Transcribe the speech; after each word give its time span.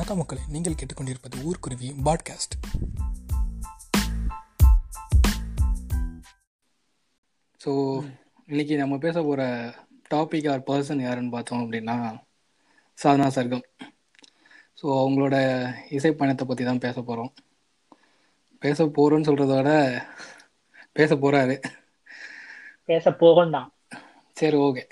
வணக்கம் 0.00 0.18
மக்களே 0.18 0.40
நீங்கள் 0.48 0.72
கேட்டுக்கொண்டிருப்பது 0.72 1.42
ஊர்க்குருவி 1.42 1.88
பாட்காஸ்ட். 2.04 2.54
ஸோ 7.64 7.72
இன்னைக்கு 8.46 8.76
நம்ம 8.76 8.98
பேச 8.98 9.22
போகிற 9.22 9.42
டாபிக் 10.10 10.50
ஆர் 10.50 10.62
பர்சன் 10.66 11.02
யாருன்னு 11.02 11.30
பார்த்தோம் 11.30 11.60
அப்படின்னா 11.60 11.96
சாதனா 13.02 13.26
சர்க்கம். 13.34 13.64
ஸோ 14.82 14.84
அவங்களோட 14.84 15.34
இசை 15.90 16.12
பயணத்தை 16.12 16.46
பற்றி 16.46 16.64
தான் 16.64 16.78
பேச 16.78 17.02
போகிறோம் 17.02 17.32
பேச 18.58 18.84
போகிறோன்னு 18.84 19.28
சொல்கிறத 19.28 19.56
விட 19.56 20.06
பேச 20.92 21.14
போகிறாரு 21.14 21.62
பேச 22.84 23.12
போகும் 23.12 23.50
தான் 23.50 23.72
சரி 24.32 24.56
ஓகே 24.56 24.86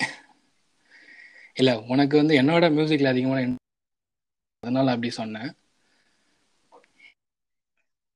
இல்லை 1.53 1.85
உனக்கு 1.89 2.17
வந்து 2.17 2.43
என்னோட 2.43 2.73
மியூசிக்கில் 2.73 3.13
அதிகமான 3.13 3.57
அதனால 4.63 4.91
அப்படி 4.91 5.11
சொன்னேன். 5.11 5.51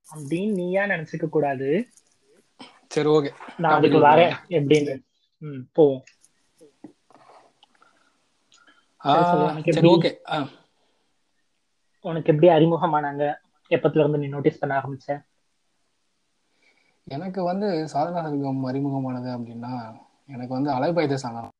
அப்படின்னு 0.07 0.51
நீயா 0.53 0.83
நினைச்சுக்க 0.83 1.29
கூடாது. 1.29 1.89
சரி 2.87 3.09
ஓகே 3.09 3.31
நான் 3.57 3.73
அதுக்கு 3.73 3.97
வரேன் 4.07 4.33
எப்படின்னு. 4.49 5.03
ம் 5.37 5.61
போவோம். 5.71 6.03
சரி, 9.67 9.87
ஓகே 9.87 10.11
உனக்கு 12.05 12.33
எப்படி 12.33 12.47
அறிமுகமானாங்க? 12.47 13.23
எப்பத்துல 13.69 13.99
இருந்து 13.99 14.17
நீ 14.17 14.27
நோட்டீஸ் 14.27 14.59
பண்ண 14.59 14.79
ஆரம்பிச்ச? 14.79 15.25
எனக்கு 17.07 17.43
வந்து 17.43 17.65
சாதனா 17.93 18.21
சர்க்கம் 18.25 18.67
அறிமுகமானது 18.71 19.29
அப்படின்னா 19.29 19.71
எனக்கு 20.25 20.53
வந்து 20.53 20.71
அலைபாய்த 20.71 21.13
சாங் 21.13 21.51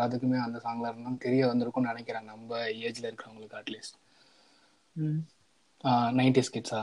எல்லாத்துக்குமே 0.00 0.38
அந்த 0.46 0.58
சாங்ல 0.66 0.90
இருந்தா 0.90 1.12
தெரிய 1.26 1.42
வந்திருக்கும்னு 1.52 1.92
நினைக்கிறேன். 1.92 2.28
நம்ம 2.32 2.58
ஏஜ்ல 2.86 3.08
இருக்கிறவங்களுக்கு 3.10 3.60
அட்லீஸ்ட் 3.60 3.96
நைன்டி 6.18 6.42
ஸ்கிட்ஸா 6.46 6.80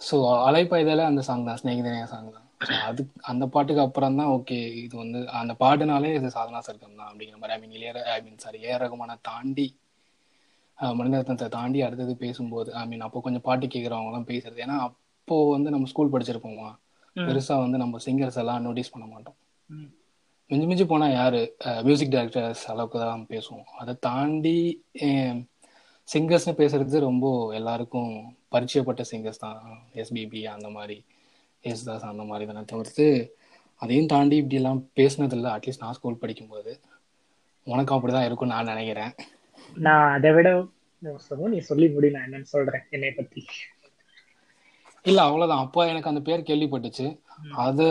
ஸோ 0.00 0.16
அலைப்பாய்தால 0.46 1.04
அந்த 1.08 1.22
சாங் 1.26 1.44
தான். 1.48 1.58
ஸ்நேகிதனைய 1.60 2.06
சாங் 2.12 2.30
தான். 2.36 2.46
அது 2.88 3.02
அந்த 3.30 3.44
பாட்டுக்கு 3.54 3.82
அப்புறம் 3.84 4.16
தான் 4.20 4.32
ஓகே 4.36 4.58
இது 4.84 4.94
வந்து 5.02 5.20
அந்த 5.40 5.52
பாட்டுனாலே 5.62 6.10
இது 6.18 6.28
சாதனா 6.36 6.60
சர்க்கம் 6.68 6.98
தான் 7.00 7.10
அப்படிங்கிற 7.10 7.38
மாதிரி. 7.40 7.54
ஐ 7.56 7.60
மீன் 7.62 7.76
இளையர 7.78 8.02
ஐ 8.14 8.18
மீன் 8.26 8.42
சாரி 8.44 8.58
ஏ 8.68 8.72
ரகுமான 8.82 9.16
தாண்டி 9.28 9.66
ஆஹ் 10.78 10.94
மனிதரத்னத்தை 10.98 11.48
தாண்டி 11.56 11.80
அடுத்தது 11.86 12.12
பேசும்போது 12.24 12.70
ஐ 12.80 12.84
மீன் 12.90 13.06
அப்போ 13.06 13.20
கொஞ்சம் 13.26 13.46
பாட்டு 13.48 13.66
கேட்குறவங்கலாம் 13.74 14.28
பேசுறது. 14.32 14.58
ஏன்னா 14.66 14.76
அப்போ 14.88 15.36
வந்து 15.54 15.72
நம்ம 15.74 15.88
ஸ்கூல் 15.92 16.12
படிச்சிருப்போமா. 16.14 16.70
பெருசா 17.16 17.56
வந்து 17.64 17.78
நம்ம 17.82 17.98
சிங்கர்ஸ் 18.06 18.40
எல்லாம் 18.42 18.64
நோட்டீஸ் 18.66 18.92
பண்ண 18.94 19.06
மாட்டோம். 19.14 19.38
மிஞ்சி 20.50 20.66
மிஞ்சி 20.70 20.84
போனா 20.88 21.06
யாரு? 21.10 21.40
மியூசிக் 21.86 22.12
டைரக்டர்ஸ் 22.14 22.64
அளவுக்கு 22.72 22.98
தான் 23.04 23.26
பேசுவோம். 23.32 23.66
அதை 23.80 23.92
தாண்டி 24.08 24.56
சிங்கர்ஸ்னு 26.08 26.54
பேசுறது 26.60 27.06
ரொம்ப 27.08 27.26
எல்லாருக்கும் 27.58 28.12
பரிச்சயப்பட்ட 28.54 29.02
சிங்கர்ஸ் 29.10 29.44
தான். 29.44 29.60
எஸ்பிபி 30.02 30.40
அந்த 30.54 30.68
மாதிரி 30.76 30.96
யேசுதாஸ் 31.66 32.10
அந்த 32.12 32.24
மாதிரி 32.30 32.44
தானே 32.50 32.62
தவிர்த்து 32.72 33.06
அதையும் 33.82 34.10
தாண்டி 34.12 34.36
இப்படி 34.40 34.58
எல்லாம் 34.60 34.80
பேசுனது 34.98 35.36
இல்லை 35.38 35.50
அட்லீஸ்ட் 35.54 35.84
நான் 35.84 35.96
ஸ்கூல் 35.98 36.20
படிக்கும்போது. 36.22 36.72
உனக்கும் 37.66 37.96
அப்படிதான் 37.96 38.26
இருக்கும்னு 38.28 38.54
நான் 38.56 38.70
நினைக்கிறேன். 38.72 39.12
நான் 39.86 40.12
அதை 40.16 40.30
விட 40.36 40.48
நீ 41.54 41.58
சொல்லி 41.68 41.86
முடி 41.94 42.08
நான் 42.14 42.26
என்னன்னு 42.26 42.52
சொல்றேன் 42.54 42.84
என்னை 42.94 43.10
பத்தி. 43.18 43.42
இல்ல 45.10 45.20
அவ்வளவுதான். 45.28 45.64
அப்போ 45.66 45.80
எனக்கு 45.92 46.10
அந்த 46.10 46.22
பேர் 46.28 46.48
கேள்விப்பட்டுச்சு. 46.50 47.06
அது 47.64 47.84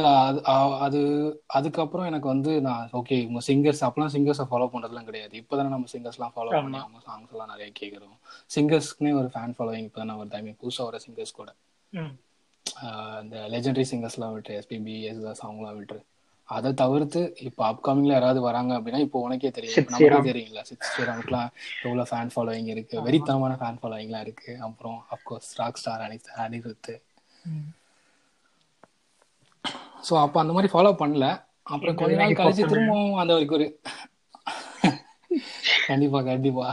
அது- 0.82 1.32
அதுக்கப்புறம் 1.48 2.06
எனக்கு 2.06 2.28
வந்து 2.28 2.62
நான் 2.62 2.90
ஓகே 2.94 3.12
இவங்க 3.20 3.40
சிங்கர்ஸ் 3.48 3.82
அப்பெல்லாம் 3.82 4.14
சிங்கர்ஸை 4.14 4.46
ஃபாலோ 4.50 4.68
பண்றதுலாம் 4.68 5.04
கிடையாது. 5.04 5.38
இப்போதானே 5.38 5.68
நம்ம 5.68 5.86
சிங்கர்ஸ்லாம் 5.94 6.34
ஃபாலோ 6.36 6.52
பண்ணி. 6.58 6.78
அவங்க 6.78 7.00
சாங்ஸ் 7.08 7.32
எல்லாம் 7.32 7.50
நிறைய 7.50 7.72
கேட்குறோம் 7.80 8.16
சிங்கர்ஸ்க்குனே 8.56 9.14
ஒரு 9.16 9.30
ஃபேன் 9.34 9.56
ஃபாலோவிங் 9.58 9.84
இப்போ 9.84 10.02
தானே 10.02 10.22
வருது 10.22 10.34
ஐ 10.34 10.42
மீன் 10.42 10.58
புதுசாக 10.62 10.84
வர 10.84 11.00
சிங்கர்ஸ் 11.08 11.34
கூட. 11.34 11.50
இந்த 13.22 13.48
லெஜெண்டரி 13.50 13.86
சிங்கர்ஸ்லாம் 13.92 14.32
விட்டு 14.32 14.60
எஸ்பிபி 14.60 15.02
எஸ்தாஸ் 15.04 15.46
அவங்களாம் 15.46 15.76
விட்டு 15.76 15.98
அதை 16.50 16.74
தவிர்த்து 16.74 17.36
இப்போ 17.40 17.72
அப்கமிங்ல 17.72 18.08
யாராவது 18.08 18.42
வராங்க 18.42 18.80
அப்படின்னா 18.80 18.98
இப்போ 18.98 19.20
உனக்கே 19.20 19.52
தெரியும். 19.52 19.76
நமக்கே. 19.90 20.32
தெரியுங்களா 20.32 20.62
சித் 20.62 20.88
ஸ்ரீராமுக்குலாம் 20.88 21.50
எவ்வளோ 21.84 22.04
ஃபேன் 22.04 22.32
ஃபாலோவிங் 22.36 22.66
இருக்கு. 22.66 23.02
வெறித்தனமான 23.02 23.54
ஃபேன் 23.58 23.80
ஃபாலோவிங்லாம் 23.82 24.20
இருக்கு. 24.20 24.58
அப்புறம் 24.60 25.06
அப்கோர்ஸ் 25.12 25.52
ராக் 25.56 25.76
ஸ்டார் 25.76 26.02
அனி 26.02 26.18
அனிருத் 26.38 26.92
ம். 27.46 27.70
ஸோ 30.08 30.14
அப்போ 30.24 30.38
அந்த 30.44 30.54
மாதிரி 30.56 30.70
ஃபாலோ 30.74 30.92
பண்ணல. 31.02 31.26
அப்புறம் 31.74 31.98
கொஞ்ச 32.00 32.14
நாள் 32.22 32.38
கழிச்சு 32.40 32.64
திரும்பவும் 32.72 33.20
அந்த 33.22 33.32
வரைக்கும் 33.36 33.58
ஒரு 33.60 33.68
கண்டிப்பா 35.90 36.20
கண்டிப்பா. 36.32 36.68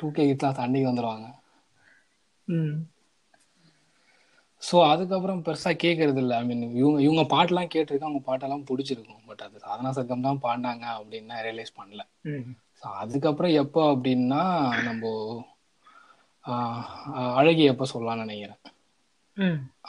டூ 0.00 0.06
கே 0.16 0.24
கிட்லாம் 0.30 0.58
சண்டைக்கு 0.60 0.90
வந்துடுவாங்க. 0.90 1.26
ஸோ 4.62 4.76
அதுக்கப்புறம் 4.92 5.42
பெருசா 5.46 5.70
கேட்கறது 5.82 6.20
இல்லை 6.22 6.36
ஐ 6.40 6.44
மீன் 6.48 6.62
இவங்க 6.80 6.98
இவங்க 7.06 7.22
பாட்டெல்லாம் 7.34 7.70
கேட்டிருக்கேன். 7.74 8.08
அவங்க 8.08 8.22
பாட்டெல்லாம் 8.28 8.64
பிடிச்சிருக்கும். 8.70 9.22
பட் 9.28 9.42
அது 9.46 9.62
சாதனா 9.66 9.90
சர்க்கம் 9.98 10.26
தான் 10.28 10.42
பாடினாங்க 10.46 10.86
அப்படின்னு 10.98 11.36
ரியலைஸ் 11.46 11.78
பண்ணல. 11.80 12.02
ஸோ 12.80 12.86
அதுக்கப்புறம் 13.02 13.54
எப்போ 13.62 13.82
அப்படின்னா 13.92 14.42
நம்ம 14.88 15.12
அழகி 17.40 17.64
எப்போ 17.72 17.84
சொல்லலாம்னு 17.92 18.24
நினைக்கிறேன். 18.26 18.60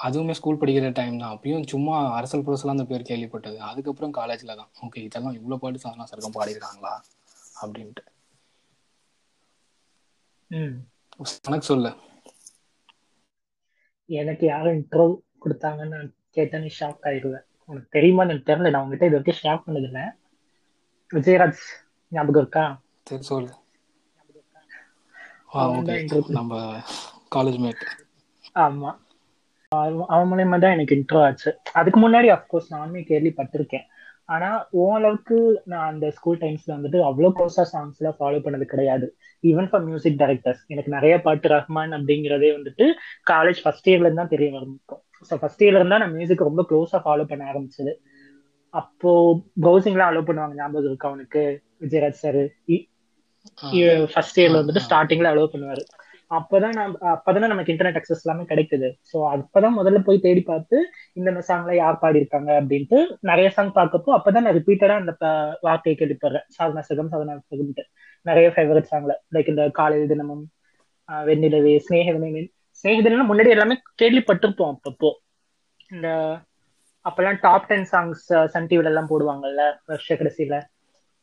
அதுவுமே 0.05 0.33
ஸ்கூல் 0.39 0.59
படிக்கிற 0.61 0.87
டைம் 0.99 1.15
தான். 1.21 1.33
அப்பயும் 1.35 1.65
சும்மா 1.73 1.95
அரசல் 2.17 2.45
புரசலாம் 2.47 2.75
அந்த 2.77 2.85
பேர் 2.91 3.09
கேள்விப்பட்டது. 3.09 3.57
அதுக்கப்புறம் 3.69 4.15
காலேஜ்ல 4.19 4.55
தான். 4.61 4.71
ஓகே 4.85 5.03
இதெல்லாம் 5.07 5.37
இவ்வளோ 5.39 5.59
பாட்டு 5.63 5.83
சாதனா 5.85 6.09
சர்க்கம் 6.11 6.37
பாடியிருக்காங்களா 6.37 6.93
அப்படின்ட்டு. 7.63 8.03
எனக்கு 11.47 11.69
சொல்லு. 11.71 11.91
எனக்கு 14.09 14.45
யாரும் 14.51 14.77
இன்ட்ரோ 14.77 15.05
கொடுத்தாங்கன்னு 15.43 15.95
நான் 15.95 16.09
கேட்டா 16.37 16.57
நீ 16.63 16.69
ஷாக் 16.79 17.05
ஆயிடுவேன். 17.09 17.45
உனக்கு 17.69 17.89
தெரியுமா 17.95 18.23
எனக்கு 18.27 18.49
தெரியல. 18.49 18.71
நான் 18.73 18.83
உங்ககிட்ட 18.85 19.09
இது 19.09 19.17
வரைக்கும் 19.17 19.41
ஷேர் 19.41 19.63
பண்ணதில்லை. 19.65 20.05
விஜயராஜ் 21.11 21.61
ஞாபகம் 22.11 22.41
இருக்கா? 22.43 22.65
சரி 23.09 23.25
சொல்லு. 23.31 23.51
நம்ம 26.37 26.53
காலேஜ் 27.35 27.59
மேட் 27.65 27.83
ஆமா. 28.65 28.91
அவன் 29.71 30.29
மூலியமா 30.29 30.57
தான் 30.61 30.75
எனக்கு 30.75 30.95
இன்ட்ரோ 30.97 31.19
ஆச்சு. 31.25 31.49
அதுக்கு 31.79 31.99
முன்னாடி 32.03 32.27
அஃப்கோர்ஸ் 32.35 32.69
நானுமே 32.75 33.01
கேள்விப்பட்டிருக்கேன் 33.09 33.83
ஆனா 34.29 34.49
ஓரளவுக்கு 34.81 35.37
நான் 35.71 35.89
அந்த 35.91 36.07
ஸ்கூல் 36.17 36.39
டைம்ஸ்ல 36.43 36.71
வந்துட்டு 36.75 36.99
அவ்வளவு 37.07 37.35
க்ளோஸா 37.37 37.63
சாங்ஸ் 37.71 37.99
எல்லாம் 38.01 38.17
ஃபாலோ 38.19 38.39
பண்ணது 38.45 38.65
கிடையாது. 38.73 39.07
ஈவன் 39.43 39.69
ஃபார் 39.69 39.85
மியூசிக் 39.89 40.19
டைரக்டர்ஸ் 40.21 40.63
எனக்கு 40.73 40.91
நிறைய 40.95 41.13
பாட்டு 41.25 41.51
ரஹ்மான் 41.53 41.93
அப்படிங்கிறதே 41.97 42.49
வந்துட்டு 42.57 42.87
காலேஜ் 43.31 43.61
ஃபர்ஸ்ட் 43.63 43.89
இயர்ல 43.91 44.09
இருந்து 44.09 44.33
தெரிய 44.35 44.49
ஆரம்பிக்கும். 44.59 45.01
ஸோ 45.29 45.35
ஃபர்ஸ்ட் 45.41 45.63
இயர்ல 45.65 45.81
இருந்தா 45.81 46.01
நான் 46.03 46.15
மியூசிக் 46.17 46.47
ரொம்ப 46.49 46.63
க்ளோஸா 46.71 46.99
ஃபாலோ 47.05 47.25
பண்ண 47.31 47.45
ஆரம்பிச்சது. 47.51 47.93
அப்போ 48.73 49.11
ப்ரௌசிங்லாம் 49.63 50.11
அலோவ் 50.11 50.29
பண்ணுவாங்க. 50.29 50.55
ஞாபகம் 50.61 50.89
இருக்கு 50.89 51.09
அவனுக்கு 51.11 51.41
விஜயராஜ் 51.85 52.21
சார் 52.25 52.41
ஃபர்ஸ்ட் 54.13 54.39
இயர்ல 54.41 54.61
வந்துட்டு 54.61 54.85
ஸ்டார்டிங்ல 54.87 55.31
அலோவ் 55.33 55.53
பண்ணுவாரு. 55.55 55.83
அப்பதான் 56.31 56.69
நான் 56.69 56.91
அப்பதானே 57.11 57.47
நமக்கு 57.47 57.73
இன்டர்நெட் 57.73 57.99
அக்சஸ் 57.99 58.23
எல்லாமே 58.25 58.43
கிடைக்குது. 58.43 58.87
ஸோ 59.11 59.17
அப்பதான் 59.35 59.77
முதல்ல 59.77 59.99
போய் 59.99 60.19
தேடி 60.19 60.41
பார்த்து 60.41 60.77
இந்த 61.13 61.43
சாங்ல 61.47 61.75
யார் 61.75 62.01
பாடியிருக்காங்க 62.01 62.49
அப்படின்ட்டு 62.59 62.99
நிறைய 63.21 63.49
சாங் 63.49 63.71
பார்க்கப்போ 63.75 64.13
அப்பதான் 64.17 64.45
நான் 64.47 64.57
ரிப்பீட்டடா 64.59 64.97
அந்த 65.01 65.13
வார்த்தையை 65.61 65.95
கேள்விப்படுறேன். 65.97 66.45
சாதனா 66.57 66.83
சகம் 66.89 67.11
சாதனா 67.13 67.35
சகம்ட்டு 67.53 67.85
நிறைய 68.25 68.47
ஃபேவரட் 68.49 68.91
சாங்ல 68.91 69.15
லைக் 69.33 69.47
இந்த 69.47 69.65
காலையில் 69.71 70.07
தினமும் 70.07 70.45
ஆஹ் 71.09 71.25
வெண்ணிலவே 71.25 71.73
ஸ்நேகதினமே 71.87 72.43
ஸ்நேகதினம் 72.79 73.31
முன்னாடி 73.31 73.49
எல்லாமே 73.49 73.75
கேள்விப்பட்டிருப்போம் 74.01 74.73
அப்பப்போ. 74.75 75.09
இந்த 75.89 76.07
அப்பெல்லாம் 77.05 77.39
டாப் 77.41 77.67
டென் 77.67 77.87
சாங்ஸ் 77.91 78.23
சன் 78.53 78.67
டிவில 78.69 78.85
எல்லாம் 78.85 79.09
போடுவாங்கல்ல 79.09 79.61
வருஷ 79.85 80.15
கடைசியில. 80.15 80.55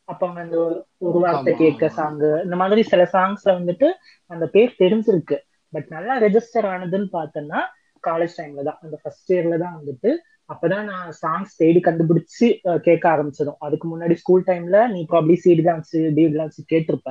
அப்ப 0.09 0.27
அவங்க 0.27 0.41
அந்த 0.43 0.57
ஒரு- 1.01 1.21
வார்த்தை 1.21 1.55
கேட்க 1.55 1.87
ஆமா. 1.87 1.97
சாங் 1.99 2.21
இந்த 2.45 2.57
மாதிரி 2.57 2.83
சில 2.83 3.09
சாங்ஸ்ல 3.13 3.51
வந்துட்டு 3.51 3.89
அந்த 4.31 4.47
பேர் 4.47 4.77
தெரிஞ்சிருக்கு. 4.79 5.37
பட் 5.73 5.87
நல்லா 5.89 6.21
ரெஜிஸ்டர் 6.21 6.67
ஆனதுன்னு 6.73 7.09
பார்த்தோன்னா 7.13 7.61
காலேஜ் 8.07 8.37
டைம்ல 8.37 8.63
தான். 8.63 8.79
அந்த 8.83 8.99
ஃபர்ஸ்ட் 9.03 9.33
இயர்ல 9.33 9.59
தான் 9.59 9.81
வந்துட்டு 9.81 10.11
அப்பதான் 10.49 10.83
நான் 10.83 11.13
சாங்ஸ் 11.23 11.55
தேடி 11.57 11.81
கண்டுபிடிச்சு 11.81 12.47
கேட்க 12.81 13.05
ஆரம்பிச்சதும். 13.09 13.59
அதுக்கு 13.59 13.87
முன்னாடி 13.89 14.13
ஸ்கூல் 14.13 14.43
டைம்ல 14.47 14.89
நீ 14.89 15.07
ப்ராப்ளி 15.11 15.37
சிடி 15.45 15.63
டிவிடி 16.11 16.35
தான் 16.35 16.45
வச்சு 16.45 16.65
கேட்டிருப்ப. 16.73 17.11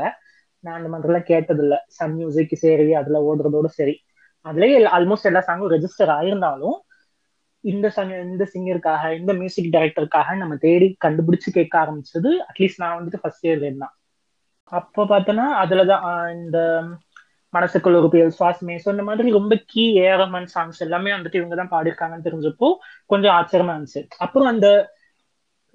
நான் 0.59 0.83
அந்த 0.83 0.89
மாதிரிலாம் 0.89 1.23
கேட்டது 1.23 1.61
இல்ல 1.61 1.85
சன் 1.87 2.13
மியூசிக் 2.13 2.55
சரி 2.55 2.93
அதுல 2.93 3.19
ஓடுறதோட 3.25 3.65
சரி. 3.65 3.95
அதுலயே 4.45 4.77
ஆல்மோஸ்ட் 4.97 5.23
எல்லா 5.23 5.43
சாங்கும் 5.47 5.71
ரெஜிஸ்டர் 5.75 6.11
ஆயிருந்தாலும் 6.17 6.77
இந்த 7.65 7.87
சங் 7.95 8.13
இந்த 8.25 8.43
சிங்கருக்காக 8.51 9.11
இந்த 9.19 9.31
மியூசிக் 9.33 9.73
டைரக்டருக்காக 9.75 10.35
நம்ம 10.41 10.55
தேடி 10.65 10.87
கண்டுபிடிச்சு 11.05 11.49
கேட்க 11.57 11.75
ஆரம்பிச்சது 11.83 12.31
அட்லீஸ்ட் 12.49 12.81
நான் 12.83 12.97
வந்துட்டு 12.97 13.21
ஃபர்ஸ்ட் 13.23 13.45
இயர்ல 13.47 13.69
இருந்தான் 13.69 13.95
அப்போ 14.71 15.01
பார்த்தோன்னா 15.05 15.47
அதுலதான் 15.63 16.05
இந்த 16.37 16.59
மனசுக்குள்ள 17.53 17.97
ஒரு 18.01 18.09
புயல் 18.13 18.35
சுவாசமே 18.37 18.75
ஸோ 18.83 18.87
இந்த 18.91 19.03
மாதிரி 19.03 19.27
ரொம்ப 19.37 19.53
கீ 19.71 19.83
ஏரமன் 20.05 20.49
சாங்ஸ் 20.53 20.79
எல்லாமே 20.79 21.11
வந்துட்டு 21.15 21.39
இவங்க 21.41 21.55
தான் 21.55 21.73
பாடியிருக்காங்கன்னு 21.73 22.27
தெரிஞ்சப்போ 22.27 22.67
கொஞ்சம் 23.09 23.35
ஆச்சரியமா 23.37 23.75
இருந்துச்சு. 23.75 24.01
அப்புறம் 24.25 24.49
அந்த 24.53 24.67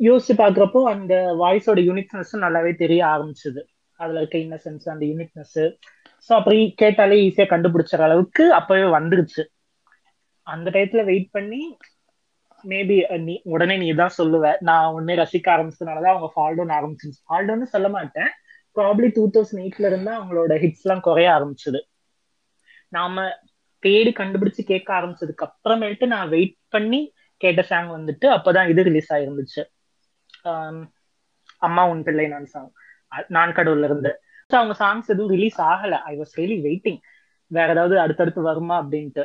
யோசிச்சு 0.00 0.34
பாக்குறப்போ 0.36 0.80
அந்த 0.92 1.14
வாய்ஸோட 1.42 1.80
யூனிக்னஸ் 1.88 2.34
நல்லாவே 2.44 2.72
தெரிய 2.76 3.00
ஆரம்பிச்சது. 3.14 3.60
அதுல 4.00 4.20
இருக்க 4.20 4.36
இன்னசென்ஸ் 4.38 4.92
அந்த 4.92 5.04
யூனிக்னஸ் 5.12 5.58
ஸோ 6.26 6.32
அப்படி 6.38 6.58
கேட்டாலே 6.82 7.16
ஈஸியா 7.26 7.46
கண்டுபிடிச்ச 7.52 7.92
அளவுக்கு 8.06 8.44
அப்பவே 8.58 8.86
வந்துருச்சு. 8.96 9.42
அந்த 10.54 10.68
டயத்துல 10.74 11.02
வெயிட் 11.10 11.30
பண்ணி 11.36 11.62
மேபி 12.64 12.96
நீ 13.26 13.34
உடனே 13.52 13.74
நீ 13.82 13.88
தான் 14.00 14.16
சொல்லுவ. 14.18 14.46
நான் 14.68 14.92
உடனே 14.94 15.14
ரசிக்க 15.22 15.46
ஆரம்பிச்சதுனாலதான் 15.54 16.14
அவங்க 16.14 16.28
ஃபால்டோன் 16.34 16.72
ஆரம்பிச்சிருச்சு. 16.78 17.20
ஃபால்டோன்னு 17.28 17.66
சொல்ல 17.74 17.88
மாட்டேன். 17.96 18.30
ப்ராப்ளி 18.76 19.08
டூ 19.14 19.22
தௌசண்ட் 19.34 19.62
எயிட்ல 19.64 19.88
இருந்தா 19.90 20.12
அவங்களோட 20.18 20.52
ஹிட்ஸ் 20.64 20.84
எல்லாம் 20.86 21.04
குறைய 21.06 21.28
ஆரம்பிச்சது. 21.36 21.80
நாம 22.96 23.24
தேடி 23.82 24.12
கண்டுபிடிச்சு 24.18 24.62
கேட்க 24.70 24.88
ஆரம்பிச்சதுக்கு 24.98 25.46
அப்புறமேட்டு 25.46 26.06
நான் 26.14 26.32
வெயிட் 26.34 26.56
பண்ணி 26.74 27.00
கேட்ட 27.40 27.62
சாங் 27.70 27.88
வந்துட்டு 27.96 28.26
அப்பதான் 28.36 28.70
இது 28.72 28.80
ரிலீஸ் 28.88 29.10
ஆயிருந்துச்சு. 29.12 29.62
அம்மா 31.68 31.82
உன் 31.92 32.02
பிள்ளை 32.02 32.26
நான் 32.34 32.48
சாங் 32.54 32.70
நான் 33.36 33.56
கடவுள்ல 33.58 33.88
இருந்து. 33.90 34.10
அவங்க 34.50 34.74
சாங்ஸ் 34.82 35.10
எதுவும் 35.12 35.32
ரிலீஸ் 35.36 35.58
ஆகல. 35.70 35.94
ஐ 36.10 36.12
வாஸ் 36.20 36.34
ரியலி 36.40 36.58
வெயிட்டிங் 36.66 37.00
வேற 37.50 37.68
ஏதாவது 37.74 37.96
அடுத்தடுத்து 38.00 38.40
வருமா 38.42 38.76
அப்படின்ட்டு. 38.82 39.24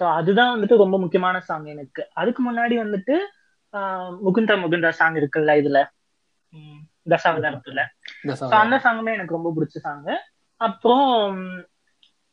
ஸோ 0.00 0.04
அதுதான் 0.14 0.52
வந்துட்டு 0.52 0.76
ரொம்ப 0.76 0.96
முக்கியமான 0.98 1.36
சாங் 1.40 1.66
எனக்கு. 1.66 2.02
அதுக்கு 2.14 2.40
முன்னாடி 2.42 2.74
வந்துட்டு 2.80 3.16
முகுந்தா 4.24 4.54
முகுந்தா 4.62 4.90
சாங் 4.98 5.18
இருக்குல்ல 5.20 5.52
இதுல? 5.60 5.78
தசாவதாரத்துல 7.06 7.80
அந்த 8.58 8.74
சாங்குமே 8.84 9.14
எனக்கு 9.16 9.36
ரொம்ப 9.36 9.50
பிடிச்ச 9.54 9.78
சாங் 9.80 10.04
அப்புறம் 10.60 11.08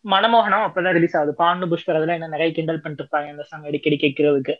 மனமோகனம் 0.05 0.65
அப்பதான் 0.67 0.95
ரிலீஸ் 0.97 1.15
ஆகுது. 1.17 1.33
பாண்டு 1.35 1.65
புஷ்பர் 1.71 1.97
அதெல்லாம் 1.97 2.19
என்ன 2.19 2.29
நிறைய 2.29 2.51
கிண்டல் 2.51 2.81
பண்ணிட்டு 2.81 3.03
இருப்பாங்க 3.03 3.33
இந்த 3.33 3.43
சாங் 3.49 3.67
அடிக்கடி 3.69 3.97
கேட்கறதுக்கு. 3.97 4.53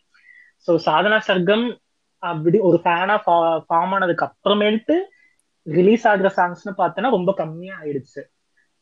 ஸோ 0.68 0.72
சாதனா 0.86 1.18
சர்க்கம் 1.28 1.66
அப்படி 2.24 2.58
ஒரு 2.68 2.78
ஃபேனா 2.84 3.16
ஃபார்ம் 3.68 3.94
ஆனதுக்கு 3.94 4.28
அப்புறமேட்டு 4.28 4.96
ரிலீஸ் 5.68 6.06
ஆகுற 6.08 6.30
சாங்ஸ்னு 6.38 6.74
பார்த்தோன்னா 6.78 7.10
ரொம்ப 7.10 7.32
கம்மியா 7.34 7.74
ஆயிடுச்சு. 7.82 8.22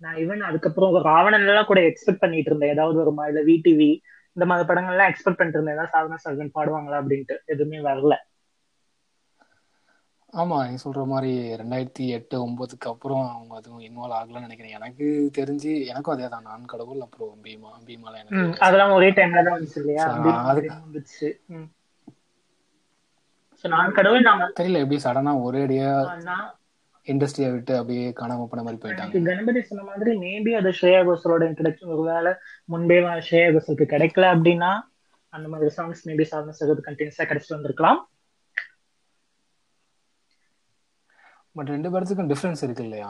நான் 0.01 0.17
ஈவன் 0.17 0.41
அதுக்கப்புறம் 0.47 0.77
ராவணன் 1.07 1.45
எல்லாம் 1.45 1.67
கூட 1.67 1.79
எக்ஸ்பெக்ட் 1.89 2.21
பண்ணிட்டு 2.21 2.49
இருந்தேன். 2.51 2.73
ஏதாவது 2.75 2.97
வருமா 3.01 3.23
இல்ல 3.29 3.41
விடிவி 3.49 3.89
இந்த 4.37 4.45
மாதிரி 4.49 4.67
படங்கள் 4.67 4.95
எல்லாம் 4.95 5.11
எக்ஸ்பெக்ட் 5.11 5.39
பண்ணிட்டு 5.39 5.59
இருந்தேன். 5.59 5.77
ஏதாவது 5.77 5.93
சாதனா 5.93 6.19
சர்கன் 6.25 6.55
பாடுவாங்களா 6.55 6.99
அப்படின்ட்டு. 7.01 7.37
எதுவுமே 7.53 7.79
வரல. 7.87 8.15
ஆமா 10.33 10.57
நீங்க 10.63 10.79
சொல்ற 10.81 11.03
மாதிரி 11.09 11.29
ரெண்டாயிரத்தி 11.59 12.03
எட்டு 12.17 12.35
ஒன்பதுக்கு 12.43 12.87
அப்புறம் 12.91 13.23
அவங்க 13.29 13.53
அதுவும் 13.59 13.85
இன்வால்வ் 13.87 14.17
ஆகலன்னு 14.17 14.47
நினைக்கிறேன். 14.47 14.75
எனக்கு 14.77 15.05
தெரிஞ்சு 15.37 15.71
எனக்கும் 15.91 16.15
அதே 16.15 16.27
தான். 16.33 16.47
நான் 16.49 16.69
கடவுள் 16.73 17.05
அப்புறம் 17.05 17.33
பீமா 17.45 17.71
பீமால 17.87 18.21
எனக்கு 18.23 18.45
அதெல்லாம் 18.67 18.95
ஒரே 18.97 19.09
டைம்ல 19.17 19.43
தான் 19.47 19.57
வந்துச்சு 19.57 19.81
இல்லையா? 19.81 20.05
வந்துச்சு 20.79 21.29
நான் 23.65 23.95
கடவுள் 23.95 24.27
தெரியல 24.57 24.81
எப்படி 24.83 24.99
சடனா 25.05 25.31
ஒரேடியா 25.45 25.89
இண்டஸ்ட்ரியை 27.13 27.49
விட்டு 27.53 27.73
அப்படியே 27.79 28.05
காணாம 28.19 28.45
போன 28.51 28.63
மாதிரி 28.65 28.79
போயிட்டாங்க. 28.83 29.23
கணபதி 29.29 29.61
சொன்ன 29.69 29.85
மாதிரி 29.89 30.11
மேபி 30.23 30.51
அது 30.59 30.69
ஸ்ரேயா 30.79 31.01
கோசலோட 31.07 31.43
இன்ட்ரடக்ஷன் 31.49 31.93
ஒருவேளை 31.95 32.31
முன்பே 32.73 32.99
ஸ்ரேயா 33.27 33.49
கோசலுக்கு 33.55 33.87
கிடைக்கல 33.95 34.27
அப்படின்னா 34.35 34.71
அந்த 35.33 35.47
மாதிரி 35.53 35.69
சாங்ஸ் 35.77 36.05
மேபி 36.09 36.25
சாதன 36.31 36.55
சகத்து 36.59 36.87
கண்டினியூஸா 36.87 37.25
கிடைச்சிட்டு 37.29 37.57
வந்திருக்கலாம். 37.57 37.99
பட் 41.55 41.71
ரெண்டு 41.73 41.89
பேர்த்துக்கும் 41.93 42.29
டிஃப்ரென்ஸ் 42.31 42.61
இருக்கு 42.65 42.83
இல்லையா? 42.87 43.09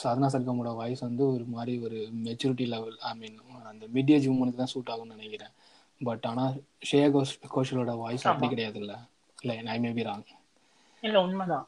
சாதனா 0.00 0.28
சர்க்கமோட 0.34 0.70
வாய்ஸ் 0.80 1.02
வந்து 1.06 1.24
ஒரு 1.34 1.44
மாதிரி 1.54 1.72
ஒரு 1.86 1.98
மெச்சூரிட்டி 2.26 2.66
லெவல் 2.74 2.96
ஐ 3.10 3.12
மீன் 3.20 3.38
அந்த 3.70 3.84
மிட் 3.94 4.12
ஏஜ் 4.16 4.28
உமனுக்கு 4.32 4.60
தான் 4.62 4.72
சூட் 4.74 4.92
ஆகும்னு 4.94 5.14
நினைக்கிறேன். 5.16 5.52
பட் 6.00 6.26
ஆனா 6.30 6.44
ஷேயா 6.90 7.08
கோஷ் 7.16 7.34
கோஷலோட 7.54 7.94
வாய்ஸ் 8.02 8.26
அப்படி 8.32 8.50
கிடையாது 8.52 8.78
இல்ல 8.82 8.92
இல்ல 9.42 9.70
ஐ 9.76 9.78
மே 9.84 9.92
பி 9.98 10.04
ராங் 10.08 10.26
இல்ல 11.02 11.16
உண்மைதான். 11.26 11.66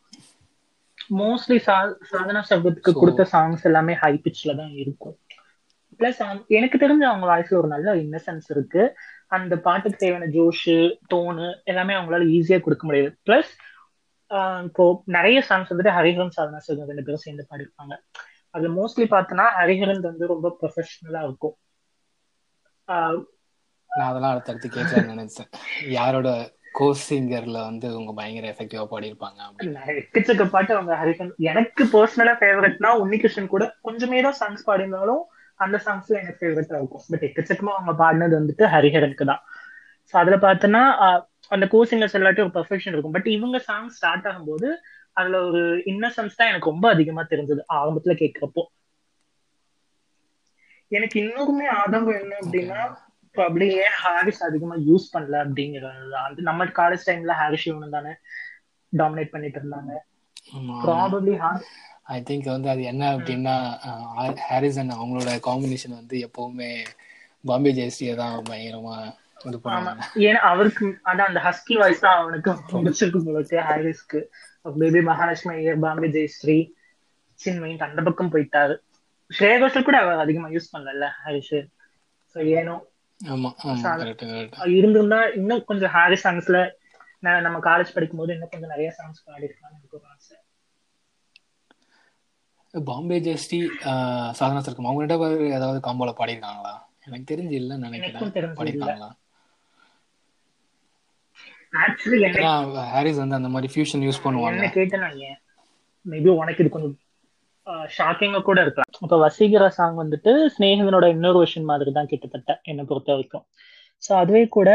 மோஸ்ட்லி 1.21 1.59
சாதனா 1.67 2.43
சர்க்கத்துக்கு 2.51 2.93
கொடுத்த 3.01 3.27
சாங்ஸ் 3.33 3.67
எல்லாமே 3.71 3.95
ஹை 4.03 4.12
பிச்ல 4.25 4.55
தான் 4.61 4.73
இருக்கும். 4.83 5.17
பிளஸ் 6.01 6.21
எனக்கு 6.59 6.77
தெரிஞ்ச 6.85 7.05
அவங்க 7.11 7.27
வாய்ஸ்ல 7.33 7.59
ஒரு 7.61 7.69
நல்ல 7.75 7.95
இன்னசென்ஸ் 8.05 8.49
இருக்கு. 8.55 8.83
அந்த 9.37 9.55
பாட்டுக்கு 9.67 10.03
தேவையான 10.03 10.29
ஜோஷு 10.37 10.77
டோனு 11.12 11.47
எல்லாமே 11.71 11.95
அவங்களால 11.99 12.27
ஈஸியா 12.37 12.59
கொடுக்க 12.67 12.85
முடியுது. 12.89 13.11
பிளஸ் 13.27 13.53
இப்போ 14.69 14.85
நிறைய 15.17 15.39
சாங்ஸ் 15.49 15.71
வந்துட்டு 15.73 15.97
ஹரிஹரன் 15.97 16.35
சாதனா 16.37 16.61
சர்கன் 16.67 16.91
ரெண்டு 16.91 17.05
பேரும் 17.06 17.25
சேர்ந்து 17.27 17.49
பாடிருப்பாங்க 17.51 17.95
அது 18.56 18.67
மோஸ்ட்லி 18.79 19.06
பார்த்தோன்னா 19.15 19.47
ஹரிஹரன் 19.59 20.03
வந்து 20.09 20.25
ரொம்ப 20.33 20.49
ப்ரொஃபஷனலா 20.61 21.23
இருக்கும். 21.29 21.56
நான் 23.91 24.09
அதெல்லாம் 24.11 24.33
அடுத்தடுத்து 24.35 24.69
கேட்கலாம்னு 24.77 25.15
நினைச்சேன். 25.15 25.51
யாரோட 25.99 26.29
கோசிங்கர்ல 26.75 27.59
வந்து 27.69 27.87
உங்க 27.99 28.12
பயங்கர 28.19 28.47
எஃபெக்டிவா 28.53 28.85
பாடியிருப்பாங்க 28.93 29.41
எக்கச்சக்க 30.03 30.44
பாட்டு 30.55 30.73
அவங்க 30.76 30.94
ஹரிசன் 31.03 31.31
எனக்கு 31.50 31.85
பர்சனலா 31.94 32.35
ஃபேவரட்னா 32.41 32.91
உன்னிகிருஷ்ணன் 33.03 33.53
கூட 33.55 33.67
கொஞ்சமே 33.88 34.21
தான் 34.26 34.38
சாங்ஸ் 34.41 34.67
பாடியிருந்தாலும் 34.69 35.23
அந்த 35.61 35.76
சாங்ஸ்ல 35.87 36.17
எனக்கு 36.23 36.41
ஃபேவரட்டா 36.41 36.79
இருக்கும். 36.81 37.05
பட் 37.11 37.25
எக்கச்சக்கமா 37.29 37.75
அவங்க 37.76 37.93
பாடினது 38.03 38.35
வந்துட்டு 38.41 38.65
ஹரிஹரனுக்கு 38.75 39.26
தான். 39.32 39.43
ஸோ 40.09 40.15
அதுல 40.23 40.37
பார்த்தோன்னா 40.47 40.82
அந்த 41.55 41.65
கோசிங்கர்ஸ் 41.75 42.17
எல்லாத்தையும் 42.19 42.49
ஒரு 42.49 42.56
பர்ஃபெக்ஷன் 42.59 42.94
இருக்கும். 42.94 43.17
பட் 43.17 43.29
இவங்க 43.37 43.59
சாங் 43.69 43.91
ஸ்டார்ட் 43.97 44.27
ஆகும்போது 44.31 44.69
அதுல 45.20 45.41
ஒரு 45.49 45.62
இன்னசென்ஸ் 45.93 46.38
தான் 46.38 46.50
எனக்கு 46.53 46.70
ரொம்ப 46.73 46.87
அதிகமா 46.94 47.23
தெரிஞ்சது 47.32 47.62
ஆரம்பத்துல 47.79 48.15
கேட்கிறப்போ. 48.23 48.62
எனக்கு 50.93 51.17
இன்னொருமே 51.23 51.67
ஆதங்கம் 51.81 52.19
என்ன 52.23 52.35
அப்படின்னா 52.43 52.81
ப்ராப்ளி 53.36 53.66
ஏன் 53.84 53.96
ஹாரிஸ் 54.04 54.42
அதிகமா 54.48 54.76
யூஸ் 54.88 55.06
பண்ணல 55.14 55.36
அப்படிங்கிறது 55.44 56.19
அந்த 56.25 56.46
நம்ம 56.50 56.66
காலேஜ் 56.81 57.08
டைம்ல 57.08 57.34
ஹாரிஸ் 57.40 57.66
இவனு 57.70 57.96
தானே 57.96 58.12
டாமினேட் 58.92 59.34
பண்ணிட்டு 59.34 59.60
இருந்தாங்க. 59.60 59.92
ப்ராபப்ளி 60.84 61.34
ஐ 62.14 62.16
திங்க் 62.28 62.48
வந்து 62.54 62.69
அது 62.72 62.82
என்ன 62.92 63.04
அப்படின்னா 63.16 63.56
ஹாரிசன் 64.48 64.96
அவங்களோட 64.96 65.31
காம்பினேஷன் 65.48 65.98
வந்து 66.00 66.16
எப்பவுமே 66.26 66.70
பாம்பே 67.44 67.70
ஜெயஸ்ரீயை 67.78 68.14
தான் 68.22 68.34
பயங்கரமா 68.48 68.96
இது 69.48 69.58
பண்ணுவாங்க. 69.64 70.04
ஏன்னா 70.26 70.40
அவருக்கு 70.50 70.84
அதான் 71.10 71.31
அந்த 71.31 71.40
ஹஸ்கி 71.46 71.75
வாய்ஸ் 71.81 72.04
தான் 72.04 72.19
அவனுக்கு 72.20 72.50
பிடிச்சிருக்கு 72.72 73.20
போலக்கு 73.26 73.56
ஹாரிஸ்க்கு. 73.69 74.20
பேபி 74.82 75.00
மகாலட்சுமி 75.10 75.52
ஐயர் 75.58 75.82
பாம்பே 75.84 76.08
ஜெயஸ்ரீ 76.16 76.58
சின்மைண்ட் 77.40 77.86
அந்த 77.86 78.00
பக்கம் 78.08 78.32
போயிட்டாரு. 78.34 78.75
ஸ்ரேயா 79.31 79.56
கோஷல் 79.62 79.88
கூட 79.88 79.98
அவர் 80.04 80.22
அதிகமா 80.25 80.48
யூஸ் 80.54 80.72
பண்ணல 80.75 81.08
ஹாரிஸ். 81.22 81.56
ஸோ 82.36 82.38
ஏனோ 82.58 82.75
இருந்திருந்தா 84.78 85.20
இன்னும் 85.40 85.66
கொஞ்சம் 85.70 85.93
ஹாரிஸ் 85.96 86.25
சாங்ஸ்ல 86.26 86.58
நம்ம 87.46 87.58
காலேஜ் 87.69 87.94
படிக்கும் 87.96 88.20
போது 88.22 88.34
இன்னும் 88.36 88.53
கொஞ்சம் 88.55 88.72
நிறைய 88.74 88.89
சாங்ஸ் 88.96 89.20
எனக்கு 89.36 89.96
ஒரு 89.98 90.06
ஆசை. 90.15 90.36
பாம்பே 92.74 93.19
ஜெயஸ்ரீ 93.27 93.58
சாதனா 94.39 94.62
சர்க்கம் 94.65 94.89
அவங்க 94.89 95.03
ரெண்டு 95.05 95.19
பேர் 95.22 95.55
ஏதாவது 95.58 95.79
காம்போல 95.86 96.12
பாடியிருக்காங்களா? 96.20 96.72
எனக்கு 97.06 97.29
தெரிஞ்சு 97.32 97.55
இல்லைன்னு 97.60 97.86
நினைக்கிறேன். 97.89 98.56
பாடியிருக்காங்களா? 98.58 99.10
ஹாரிஸ் 102.94 103.20
வந்து 103.22 103.39
அந்த 103.41 103.50
மாதிரி 103.55 103.69
ஃபியூஷன் 103.74 104.05
யூஸ் 104.06 104.24
பண்ணுவாங்க. 104.24 104.70
கேட்டேன் 104.79 105.06
மேபி 106.06 106.31
உனக்கு 106.41 106.62
இது 106.65 106.74
கொஞ்சம் 106.77 106.96
ஷாக்கிங்கா 107.98 108.41
கூட 108.48 108.58
இருக்கலாம். 108.65 108.83
இப்ப 109.03 109.17
வசீகர 109.24 109.65
சாங் 109.77 109.96
வந்துட்டு 110.03 110.32
ஸ்னேகனோட 110.55 111.06
இன்னொரு 111.15 111.39
விஷன் 111.44 111.69
மாதிரி 111.70 111.91
தான் 111.98 112.10
கிட்டத்தட்ட 112.13 112.51
என்னை 112.70 112.82
பொறுத்த 112.91 113.10
வரைக்கும். 113.15 113.44
ஸோ 114.03 114.10
அதுவே 114.22 114.43
கூட 114.56 114.70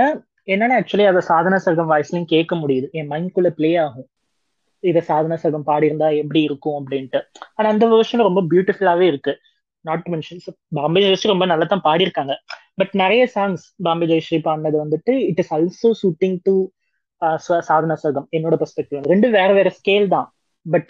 என்னன்னா 0.53 0.77
ஆக்சுவலி 0.79 1.05
அதை 1.11 1.21
சாதன 1.31 1.59
சகம் 1.65 1.91
வாய்ஸ்லயும் 1.91 2.31
கேட்க 2.33 2.53
முடியுது. 2.61 2.87
என் 2.99 3.09
மைண்ட்குள்ள 3.11 3.49
பிளே 3.57 3.71
ஆகும். 3.85 4.07
இதை 4.83 5.01
சாதன 5.09 5.37
சகம் 5.43 5.65
பாடியிருந்தா 5.69 6.09
எப்படி 6.21 6.41
இருக்கும் 6.47 6.77
அப்படின்ட்டு. 6.79 7.19
ஆனா 7.57 7.67
அந்த 7.73 7.85
வெர்ஷன் 7.93 8.27
ரொம்ப 8.29 8.43
பியூட்டிஃபுல்லாவே 8.51 9.05
இருக்கு. 9.11 9.33
நாட் 9.85 10.07
மென்ஷன் 10.13 10.41
பாம்பே 10.77 11.01
ஜெயஸ்ரீ 11.05 11.29
ரொம்ப 11.33 11.45
நல்லா 11.51 11.65
தான் 11.73 11.85
பாடியிருக்காங்க. 11.87 12.33
பட் 12.79 12.93
நிறைய 13.03 13.23
சாங்ஸ் 13.35 13.63
பாம்பே 13.87 14.07
ஜெயஸ்ரீ 14.11 14.39
பாடினது 14.47 14.77
வந்துட்டு 14.83 15.13
it 15.29 15.41
is 15.43 15.53
also 15.57 15.91
suiting 16.01 16.37
to 16.47 16.55
Sadhana 17.69 17.95
Sargam. 18.03 18.27
என்னோட 18.37 18.55
பெர்ஸ்பெக்டிவ் 18.61 19.09
ரெண்டு 19.13 19.29
வேற 19.37 19.49
வேற 19.59 19.69
ஸ்கேல் 19.79 20.07
தான். 20.15 20.27
பட் 20.65 20.89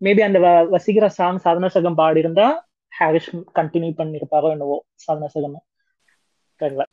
மேபி 0.00 0.22
அந்த 0.26 0.38
வசீகர 0.74 1.06
சாங் 1.18 1.40
சாதன 1.44 1.70
சகம் 1.74 1.98
பாடி 2.00 2.22
இருந்தா 2.24 2.46
ஹாரிஸ் 2.92 3.30
கண்டினியூ 3.58 3.92
பண்ணிருப்பாரோ 4.00 4.50
என்னவோ 4.54 4.76
சாதன 5.04 5.30
சகம் 5.34 5.58
தெரியல. 6.60 6.84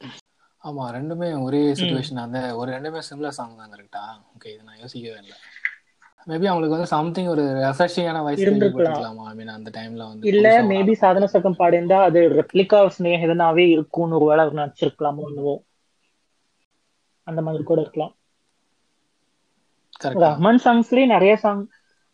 ஆமா 0.63 0.83
ரெண்டுமே 0.95 1.27
ஒரே 1.45 1.61
சுச்சுவேஷன் 1.79 2.23
அந்த 2.25 2.39
ஒரு 2.59 2.69
ரெண்டுமே 2.75 3.01
சிம்லர் 3.09 3.37
சாங் 3.37 3.59
தான் 3.61 3.73
கரெக்டா? 3.73 4.03
ஓகே 4.35 4.51
இது 4.53 4.67
நான் 4.69 4.81
யோசிக்கவே 4.83 5.19
இல்லை. 5.23 5.37
மேபி 6.29 6.47
அவங்களுக்கு 6.51 6.75
வந்து 6.75 6.93
சம்திங் 6.95 7.29
ஒரு 7.33 7.43
ரெஃப்ரெஷிங்கான 7.65 8.21
வாய்ஸ் 8.25 8.43
இருந்திருக்கலாமா. 8.45 9.25
ஐ 9.31 9.35
மீன் 9.39 9.53
அந்த 9.57 9.71
டைம்ல 9.77 10.05
வந்து 10.09 10.25
இல்ல 10.31 10.47
மேபி 10.71 10.93
சாதன 11.03 11.29
சகம் 11.33 11.57
பாடி 11.61 11.77
இருந்தா 11.79 11.99
அது 12.07 12.21
ரெப்ளிகா 12.39 12.79
ஸ்னேகிதனாவே 12.97 13.65
இருக்கும்னு 13.75 14.17
ஒரு 14.19 14.27
வேலை 14.29 14.43
அவர் 14.45 14.59
நினைச்சிருக்கலாமோ 14.61 15.25
என்னவோ. 15.29 15.55
அந்த 17.27 17.39
மாதிரி 17.45 17.63
கூட 17.63 17.79
இருக்கலாம். 17.85 18.13
ரஹ்மான் 20.23 20.61
சாங்ஸ்லயே 20.65 21.05
நிறைய 21.15 21.33
சாங் 21.43 21.61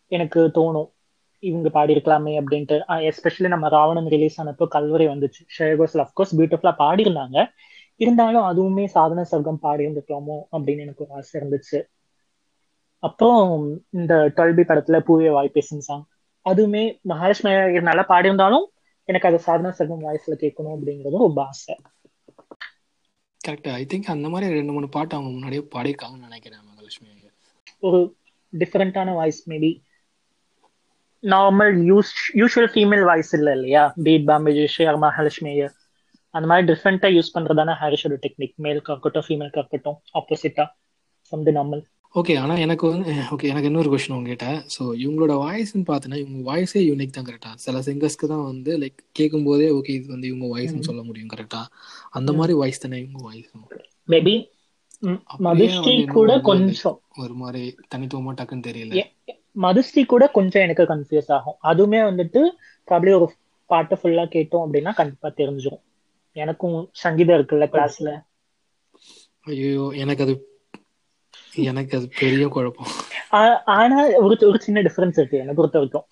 எனக்கு 0.06 0.40
தோணும். 0.54 0.90
இவங்க 1.38 1.68
பாடியிருக்கலாமே 1.68 2.32
அப்படின்ட்டு. 2.40 2.76
எஸ்பெஷலி 3.10 3.48
நம்ம 3.48 3.68
ராவணன் 3.68 4.06
ரிலீஸ் 4.06 4.40
ஆனப்போ 4.40 4.66
கல்வரை 4.74 5.06
வந்துச்சு. 5.06 5.42
ஷேகோஸ்ல 5.58 6.06
அஃப்கோர்ஸ் 6.06 6.36
பியூட்டிஃபுல்லா 6.36 6.72
பாடியிருந்தாங்க. 6.78 7.52
இருந்தாலும் 7.96 8.42
அதுவுமே 8.42 8.84
சாதன 8.84 9.26
சர்க்கம் 9.30 9.54
பாடி 9.54 9.86
இருந்துக்கலாமோ 9.86 10.42
அப்படின்னு 10.52 10.78
எனக்கு 10.78 11.04
ஒரு 11.04 11.12
ஆசை 11.14 11.40
இருந்துச்சு. 11.40 11.82
அப்புறம் 12.98 13.80
இந்த 13.90 14.32
டுவெல் 14.36 14.54
பி 14.54 14.62
படத்துல 14.62 14.98
பூவே 15.08 15.30
வாய் 15.32 15.48
பேசும் 15.48 15.80
சாங் 15.80 16.04
அதுவுமே 16.46 17.00
மகாலட்சுமி 17.00 17.54
ஐயர் 17.54 17.82
நல்லா 17.82 18.04
பாடியிருந்தாலும் 18.08 18.64
எனக்கு 19.04 19.28
அது 19.28 19.38
சாதனா 19.46 19.72
சர்க்கம் 19.78 20.04
வாய்ஸ்ல 20.06 20.34
கேட்கணும் 20.34 20.74
அப்படிங்கிறது 20.74 21.16
ரொம்ப 21.18 21.44
ஆசை. 21.44 21.76
கரெக்ட் 23.48 23.68
ஐ 23.68 23.86
திங்க் 23.92 24.04
அந்த 24.04 24.28
மாதிரி 24.28 24.52
ரெண்டு 24.52 24.72
மூணு 24.72 24.88
பாட்டு 24.88 25.16
அவங்க 25.16 25.32
முன்னாடியே 25.32 25.62
பாடியிருக்காங்கன்னு 25.74 26.28
நினைக்கிறேன் 26.28 26.60
மகாலட்சுமி 26.64 27.10
ஒரு 27.78 28.16
டிஃப்ரெண்டான 28.58 29.14
voice 29.14 29.50
maybe 29.50 29.83
normal 31.24 31.74
use 31.90 32.10
usual 32.40 32.70
female 32.72 33.04
voice 33.08 33.32
இல்லை 33.38 33.52
இல்லையா? 33.58 33.84
Be it 34.04 34.26
Bombay 34.30 34.52
Jayashree 34.56 34.84
or 34.90 35.00
Mahalakshmi 35.04 35.50
Iyer 35.52 35.74
அந்த 36.34 36.46
மாதிரி 36.50 36.66
டிஃப்ரெண்டா 36.70 37.08
யூஸ் 37.16 37.34
பண்றதான 37.34 37.74
ஹாரிஷோட 37.80 38.16
டெக்னிக் 38.24 38.54
மேலுக்கு 38.64 38.92
இருக்கட்டும் 38.92 39.26
ஃபீமேலுக்கு 39.26 39.60
இருக்கட்டும் 39.62 39.98
ஆப்போசிட்டா 40.20 40.64
ஃப்ரம் 41.26 41.44
தி 41.48 41.54
நார்மல் 41.58 41.82
ஓகே 42.14 42.34
ஆனால் 42.40 42.60
எனக்கு 42.64 42.84
வந்து 42.90 43.12
ஓகே 43.34 43.46
எனக்கு 43.48 43.68
இன்னொரு 43.70 43.90
கொஸ்டின் 43.92 44.16
உங்ககிட்ட. 44.16 44.48
ஸோ 44.74 44.82
இவங்களோட 44.94 45.32
வாய்ஸ்ன்னு 45.40 45.86
பார்த்தீங்கன்னா 45.88 46.20
இவங்க 46.22 46.40
வாய்ஸே 46.50 46.82
யூனிக் 46.88 47.16
தான் 47.16 47.26
கரெக்டாக 47.28 47.56
சில 47.64 47.80
சிங்கர்ஸ்க்கு 47.86 48.30
தான் 48.32 48.44
வந்து 48.50 48.72
லைக் 48.82 49.00
கேட்கும் 49.12 49.46
போதே 49.48 49.68
ஓகே 49.78 49.94
இது 49.98 50.06
வந்து 50.14 50.28
இவங்க 50.30 50.48
வாய்ஸ்னு 50.52 50.88
சொல்ல 50.88 51.02
முடியும் 51.02 51.32
கரெக்டாக 51.34 51.66
அந்த 52.10 52.32
மாதிரி 52.32 52.54
வாய்ஸ் 52.60 52.82
தானே 52.84 53.00
இவங்க 53.04 53.20
வாய்ஸும் 53.28 53.66
மேபி 54.08 54.34
மதுஸ்ரீ 55.46 55.94
கூட 56.12 56.32
கொஞ்சம். 56.42 56.98
ஒரு 57.22 57.34
மாதிரி 57.34 57.62
தனித்துவமா 57.92 58.32
டக்குன்னு 58.38 58.68
தெரியல. 58.68 58.94
மதுஸ்ரீ 59.56 60.02
கூட 60.06 60.24
கொஞ்சம் 60.36 60.64
எனக்கு 60.66 60.84
கன்ஃபியூஸ் 60.92 61.30
ஆகும். 61.36 61.58
அதுவுமே 61.70 62.00
வந்துட்டு 62.08 62.40
ப்ராப்ளி 62.88 63.12
ஒரு 63.18 63.26
பாட்டு 63.70 63.94
ஃபுல்லா 64.00 64.24
கேட்டோம் 64.34 64.64
அப்படின்னா 64.66 64.92
கண்டிப்பா 65.00 65.28
தெரிஞ்சிடும் 65.40 65.82
எனக்கும் 66.36 66.76
சங்கீதம் 67.02 67.36
இருக்குல்ல 67.38 67.66
கிளாஸ்ல 67.74 68.10
ஐயோ 69.52 69.84
எனக்கு 70.02 70.24
அது 70.26 70.34
எனக்கு 71.64 71.94
அது 71.98 72.06
பெரிய 72.20 72.44
குழப்பம். 72.54 72.92
ஆனா 73.76 73.96
ஒரு 74.24 74.34
ஒரு 74.50 74.58
சின்ன 74.66 74.82
டிஃபரன்ஸ் 74.86 75.18
இருக்கு 75.20 75.40
எனக்கு 75.42 75.60
பொறுத்த 75.60 75.80
வரைக்கும். 75.80 76.06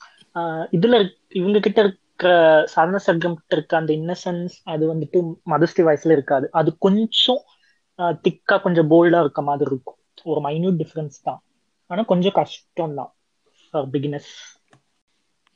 இதுல 0.76 0.96
இவங்க 1.40 1.58
கிட்ட 1.66 1.80
இருக்கிற 1.84 2.30
சாதன 2.74 3.00
சர்க்கம் 3.06 3.36
கிட்ட 3.38 3.54
இருக்க 3.58 3.74
அந்த 3.80 3.92
இன்னசென்ஸ் 4.00 4.54
அது 4.74 4.84
வந்துட்டு 4.92 5.18
மதுஸ்ரீ 5.52 5.84
வயசுல 5.88 6.16
இருக்காது. 6.18 6.46
அது 6.60 6.70
கொஞ்சம் 6.86 7.42
திக்கா 8.24 8.56
கொஞ்சம் 8.66 8.90
போல்டா 8.92 9.20
இருக்க 9.24 9.40
மாதிரி 9.48 9.68
இருக்கும். 9.70 9.98
ஒரு 10.30 10.40
மைன்யூட் 10.46 10.80
டிஃபரன்ஸ் 10.82 11.18
தான். 11.28 11.40
ஆனா 11.90 12.02
கொஞ்சம் 12.10 12.36
கஷ்டம் 12.38 12.96
தான் 13.00 13.10
ஃபார் 13.74 13.90
பிகினர்ஸ் 13.90 14.32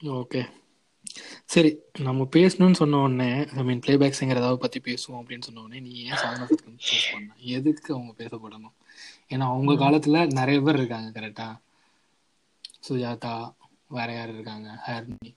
ஓகே 0.01 0.41
சரி 1.45 1.71
நம்ம 2.01 2.25
பேசணும்னு 2.37 2.73
சொன்ன 2.73 3.01
உடனே 3.01 3.29
ஐ 3.57 3.65
மீன் 3.65 3.83
பிளேபேக் 3.87 4.19
சிங்கர் 4.21 4.37
ஏதாவது 4.37 4.59
பத்தி 4.59 4.81
பேசுவோம் 4.81 5.21
அப்படின்னு 5.21 5.43
சொன்ன 5.43 5.61
உடனே 5.61 5.81
நீ 5.81 5.93
ஏன் 6.03 6.13
சாதனா 6.13 6.47
சூஸ் 6.79 7.13
பண்ண? 7.13 7.31
எதுக்கு 7.57 7.95
அவங்க 7.95 8.13
பேசப்படணும்? 8.19 8.75
ஏன்னா 9.31 9.45
அவங்க 9.47 9.73
காலத்துல 9.75 10.33
நிறைய 10.33 10.61
பேர் 10.61 10.75
இருக்காங்க 10.75 11.21
கரெக்டா 11.21 11.49
சுஜாதா 12.89 13.35
வேற 13.91 14.13
யார் 14.13 14.33
இருக்காங்க? 14.35 14.69
ஹர்னி. 14.87 15.31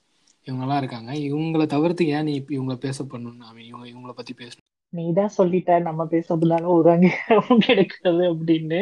இவங்கெல்லாம் 0.48 0.78
இருக்காங்க. 0.78 1.12
இவங்கள 1.28 1.66
தவிர்த்து 1.66 2.08
ஏன் 2.08 2.24
நீ 2.24 2.40
இவங்கள 2.50 2.76
பேச 2.76 3.04
பண்ணணும் 3.04 3.46
ஐ 3.48 3.54
மீன் 3.54 3.66
இவங்க 3.66 3.88
இவங்கள 3.90 4.12
பத்தி 4.12 4.34
பேசணும்? 4.34 4.69
நீ 4.94 5.04
தான் 5.14 5.36
சொல்லிட்ட 5.38 5.72
நம்ம 5.82 6.02
பேசுறதுனால 6.06 6.64
ஒரு 6.76 6.90
அங்கீகாரம் 6.92 7.60
கிடைக்கிறது 7.60 8.24
அப்படின்னு. 8.32 8.80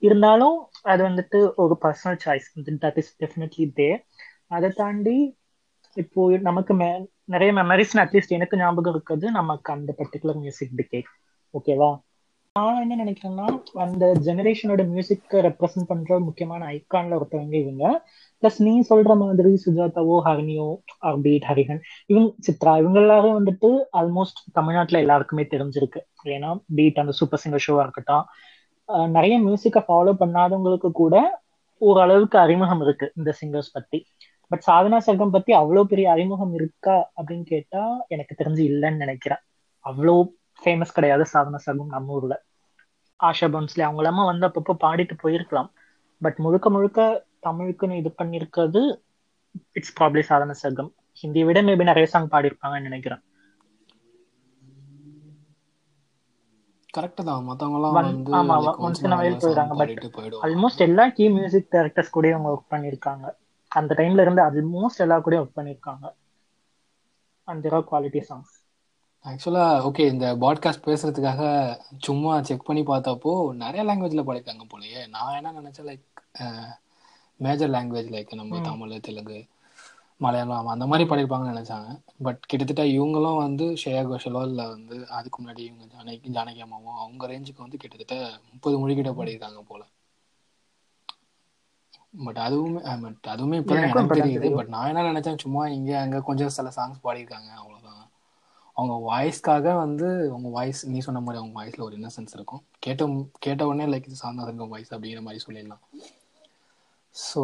இருந்தாலும் 0.00 0.56
அது 0.84 1.00
வந்துட்டு 1.08 1.38
ஒரு 1.56 1.76
personal 1.84 2.20
choice 2.24 2.48
that 2.84 2.98
is 2.98 3.12
definitely 3.22 3.66
they 3.72 3.88
அதை 4.48 4.70
தாண்டி 4.76 5.16
இப்போ 5.96 6.22
நமக்கு 6.40 6.72
மே 6.74 6.88
நிறைய 7.26 7.50
மெமரிஸ் 7.52 7.94
அட்லீஸ்ட் 8.02 8.32
எனக்கு 8.32 8.58
ஞாபகம் 8.58 8.94
இருக்குது 8.94 9.26
நமக்கு 9.38 9.68
அந்த 9.72 9.90
பர்டிகுலர் 9.98 10.38
மியூசிக் 10.38 10.76
டிகேட் 10.76 11.10
ஓகேவா 11.54 11.90
நான் 12.58 12.80
என்ன 12.82 12.94
நினைக்கிறேன்னா 13.02 13.46
அந்த 13.84 14.04
ஜெனரேஷனோட 14.26 14.82
மியூசிக்கை 14.92 15.38
ரெப்ரசென்ட் 15.46 15.88
பண்ற 15.90 16.18
முக்கியமான 16.28 16.62
ஐக்கான்ல 16.76 17.16
ஒருத்தவங்க 17.18 17.54
இவங்க. 17.64 17.84
பிளஸ் 18.42 18.58
நீ 18.66 18.72
சொல்ற 18.90 19.12
மாதிரி 19.22 19.50
சுஜாதாவோ 19.64 20.16
ஹரினியோ 20.26 20.66
பீட் 21.24 21.46
ஹரிஹன் 21.50 21.80
இவங்க 22.12 22.28
சித்ரா 22.46 22.72
இவங்களாவே 22.82 23.30
வந்துட்டு 23.38 23.70
ஆல்மோஸ்ட் 24.00 24.40
தமிழ்நாட்டுல 24.58 25.02
எல்லாருக்குமே 25.04 25.44
தெரிஞ்சிருக்கு. 25.54 26.00
ஏன்னா 26.36 26.50
பீட் 26.78 27.02
அந்த 27.02 27.14
சூப்பர் 27.20 27.42
சிங்கர் 27.44 27.64
ஷோவா 27.66 27.84
இருக்கட்டும் 27.86 28.24
நிறைய 29.16 29.34
மியூசிக்கை 29.46 29.82
ஃபாலோ 29.88 30.14
பண்ணாதவங்களுக்கு 30.22 30.90
கூட 31.02 31.16
ஓரளவுக்கு 31.82 32.36
அறிமுகம் 32.44 32.82
இருக்கு 32.86 33.06
இந்த 33.18 33.30
சிங்கர்ஸ் 33.40 33.74
பத்தி. 33.76 33.98
பட் 34.50 34.64
சாதனா 34.68 34.98
சர்க்கம் 35.06 35.34
பத்தி 35.36 35.52
அவ்வளோ 35.60 35.82
பெரிய 35.92 36.06
அறிமுகம் 36.14 36.54
இருக்கா 36.58 36.96
அப்படின்னு 37.18 37.46
கேட்டா 37.54 37.82
எனக்கு 38.14 38.34
தெரிஞ்சு 38.40 38.62
இல்லைன்னு 38.70 39.04
நினைக்கிறேன். 39.04 39.42
அவ்வளோ 39.84 40.16
ஃபேமஸ் 40.62 40.96
கிடையாது 40.98 41.24
சாதனா 41.32 41.58
சர்க்கம் 41.66 41.94
நம்ம 41.96 42.14
ஊர்ல. 42.18 42.34
ஆஷா 43.20 43.46
பன்ஸ்லே. 43.48 43.80
அவங்க 43.80 44.02
எல்லாமே 44.02 44.24
வந்து 44.24 44.46
அப்பப்போ 44.48 44.74
பாடிட்டு 44.84 45.14
போயிருக்கலாம். 45.22 45.70
பட் 46.22 46.38
முழுக்க 46.38 46.70
முழுக்க 46.70 47.00
தமிழுக்குன்னு 47.46 48.00
இது 48.00 48.10
பண்ணிருக்கிறது 48.18 48.82
இட்ஸ் 49.72 49.94
ப்ராப்ளி 49.98 50.22
சாதன 50.22 50.56
சர்க்கம் 50.62 50.90
ஹிந்தியை 51.22 51.46
விட 51.46 51.62
மேபி 51.62 51.84
நிறைய 51.84 52.06
சாங் 52.06 52.30
பாடியிருப்பாங்கன்னு 52.30 52.88
நினைக்கிறேன். 52.88 53.22
கரெக்ட் 56.94 57.20
தான். 57.22 57.44
மத்தவங்க 57.48 57.78
ஆமா 58.38 58.54
ஒன்ஸ் 58.84 59.02
வயல் 59.12 59.40
போயிடுறாங்க. 59.42 59.74
பட் 59.80 59.96
ஆல்மோஸ்ட் 60.46 60.84
எல்லா 60.86 61.04
கீ 61.10 61.24
மியூசிக் 61.36 61.72
டைரக்டர்ஸ் 61.74 62.14
கூட 62.16 62.32
அவங்க 62.34 62.50
ஒர்க் 62.54 62.72
பண்ணிருக்காங்க 62.74 63.24
அந்த 63.72 63.92
டைம்ல 63.98 64.24
இருந்து 64.24 64.42
ஆல்மோஸ்ட் 64.46 65.04
எல்லா 65.06 65.18
கூட 65.20 65.36
ஒர்க் 65.42 65.58
பண்ணிருக்காங்க 65.58 66.04
அந்த 67.48 67.68
குவாலிட்டி 67.90 68.22
சாங்ஸ் 68.28 68.54
ஆக்சுவலா 69.28 69.64
ஓகே 69.88 70.04
இந்த 70.12 70.26
பாட்காஸ்ட் 70.42 70.86
பேசுறதுக்காக 70.86 71.42
சும்மா 71.98 72.32
செக் 72.48 72.64
பண்ணி 72.64 72.82
பார்த்தப்போ 72.82 73.32
நிறைய 73.62 73.82
லாங்குவேஜ்ல 73.88 74.22
படிக்காங்க 74.28 74.64
போலயே. 74.72 75.00
நான் 75.08 75.36
என்ன 75.38 75.52
நினைச்சேன் 75.58 75.88
லைக் 75.90 76.06
மேஜர் 77.40 77.70
லாங்குவேஜ் 77.70 78.12
லைக் 78.14 78.32
நம்ம 78.34 78.60
தமிழ் 78.60 78.94
தெலுங்கு 79.08 79.38
மலையாளம் 80.20 80.72
அந்த 80.74 80.86
மாதிரி 80.86 81.04
படிப்பாங்கன்னு 81.10 81.52
நினைச்சாங்க. 81.54 81.90
பட் 82.22 82.40
கிட்டத்தட்ட 82.50 82.84
இவங்களும் 82.96 83.42
வந்து 83.44 83.66
ஷேயா 83.82 84.02
கோஷலோ 84.10 84.40
இல்லை 84.48 84.64
வந்து 84.66 84.96
அதுக்கு 85.18 85.38
முன்னாடி 85.42 85.62
இவங்க 85.68 85.84
ஜானகி 85.94 86.32
ஜானகி 86.36 86.62
அம்மாவோ 86.66 86.94
அவங்க 87.04 87.28
ரேஞ்சுக்கு 87.32 87.64
வந்து 87.66 87.82
கிட்டத்தட்ட 87.82 88.16
முப்பது 88.52 88.78
மொழி 88.78 88.94
கிட்ட 88.94 89.12
படியிருக்காங்க 89.12 89.62
போல. 89.70 89.82
பட் 92.26 92.40
அதுவுமே 92.46 92.80
பட் 93.02 93.26
அதுவுமே 93.34 93.56
எனக்கு 93.78 94.20
தெரியுது. 94.20 94.48
பட் 94.54 94.72
நான் 94.74 94.90
என்ன 94.92 95.06
நினைச்சேன் 95.12 95.42
சும்மா 95.44 95.64
இங்க 95.78 95.92
அங்க 96.00 96.20
கொஞ்சம் 96.20 96.54
சில 96.58 96.68
சாங்ஸ் 96.76 97.04
பாடியிருக்காங்க 97.06 97.50
அவ்வளவுதான். 97.58 97.77
அவங்க 98.78 98.94
வாய்ஸ்க்காக 99.10 99.66
வந்து 99.84 100.08
அவங்க 100.32 100.48
வாய்ஸ் 100.56 100.80
நீ 100.92 100.98
சொன்ன 101.06 101.22
மாதிரி 101.26 101.40
அவங்க 101.40 101.54
வாய்ஸ்ல 101.60 101.86
ஒரு 101.86 101.96
இன்னசென்ஸ் 101.98 102.34
இருக்கும். 102.36 102.62
கேட்ட 102.84 103.06
கேட்ட 103.44 103.62
உடனே 103.70 103.86
லைக் 103.92 104.08
இது 104.10 104.22
சாந்தா 104.24 104.46
இருக்கும் 104.46 104.72
வாய்ஸ் 104.74 104.92
அப்படிங்கிற 104.94 105.22
மாதிரி 105.26 105.44
சொல்லிடலாம். 105.46 105.82
ஸோ 107.14 107.40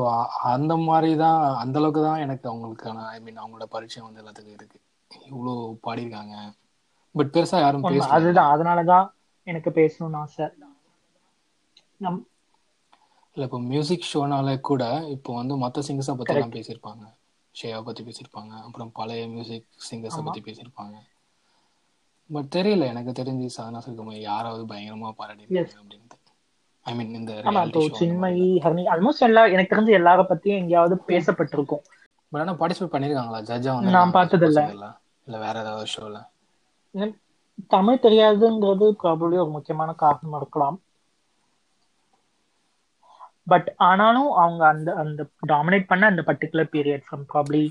அந்த 0.55 0.73
மாதிரி 0.88 1.11
தான் 1.25 1.41
அந்த 1.62 1.79
அளவுக்கு 1.81 2.03
தான் 2.09 2.23
எனக்கு 2.25 2.47
அவங்களுக்கான 2.50 3.07
ஐ 3.14 3.19
மீன் 3.25 3.41
அவங்களோட 3.43 3.67
பரிச்சயம் 3.75 4.07
வந்து 4.09 4.23
எல்லாத்துக்கும் 4.23 4.57
இருக்கு. 4.59 4.79
இவ்வளோ 5.31 5.55
பாடியிருக்காங்க. 5.87 6.37
பட் 7.14 7.33
பெருசா 7.35 7.59
யாரும் 7.64 7.88
பேச 7.91 8.07
அதுதான் 8.17 8.53
அதனாலதான் 8.55 9.07
எனக்கு 9.47 9.71
பேசணும்னு 9.79 10.21
ஆசை. 10.23 10.47
நம் 12.05 12.21
இல்லை 13.37 13.47
இப்போ 13.49 13.59
மியூசிக் 13.71 14.09
ஷோனால 14.11 14.49
கூட 14.69 14.83
இப்போ 15.14 15.31
வந்து 15.41 15.55
மற்ற 15.62 15.83
சிங்கர்ஸை 15.88 16.14
பற்றி 16.19 16.35
எல்லாம் 16.35 16.55
பேசியிருப்பாங்க. 16.57 17.05
ஷேயா 17.55 17.79
பற்றி 17.88 18.03
பேசியிருப்பாங்க. 18.07 18.53
அப்புறம் 18.67 18.93
பழைய 18.99 19.25
மியூசிக் 19.35 19.69
சிங்கர்ஸை 19.88 20.23
பற்றி 20.29 20.43
பேசியிருப்பாங்க. 20.49 20.97
பட் 22.31 22.50
தெரியல 22.54 22.87
எனக்கு 22.87 23.12
தெரிஞ்சு 23.12 23.47
சாதனா 23.57 23.83
சர்க்கமா 23.85 24.14
யாராவது 24.21 24.64
பயங்கரமா 24.66 25.11
பாராட்டிருக்காங்க 25.14 25.73
அப்படின்ட்டு. 25.76 26.19
ஐ 26.87 26.93
மீன் 26.95 27.14
இந்த 27.21 27.33
சின்மயி 27.88 28.47
ஹர்னி 28.64 28.85
ஆல்மோஸ்ட் 28.93 29.26
எல்லா 29.26 29.43
எனக்கு 29.49 29.73
தெரிஞ்சு 29.73 29.99
எல்லார 29.99 30.25
பத்தியும் 30.28 30.61
எங்கேயாவது 30.61 30.97
பேசப்பட்டிருக்கும். 31.09 31.85
பட் 32.33 32.43
ஆனா 32.43 32.54
பார்ட்டிசிபேட் 32.54 32.95
பண்ணிருக்காங்களா 32.95 33.40
ஜட்ஜா 33.47 33.75
வந்து 33.76 33.95
நான் 33.95 34.14
பார்த்தது 34.16 34.49
இல்ல 34.49 34.61
இல்ல 35.26 35.38
வேற 35.38 35.57
ஏதாவது 35.62 35.93
ஷோல 35.93 36.19
தமிழ் 37.71 38.00
தெரியாதுங்கிறது 38.02 38.87
ப்ராபப்ளி 39.00 39.38
ஒரு 39.38 39.50
முக்கியமான 39.50 39.90
காரணமா 39.99 40.38
இருக்கலாம். 40.38 40.78
பட் 43.47 43.69
ஆனாலும் 43.87 44.31
அவங்க 44.37 44.62
அந்த 44.66 44.90
அந்த 44.95 45.23
டாமினேட் 45.47 45.87
பண்ண 45.87 46.04
அந்த 46.07 46.23
particular 46.26 46.73
period 46.73 47.07
from 47.07 47.25
probably 47.33 47.62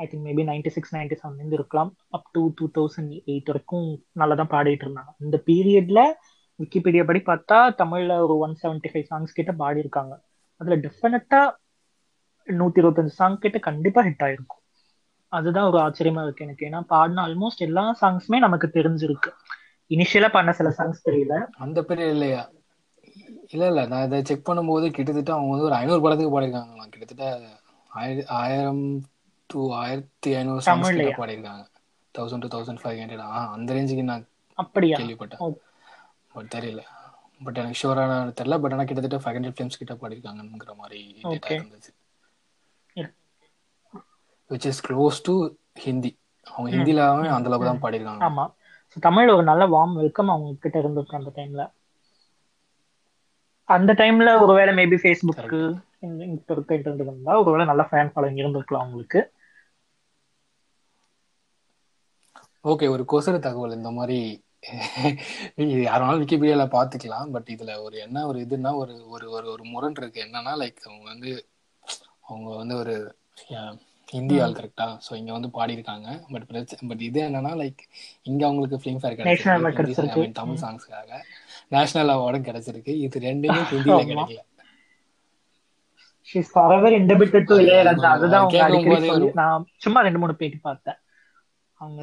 I 0.00 0.04
think 0.06 0.24
maybe 0.28 0.42
ninety 0.44 0.68
six 0.68 0.94
ninety 0.96 1.16
செவன்லேருந்து 1.20 1.58
இருக்கலாம். 1.58 1.96
Up 2.10 2.28
to 2.32 2.42
two 2.54 2.66
thousand 2.78 3.12
eight 3.32 3.50
வரைக்கும் 3.50 3.88
நல்லா 4.12 4.34
தான் 4.34 4.52
பாடிட்டு 4.54 4.84
இருந்தாங்க. 4.86 5.12
இந்த 5.20 5.36
பீரியட்ல 5.48 6.00
விக்கிபீடியா 6.58 7.04
படி 7.04 7.20
பார்த்தா 7.20 7.58
தமிழ்ல 7.78 8.16
ஒரு 8.24 8.34
ஒன் 8.38 8.56
செவன்டி 8.62 8.88
ஃபைவ் 8.92 9.08
சாங்ஸ் 9.10 9.32
கிட்ட 9.32 9.52
பாடியிருக்காங்க. 9.52 10.14
அதுல 10.60 10.76
டெஃபினட்டா 10.76 11.40
நூத்தி 12.48 12.80
இருபத்தஞ்சு 12.80 13.14
சாங் 13.14 13.38
கிட்ட 13.38 13.58
கண்டிப்பா 13.58 14.00
ஹிட் 14.02 14.24
ஆயிருக்கும். 14.26 14.62
அதுதான் 15.32 15.68
ஒரு 15.70 15.78
ஆச்சரியமா 15.80 16.22
இருக்கு 16.22 16.44
எனக்கு. 16.44 16.66
ஏன்னா 16.68 16.80
பாடின 16.86 17.22
ஆல்மோஸ்ட் 17.26 17.66
எல்லா 17.68 17.84
சாங்ஸுமே 18.02 18.38
நமக்கு 18.38 18.68
தெரிஞ்சிருக்கு. 18.78 19.30
இனிஷியலா 19.90 20.28
பண்ண 20.28 20.52
சில 20.52 20.68
சாங்ஸ் 20.78 21.06
தெரியல. 21.08 21.34
அந்த 21.64 21.78
பீரியட் 21.88 22.14
இல்லையா 22.14 22.42
இல்ல 23.50 23.66
இல்ல. 23.66 23.86
நான் 23.86 24.04
இதை 24.06 24.18
செக் 24.22 24.48
பண்ணும்போது 24.48 24.86
கிட்டத்தட்ட 24.96 25.32
அவங்க 25.34 25.50
வந்து 25.50 25.68
ஒரு 25.68 25.74
ஐநூறு 25.74 26.02
படத்துக்கு 26.04 26.34
பாடிருக்காங்க 26.34 26.86
கிட்டத்தட்ட 26.90 27.26
ஆயிரம் 28.40 28.84
டு 29.52 29.60
ஆயிரத்தி 29.74 30.30
ஐநூறு 30.34 30.60
சாங்ஸ் 30.66 30.94
கிட்ட 30.96 31.12
பாடிருக்காங்க 31.20 31.64
thousand 32.14 32.42
two 32.44 32.48
thousand 32.56 32.80
five 32.82 32.98
hundred 33.02 33.24
அந்த 33.54 33.74
ரேஞ்சுக்கு 33.74 34.02
நான் 34.02 34.24
அப்படியா? 34.58 34.96
கேள்விப்பட்டேன். 34.98 35.44
பட் 36.32 36.50
தெரியல. 36.54 36.82
பட் 37.44 37.58
எனக்கு 37.58 37.78
ஷூரான 37.82 38.16
தெரியல. 38.40 38.60
பட் 38.60 38.72
ஆனால் 38.72 38.88
கிட்டத்தட்ட 38.90 39.18
ஃபைவ் 39.24 39.36
ஹண்ட்ரட் 39.36 39.56
ஃபிலிம்ஸ் 39.58 39.80
கிட்ட 39.80 39.94
பாடிருக்காங்கிற 39.94 40.74
மாதிரி 40.76 41.00
டேட்டா 41.22 41.54
இருந்துச்சு. 41.58 41.92
Which 44.50 44.66
is 44.66 44.80
close 44.86 45.18
to 45.22 45.34
Hindi 45.74 46.10
அவங்க 46.46 46.70
ஹிந்திலாவே 46.76 47.28
அந்த 47.36 47.48
அளவுக்கு. 47.50 47.68
தான் 47.70 47.82
பாடியிருக்காங்க. 47.82 48.22
ஆமா. 48.28 48.44
So, 48.92 48.98
தமிழ்ல 49.06 49.34
ஒரு 49.34 49.42
நல்ல 49.42 49.64
வார்ம் 49.66 49.92
வெல்கம் 49.94 50.28
அவங்க 50.28 50.56
கிட்ட 50.60 50.76
இருந்திருக்கு 50.78 51.18
அந்த 51.18 51.30
டைம்ல 51.34 51.64
அந்த 53.68 53.92
டைம்ல 53.92 54.30
ஒருவேளை 54.40 54.72
மேபி 54.74 54.96
ஃபேஸ்புக் 55.02 55.36
கரெக்ட் 55.36 55.60
இப்ப 56.32 56.54
இருக்க 56.54 56.74
இன்டர்நெட் 56.74 57.04
இருந்தா 57.04 57.34
ஒருவேளை 57.40 57.66
நல்ல 57.66 57.82
ஃபேன் 57.90 58.10
ஃபாலோயிங் 58.12 58.40
இருந்திருக்கலாம் 58.42 58.82
அவங்களுக்கு. 58.84 59.20
ஓகே 62.64 62.86
ஒரு 62.94 63.04
கொசரு 63.12 63.38
தகவல் 63.40 63.78
இந்த 63.78 63.90
மாதிரி. 63.98 64.18
நீங்க 65.58 65.74
யாராலும் 65.82 66.20
விக்கிபீடியால 66.22 66.64
பாத்துக்கலாம் 66.74 67.30
பட் 67.34 67.48
இதுல 67.54 67.74
ஒரு 67.84 67.96
என்ன 68.06 68.24
ஒரு 68.26 68.38
இதுன்னா 68.44 68.72
ஒரு 68.80 68.94
ஒரு 69.14 69.26
ஒரு 69.36 69.46
ஒரு 69.54 69.64
முரண் 69.72 69.96
இருக்கு. 70.00 70.24
என்னன்னா 70.26 70.52
லைக் 70.62 70.80
அவங்க 70.88 71.06
வந்து 71.12 71.30
அவங்க 72.28 72.50
வந்து 72.60 72.74
ஒரு 72.82 72.94
ஹிந்தி 74.08 74.36
ஆள் 74.44 74.56
கரெக்டா 74.58 74.86
ஸோ 75.06 75.10
இங்க 75.18 75.32
வந்து 75.36 75.50
பாடியிருக்காங்க. 75.56 76.08
பட் 76.32 76.46
பிரச்சனை 76.48 76.88
பட் 76.90 77.04
இது 77.08 77.20
என்னன்னா 77.26 77.52
லைக் 77.60 77.82
இங்க 78.30 78.42
அவங்களுக்கு 78.46 78.80
ஃபிலிம் 78.80 79.00
ஃபேர் 79.00 79.18
கிடைச்சிருக்கு. 79.18 80.22
தமிழ் 80.40 80.62
சாங்ஸ்க்காக 80.64 81.10
நேஷனல் 81.72 82.14
அவார்டும் 82.14 82.48
கிடைச்சிருக்கு. 82.48 82.94
இது 83.06 83.26
ரெண்டுமே 83.26 83.58
ஹிந்தில 83.72 83.96
ஆமா. 83.96 84.06
கிடைக்கல. 84.24 84.40
She's 86.28 86.50
forever 86.52 86.94
indebted 86.98 87.48
to 87.48 87.54
Ilaiyaraaja 87.62 88.08
அதுதான் 88.16 88.42
அவங்க 88.42 88.58
அடிக்கடி 88.66 89.08
சொல்லி 89.10 89.28
நான் 89.40 89.64
சும்மா 89.84 90.00
ரெண்டு 90.06 90.20
மூணு 90.22 90.34
பேட்டி 90.40 90.58
பார்த்தேன். 90.62 90.98
அவங்க 91.80 92.02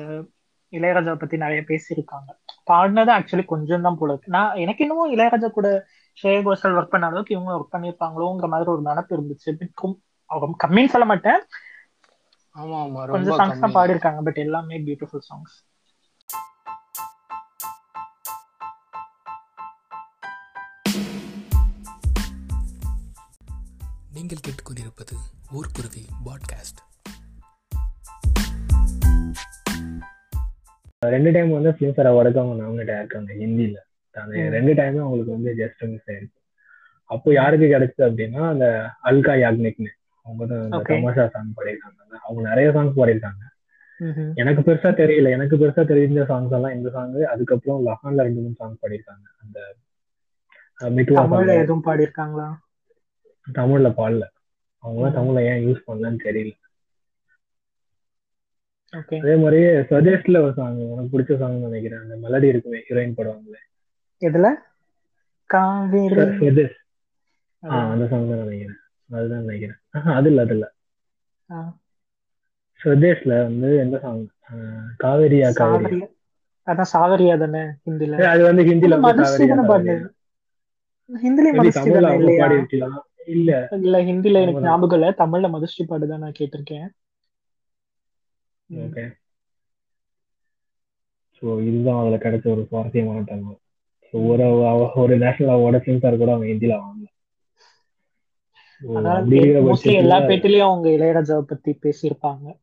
இளையராஜாவை 0.74 1.16
பத்தி 1.16 1.38
நிறைய 1.38 1.62
பேசியிருக்காங்க. 1.68 2.30
பாடினது 2.72 3.12
ஆக்சுவலி 3.18 3.46
கொஞ்சம் 3.46 3.82
தான் 3.82 3.98
போல 3.98 4.12
இருக்கு. 4.14 4.32
நான் 4.32 4.56
எனக்கு 4.56 4.84
இன்னமும் 4.84 5.14
இளையராஜா 5.14 5.50
கூட 5.50 5.70
ஸ்ரேயா 6.18 6.42
கோஷல் 6.44 6.76
ஒர்க் 6.76 6.94
பண்ண 6.94 7.08
அளவுக்கு 7.08 7.36
இவங்க 7.36 7.52
ஒர்க் 7.58 7.74
பண்ணியிருப்பாங்களோங்கிற 7.76 8.48
மாதிரி 8.48 8.72
ஒரு 8.72 8.82
நினப்பு 8.82 9.16
இருந்துச்சு. 9.18 9.52
பிட்கும் 9.62 9.96
அவங்க 10.30 10.68
கம்மின்னு 10.68 10.94
சொல்ல 10.96 11.06
மாட்டேன். 11.06 11.40
ஆமா 12.56 12.78
ஆமா 12.86 13.02
ரொம்ப 13.06 13.16
கொஞ்சம் 13.16 13.40
சாங்ஸ் 13.40 13.64
தான் 13.64 13.76
பாடியிருக்காங்க 13.76 14.22
பட் 14.24 14.44
எல்லாமே 14.46 14.78
பியூட்டிஃபுல் 14.78 15.26
சாங்ஸ் 15.30 15.56
நீங்கள் 24.12 24.44
கேட்டுக்கொண்டிருப்பது 24.46 25.16
ஊர்க்குருவி 25.52 26.04
பாட்காஸ்ட் 26.26 26.80
ரெண்டு 31.12 31.30
டைம் 31.32 31.52
வந்து 31.52 31.72
ஃபிலிம்ஃபேர் 31.76 32.10
அவார்டுக்கு 32.10 32.42
அவங்க 32.42 32.56
நாமினேட் 32.62 32.94
ஆயிருக்காங்க 32.96 33.32
ஹிந்தில 33.40 33.78
அந்த. 34.16 34.36
ரெண்டு 34.56 34.74
டைமும் 34.80 35.06
அவங்களுக்கு 35.06 35.36
வந்து 35.36 35.52
ஜஸ்ட் 35.60 35.84
மிஸ் 35.86 36.08
ஆயிருக்கு 36.08 36.36
அப்போ 37.10 37.30
யாருக்கு 37.34 37.68
கிடைச்சது 37.74 38.08
அப்படின்னா 38.08 38.42
அந்த 38.54 38.66
அல்கா 39.10 39.34
யாக்னிக்னு 39.42 39.92
அவங்க 40.26 40.44
தான் 40.46 40.64
அந்த. 40.64 40.80
தமாஷா 40.92 41.26
சாங் 41.36 41.52
பாடியிருக்காங்க 41.58 41.96
அவங்க 42.24 42.42
நிறைய 42.50 42.70
சாங்ஸ் 42.76 42.98
பாடியிருக்காங்க. 42.98 43.44
எனக்கு 44.42 44.62
பெருசா 44.66 44.90
தெரியல 45.00 45.28
எனக்கு 45.36 45.56
பெருசா 45.62 45.84
தெரிஞ்ச 45.92 46.24
சாங்ஸ் 46.32 46.56
எல்லாம் 46.58 46.76
இந்த 46.76 46.90
சாங் 46.96 47.14
அதுக்கப்புறம் 47.34 47.80
லஹான்ல 47.88 48.26
ரெண்டு 48.28 48.42
மூணு 48.42 48.60
சாங் 48.60 48.80
பாடியிருக்காங்க 48.82 49.26
அந்த 49.42 49.58
தமிழ்ல. 51.12 51.54
எதுவும் 51.62 51.86
பாடியிருக்காங்களா 51.86 52.48
தமிழ்ல 53.48 53.90
பாடல 54.00 54.24
அவங்க. 54.84 55.08
தமிழ்ல 55.18 55.44
ஏன் 55.52 55.64
யூஸ் 55.66 55.86
பண்ணலன்னு 55.88 56.22
தெரியல 56.26 56.54
அதே 59.17 59.34
மாதிரி 59.36 59.60
சஜஸ்ட்ல 59.89 60.41
ஒரு 60.41 60.53
சாங் 60.53 60.77
உனக்கு 60.86 61.12
பிடிச்ச 61.13 61.38
சாங் 61.39 61.58
நினைக்கிறேன். 61.62 62.03
அந்த 62.03 62.15
மெலடி 62.24 62.48
இருக்குமே 62.48 62.79
ஹீரோயின் 62.88 63.17
படுவாங்களே 63.17 63.62
எதுல? 64.22 64.48
காவேரி. 65.50 66.25
சஜஸ்ட் 66.39 66.79
ஆ. 67.63 67.79
அந்த 67.94 68.06
சாங் 68.10 68.29
தான் 68.29 68.44
நினைக்கிறேன். 68.44 68.79
அதுதான் 69.10 69.43
நினைக்கிறேன். 69.43 69.80
அது 70.15 70.30
இல்ல 70.30 70.41
அது 70.41 70.56
இல்ல. 70.56 70.65
சுதேஷ்ல 72.82 73.34
வந்து 73.43 73.69
எந்த 73.80 73.97
சாங் 74.00 74.21
காவேரியா 75.00 75.50
காவேரி. 75.58 76.00
அதான் 76.67 76.91
சாவரியா 76.93 77.36
தானே 77.38 77.63
ஹிந்தில. 77.86 78.15
அது 78.32 78.41
வந்து 78.43 78.63
ஹிந்தில 78.69 78.95
ஹிந்தில 81.78 82.08
பாடி 82.39 82.58
இருக்கலாம் 82.58 82.97
இல்ல. 83.28 83.52
இல்ல 83.80 83.97
ஹிந்தில 84.08 84.41
எனக்கு 84.41 84.65
ஞாபகம் 84.65 84.97
இல்ல. 85.00 85.10
தமிழ்ல 85.21 85.47
மதுஸ்ரீ 85.54 85.84
பாடுதான் 85.88 86.23
நான் 86.23 86.38
கேட்டிருக்கேன். 86.39 86.88
ஓகே 88.75 89.06
சோ 91.41 91.62
இதுதான் 91.62 91.99
அதுல 91.99 92.15
கிடைச்ச 92.15 92.51
ஒரு 92.51 92.65
சுவாரஸ்யமான 92.65 93.21
தகவல். 93.21 93.58
So, 94.12 94.21
ஒரு 94.32 94.45
ஒரு 94.95 95.17
நேஷனல் 95.17 95.56
அவார்டு 95.56 95.84
ஃபிலிம்ஃபேர் 95.84 96.17
கூட 96.17 96.34
அவங்க 96.34 96.53
ஹிந்தில 96.53 96.75
வாங்கல. 96.77 97.06
எல்லா 99.84 100.17
பேட்டிலையும் 100.19 100.69
அவங்க 100.69 100.89
இளையராஜாவை 100.89 101.39
பத்தி 101.39 101.80
பேசியிருப்பாங்க. 101.84 102.60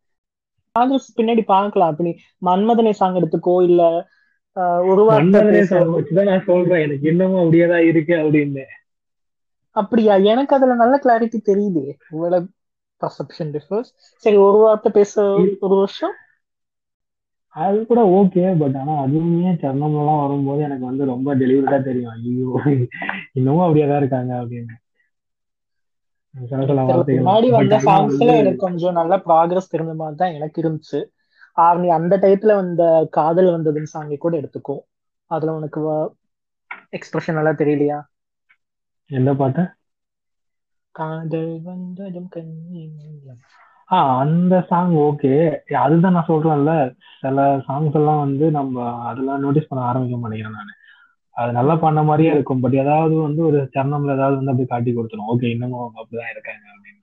காங்கிரஸ் 0.72 1.20
பின்னாடி 1.20 1.42
பார்க்கலாம். 1.44 1.90
அப்படி 1.90 2.16
மன்மதனை 2.46 2.90
சாங் 2.90 3.14
எடுத்துக்கோ 3.14 3.62
இல்ல 3.62 4.08
ஒரு 4.82 5.04
வார்த்தை 5.04 6.24
நான் 6.24 6.42
சொல்றேன். 6.42 6.82
எனக்கு 6.82 7.08
இன்னமும் 7.08 7.36
அப்படியே 7.36 7.66
தான் 7.66 7.86
இருக்கு 7.86 8.14
அப்படின்னு. 8.14 8.64
அப்படியா? 9.70 10.14
எனக்கு 10.16 10.56
அதுல 10.56 10.74
நல்ல 10.74 11.00
கிளாரிட்டி 11.04 11.38
தெரியுது. 11.44 11.94
இவ்வளவு 12.10 12.48
பர்செப்ஷன் 13.04 13.50
டிஃபர்ஸ் 13.56 13.90
சரி 14.24 14.38
ஒரு 14.46 14.60
வார்த்தை 14.64 14.92
பேச 14.92 15.24
ஒரு 15.64 15.74
வருஷம்? 15.82 16.14
அது 17.56 17.78
கூட 17.86 18.00
ஓகே 18.18 18.44
பட் 18.60 18.76
ஆனா 18.76 18.94
அதுவுமே 19.02 19.50
சரணம் 19.60 19.98
எல்லாம் 20.00 20.22
வரும்போது 20.22 20.62
எனக்கு 20.62 20.84
வந்து 20.90 21.04
ரொம்ப 21.12 21.34
டெலிவரிடா 21.34 21.78
தெரியும். 21.82 22.14
ஐயோ 22.16 22.48
இன்னமும் 23.38 23.66
அப்படியே 23.66 23.86
தான் 23.88 24.00
இருக்காங்க 24.02 24.32
அப்படின்னு. 24.42 24.74
முன்னாடி 26.34 27.48
வந்த 27.50 27.76
சாங்ஸ்ல 27.78 28.30
எனக்கு 28.40 28.64
கொஞ்சம் 28.64 28.96
நல்ல 29.00 29.16
ப்ராக்ரஸ் 29.26 29.70
தெரிஞ்ச 29.74 29.92
மாதிரி 29.94 30.16
தான் 30.22 30.34
எனக்கு 30.38 30.58
இருந்துச்சு. 30.62 31.00
ஆர்னி 31.56 31.88
அந்த 31.98 32.14
டயத்துல 32.16 32.54
வந்த 32.54 32.82
காதல் 33.10 33.50
வந்ததுன்னு 33.56 33.92
சாங்கி 33.94 34.16
கூட 34.16 34.34
எடுத்துக்கோ. 34.40 34.76
அதுல 35.30 35.54
உனக்கு 35.54 35.80
எக்ஸ்பிரஷன் 36.98 37.38
எல்லாம் 37.40 37.60
தெரியலையா? 37.62 37.98
எந்த 39.10 39.30
பாட்டு? 39.34 39.62
காதல் 40.94 41.54
வந்ததும் 41.62 42.30
கண்ணீர் 42.30 43.34
ஆ 43.90 43.98
அந்த 44.18 44.54
சாங் 44.68 44.92
ஓகே 45.00 45.32
அதுதான் 45.76 46.16
நான் 46.16 46.30
சொல்றேன்ல. 46.30 46.72
சில 47.22 47.40
சாங்ஸ் 47.66 47.98
எல்லாம் 48.00 48.22
வந்து 48.24 48.46
நம்ம 48.50 48.76
அதெல்லாம் 49.02 49.40
நோட்டீஸ் 49.40 49.68
பண்ண 49.68 49.82
ஆரம்பிக்க 49.84 50.16
மாட்டேங்கிறேன் 50.16 50.56
நான். 50.58 50.72
அது 51.36 51.50
நல்லா 51.52 51.74
பண்ண 51.76 52.00
மாதிரியே 52.02 52.30
இருக்கும். 52.30 52.60
பட் 52.60 52.74
ஏதாவது 52.74 53.14
வந்து 53.20 53.40
ஒரு 53.44 53.58
சரணம்ல 53.74 54.12
ஏதாவது 54.12 54.36
வந்து 54.36 54.52
அப்படி 54.52 54.68
காட்டி 54.68 54.90
கொடுத்துரும். 54.90 55.30
ஓகே 55.32 55.50
இன்னமும் 55.54 55.80
அவங்க 55.80 56.00
அப்படிதான் 56.02 56.32
இருக்காங்க 56.34 56.64
அப்படின்னு. 56.74 57.02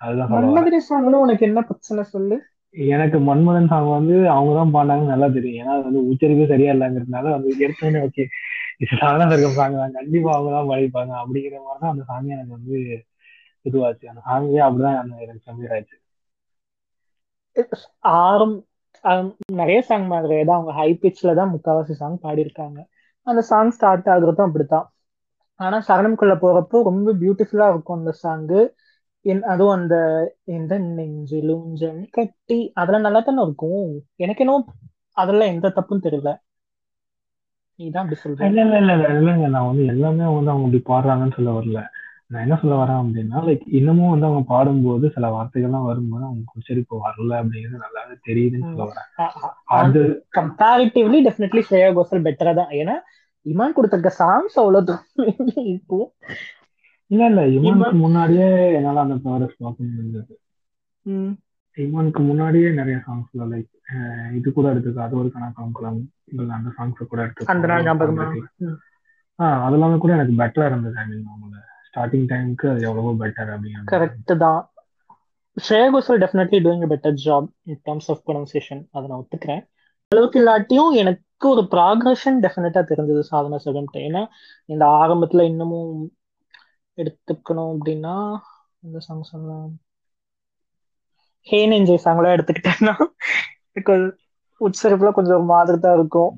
அதுதான் 0.00 0.32
உனக்கு 1.20 1.46
என்ன 1.46 1.60
பிரச்சனை 1.62 2.02
சொல்லு? 2.14 2.36
எனக்கு 2.74 3.18
மன்மதன் 3.20 3.68
சாங் 3.68 3.88
வந்து 3.90 4.14
அவங்க 4.30 4.52
தான் 4.54 4.72
பாடினாங்கன்னு 4.74 5.12
நல்லா 5.12 5.28
தெரியும். 5.28 5.58
ஏன்னா 5.62 5.74
அது 5.76 5.84
வந்து 5.84 6.02
உச்சரிப்பு 6.10 6.44
சரியா 6.46 6.70
இல்லைங்கிறதுனால 6.72 7.30
வந்து 7.30 7.50
எடுத்தோடனே 7.58 8.00
ஓகே 8.06 8.24
சாதாரண 8.92 9.28
இருக்க 9.30 9.50
சாங் 9.54 9.76
தான் 9.76 9.96
கண்டிப்பா 9.96 10.30
அவங்க 10.34 10.50
தான் 10.54 11.20
அப்படிங்கிற 11.22 11.58
மாதிரி 11.60 11.82
தான் 11.82 11.92
அந்த 11.92 12.04
சாங் 12.10 12.32
எனக்கு 12.36 12.56
வந்து 12.56 12.76
இதுவாச்சு. 13.66 14.04
அந்த 14.12 14.22
சாமியே 14.28 14.62
அப்படிதான் 14.66 14.96
எனக்கு 15.24 15.44
ஃபெமிலியர் 15.44 15.76
ஆச்சு 15.76 15.96
ஆரம் 18.18 18.54
நிறைய 19.60 19.78
சாங் 19.88 20.06
மாதிரி 20.06 20.36
தான் 20.40 20.58
அவங்க 20.58 20.74
ஹை 20.78 20.88
பிச்ல 21.02 21.34
தான் 21.38 21.52
முக்காவாசி 21.54 21.94
சாங் 22.00 22.18
பாடியிருக்காங்க. 22.24 22.78
அந்த 23.26 23.40
சாங் 23.50 23.72
ஸ்டார்ட் 23.76 24.10
ஆகுறதும் 24.14 24.46
அப்படித்தான். 24.46 24.86
ஆனா 25.60 25.76
சரணம்குள்ள 25.88 26.34
போறப்போ 26.42 26.78
ரொம்ப 26.88 27.08
பியூட்டிஃபுல்லா 27.20 27.66
இருக்கும் 27.72 27.98
அந்த 27.98 28.12
சாங்கு 28.22 28.60
அதுவும் 29.52 29.74
அந்த 29.76 29.94
இந்த 30.54 30.74
நெஞ்சிலும் 30.96 31.68
ஜன் 31.80 32.02
கட்டி 32.10 32.58
அதெல்லாம் 32.80 33.06
நல்லா 33.06 33.20
தானே 33.22 33.42
இருக்கும். 33.46 33.86
எனக்கு 34.18 34.42
என்னவோ 34.44 34.60
அதெல்லாம் 35.16 35.52
எந்த 35.54 35.68
தப்பும் 35.78 36.04
தெரியல. 36.06 36.30
நீதான் 37.78 38.02
அப்படி 38.04 38.18
சொல்ற? 38.20 38.42
இல்ல 38.46 38.60
இல்ல 38.62 38.94
இல்ல 38.94 38.94
இல்லைங்க. 39.14 39.46
நான் 39.48 39.68
வந்து 39.68 39.84
எல்லாமே 39.92 40.24
வந்து 40.30 40.52
அவங்க 40.52 40.66
இப்படி 40.68 40.82
பாடுறாங்கன்னு 40.90 41.36
சொல்ல 41.36 41.52
வரல. 41.54 41.80
நான் 42.30 42.44
என்ன 42.44 42.56
சொல்ல 42.60 42.74
வரேன் 42.76 43.00
அப்படின்னா 43.00 43.38
லைக் 43.46 43.64
இன்னமும் 43.78 44.12
வந்து 44.12 44.28
அவங்க 44.28 44.42
பாடும்போது 44.48 45.06
சில 45.14 45.26
வார்த்தைகள்லாம் 45.34 45.88
வரும்போது 45.88 46.24
அவங்க 46.24 46.56
உச்சரிப்பு 46.58 46.94
வரல 47.04 47.32
அப்படிங்கிறது 47.40 47.84
நல்லாவே 47.84 48.14
தெரியுதுன்னு 48.28 48.70
சொல்ல 48.70 48.86
வரேன். 48.90 49.08
அது 49.76 50.00
கம்பேரிட்டிவ்லி 50.38 51.18
டெஃபினெட்லி 51.26 51.62
ஸ்ரேயா 51.66 51.90
கோஷல் 51.98 52.26
பெட்டரா 52.26 52.52
தான். 52.60 52.72
ஏன்னா 52.80 52.96
இமான் 53.46 53.76
கொடுத்திருக்க 53.76 54.10
சாங்ஸ் 54.18 54.56
அவ்வளவு 54.56 54.94
இப்போ 55.74 55.98
இல்ல 57.10 57.22
இல்ல 57.26 57.40
இமானுக்கு 57.56 57.94
முன்னாடியே 58.00 58.48
என்னால 58.76 59.04
அந்த 59.04 59.16
ப்ராக்ரஸ் 59.22 59.60
பார்க்க 59.60 59.88
முடிஞ்சது. 59.88 60.34
ம், 61.76 61.84
இமானுக்கு 61.84 62.20
முன்னாடியே 62.22 62.68
நிறைய 62.72 62.96
சாங்ஸ்ல 63.04 63.46
லைக் 63.50 63.70
இது 64.34 64.48
கூட 64.52 64.66
எடுத்துக்க 64.72 65.00
அது 65.02 65.14
ஒரு 65.20 65.28
கணக்காங்குளம் 65.34 66.00
இல்ல 66.32 66.50
அந்த 66.54 66.70
சாங்ஸ் 66.76 67.00
கூட 67.04 67.20
எடுத்துக்க. 67.24 67.48
ஆஹ் 69.38 69.60
அது 69.62 69.76
எல்லாமே 69.76 69.96
கூட 69.98 70.12
எனக்கு 70.14 70.34
பெட்டரா 70.40 70.66
இருந்தது 70.66 70.96
ஐ 70.96 71.06
மீன் 71.06 71.26
அவங்க 71.30 71.56
ஸ்டார்டிங் 71.88 72.26
டைமுக்கு 72.30 72.66
அது 72.70 72.86
எவ்வளவோ 72.86 73.12
பெட்டர் 73.22 73.52
அப்படிங்கிற 73.54 73.88
கரெக்ட் 73.92 74.32
தான். 74.42 74.60
Shreya 75.56 75.88
Ghoshal 75.90 76.20
definitely 76.22 76.58
doing 76.62 76.88
better 76.92 77.16
job 77.24 77.48
in 77.66 77.80
terms 77.84 78.08
of 78.10 78.22
pronunciation 78.26 78.82
அதை 78.92 79.04
நான் 79.08 79.20
ஒத்துக்கிறேன். 79.20 79.62
அளவுக்கு 80.12 80.38
இல்லாட்டியும் 80.40 80.92
எனக்கு 81.00 81.22
ஒரு 81.48 81.62
ப்ராக்ரஷன் 81.70 82.38
டெஃபினட்டா 82.42 82.80
தெரிஞ்சது 82.88 83.22
சாதனா 83.28 83.58
சகம்ட்ட 83.64 83.98
ஏன்னா 84.04 84.22
இந்த 84.68 84.84
ஆரம்பத்துல 84.98 85.44
இன்னமும் 85.44 85.94
எடுத்துக்கணும் 86.98 87.72
அப்படின்னா 87.72 88.14
இந்த 88.82 88.98
சாங்ஸ் 89.06 89.32
எல்லாம் 89.34 89.68
ஹேன் 91.46 91.72
என்ஜாய் 91.76 92.02
சாங்லாம் 92.02 92.34
எடுத்துக்கிட்டேன்னா 92.34 92.92
பிகாஸ் 93.76 94.04
உச்சரிப்புல 94.60 95.14
கொஞ்சம் 95.14 95.46
மாதிரி 95.46 95.80
தான் 95.80 95.98
இருக்கும். 95.98 96.32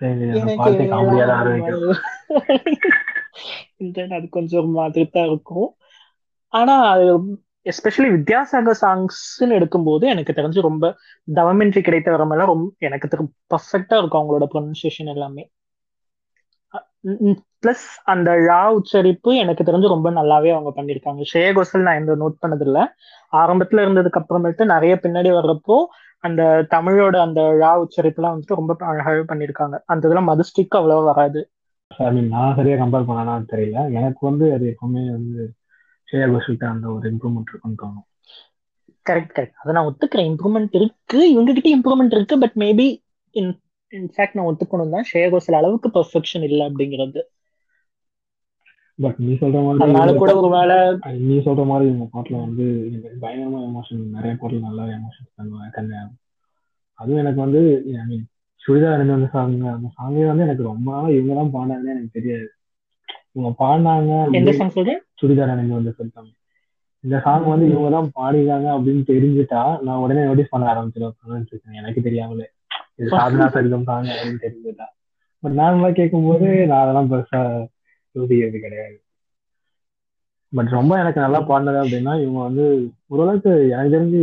அது 4.14 4.30
கொஞ்சம் 4.30 4.68
மாதிரி 4.76 5.08
தான் 5.08 5.30
இருக்கும். 5.30 5.76
ஆனா 6.52 6.92
அது 6.92 7.04
எஸ்பெஷலி 7.66 8.14
வித்யாசாகர் 8.14 8.80
சாங்ஸ்ன்னு 8.80 9.58
எடுக்கும்போது 9.58 10.14
எனக்கு 10.14 10.32
தெரிஞ்சு 10.32 10.60
ரொம்ப 10.60 10.96
தவமின்றி 11.28 11.82
கிடைத்த 11.82 12.14
வரமெல்லாம் 12.14 12.46
ரொம்ப 12.46 12.86
எனக்கு 12.88 13.26
பர்ஃபெக்டா 13.52 13.98
இருக்கும் 13.98 14.20
அவங்களோட 14.20 14.46
ப்ரொனன்சியேஷன் 14.52 15.12
எல்லாமே. 15.14 15.42
பிளஸ் 17.62 17.86
அந்த 18.12 18.30
ழா 18.40 18.70
உச்சரிப்பு 18.78 19.30
எனக்கு 19.42 19.64
தெரிஞ்சு 19.64 19.88
ரொம்ப 19.88 20.10
நல்லாவே 20.12 20.54
அவங்க 20.54 20.70
பண்ணிருக்காங்க 20.76 21.22
ஸ்ரேயா 21.30 21.50
கோஷல் 21.56 21.86
நான் 21.86 22.00
எந்த 22.00 22.14
நோட் 22.22 22.38
பண்ணது 22.38 22.64
இல்ல 22.68 22.78
ஆரம்பத்துல 23.40 23.84
இருந்ததுக்கு 23.84 24.20
அப்புறமேட்டு 24.20 24.64
நிறைய 24.74 24.94
பின்னாடி 25.04 25.30
வர்றப்போ 25.36 25.76
அந்த 26.24 26.42
தமிழோட 26.74 27.16
அந்த 27.26 27.40
ழா 27.62 27.72
உச்சரிப்புலாம் 27.82 28.34
வந்துட்டு 28.34 28.60
ரொம்ப 28.60 28.74
அழகாவே 28.92 29.24
பண்ணிருக்காங்க 29.30 29.76
அந்த 29.86 30.02
இதெல்லாம் 30.06 30.30
மதுஸ்டிக்கு 30.30 30.78
அவ்வளவா 30.80 31.02
வராது. 31.10 31.40
ஐ 31.90 32.10
மீன் 32.12 32.28
நான் 32.28 32.56
சரியா 32.56 32.76
கம்பேர் 32.76 33.08
பண்ணனா 33.08 33.34
தெரியல. 33.52 33.78
எனக்கு 33.98 34.22
வந்து 34.28 34.46
அது 34.54 34.64
எப்பவுமே 34.72 35.02
வந்து 35.10 35.42
ஸ்ரேயா 36.08 36.26
கோஷல்கிட்ட 36.32 36.66
அந்த 36.74 36.86
ஒரு 36.94 37.06
இம்ப்ரூவ்மெண்ட் 37.12 37.50
இருக்குன்னு 37.52 37.80
தோணும். 37.82 38.06
கரெக்ட் 39.06 39.34
கரெக்ட் 39.36 39.60
அதை 39.62 39.70
நான் 39.74 39.88
ஒத்துக்கிறேன். 39.90 40.28
இம்ப்ரூவ்மெண்ட் 40.32 40.76
இருக்கு. 40.80 41.18
இவங்க 41.32 41.52
கிட்ட 41.52 41.70
இம்ப்ரூவ்மெண்ட் 41.76 42.16
இருக்கு 42.16 42.36
பட் 42.38 42.56
மேபி 42.64 42.86
இன் 43.34 43.52
இன்ஃபேக்ட் 43.92 44.36
நான் 44.36 44.48
ஒத்துக்கணும் 44.50 44.94
தான் 44.94 45.06
ஸ்ரேயா 45.10 45.28
கோஷல் 45.30 45.58
அளவுக்கு 45.60 45.88
பெர்ஃபெக்ஷன் 45.96 46.46
இல்லை 46.48 46.64
அப்படிங்கிறது. 46.70 47.20
பட் 48.98 49.18
நீ 49.18 49.32
சொல்ற 49.34 49.58
மாதிரி 49.64 49.82
அதனால 49.84 50.10
கூட 50.14 50.32
ஒரு 50.40 50.50
வேலை 50.56 50.76
அது 51.06 51.16
நீ 51.30 51.36
சொல்ற 51.46 51.62
மாதிரி 51.70 51.86
இந்த 51.92 52.06
பாட்டுல 52.12 52.36
வந்து 52.44 52.66
எனக்கு 52.90 53.22
பயங்கரமா 53.24 53.62
எமோஷன் 53.70 54.04
நிறைய 54.16 54.34
பாட்டுல 54.42 54.60
நல்லா 54.68 54.84
எமோஷன்ஸ் 54.98 55.32
பண்ணுவேன் 55.38 55.74
கண்ணு 55.78 56.02
அதுவும் 56.98 57.22
எனக்கு 57.22 57.40
வந்து 57.44 57.60
ஐ 57.94 58.04
மீன் 58.10 58.24
சுடிதார் 58.62 58.94
அணிந்து 58.94 59.14
வந்த 59.14 59.28
சாங் 59.32 59.56
அந்த 59.72 59.88
சாங்கே 59.96 60.26
வந்து 60.28 60.44
எனக்கு 60.46 60.70
ரொம்ப 60.70 60.86
நாளா 60.92 61.08
இவங்க 61.16 61.34
தான் 61.40 61.50
பாடினாங்கன்னு 61.54 61.94
எனக்கு 61.94 62.16
தெரியாது. 62.18 62.46
இவங்க 63.34 63.50
பாடினாங்க 63.62 64.12
எந்த 64.38 64.52
சாங் 64.58 64.74
சொல்றேன் 64.76 65.00
சுடிதார் 65.20 65.52
அணிந்து 65.54 65.78
வந்து 65.78 65.92
சொல்லிட்டாங்க. 65.98 66.30
இந்த 67.04 67.16
சாங் 67.26 67.46
வந்து 67.52 67.66
இவங்க 67.72 67.88
தான் 67.96 68.08
பாடிருக்காங்க 68.18 68.68
அப்படின்னு 68.76 69.02
தெரிஞ்சுட்டா 69.10 69.62
நான் 69.86 70.02
உடனே 70.04 70.22
நோட்டீஸ் 70.28 70.52
பண்ண 70.52 70.70
ஆரம்பிச்சிருவேன். 70.72 71.78
எனக்கு 71.80 72.06
தெரியாமலே. 72.06 72.46
இது 72.98 73.08
சாதனா 73.18 73.46
சரிதம் 73.56 73.86
சாங் 73.90 74.08
அப்படின்னு 74.14 74.44
தெரிஞ்சுட்டா. 74.46 74.86
பட் 75.42 75.56
நார்மலா 75.60 75.90
கேட்கும்போது 76.00 76.48
நான் 76.70 76.82
அதெல்லாம் 76.84 77.10
பெருசா 77.12 77.40
யோசிக்கிறது 78.14 78.58
கிடையாது. 78.60 78.96
பட் 80.52 80.70
ரொம்ப 80.70 80.92
எனக்கு 81.00 81.20
நல்லா 81.22 81.40
பாடினது 81.48 81.78
அப்படின்னா 81.82 82.12
இவங்க 82.22 82.40
வந்து 82.46 82.64
ஓரளவுக்கு 83.12 83.52
எனக்கு 83.72 83.94
தெரிஞ்சு 83.94 84.22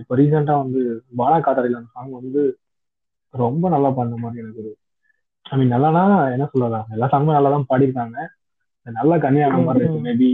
இப்போ 0.00 0.14
ரீசெண்டா 0.20 0.54
வந்து 0.62 0.82
பாலா 1.18 1.38
காத்தாடியில் 1.40 1.80
அந்த 1.80 1.90
சாங் 1.94 2.18
வந்து 2.18 2.42
ரொம்ப 3.34 3.64
நல்லா 3.68 3.90
பாடின 3.96 4.20
மாதிரி 4.22 4.42
எனக்கு 4.42 4.62
ஒரு 4.62 4.72
ஐ 5.46 5.56
மீன் 5.58 5.72
நல்லானா 5.74 6.02
என்ன 6.34 6.44
சொல்லலாம் 6.52 6.88
எல்லா 6.94 7.06
சாங்குமே 7.12 7.36
நல்லா 7.36 7.50
தான் 7.54 7.68
பாடியிருக்காங்க. 7.70 8.18
நல்லா 8.86 9.16
கன்னியாகுமரி 9.24 9.66
மாதிரி 9.68 9.82
இருக்கு 9.82 10.00
மேபி 10.06 10.30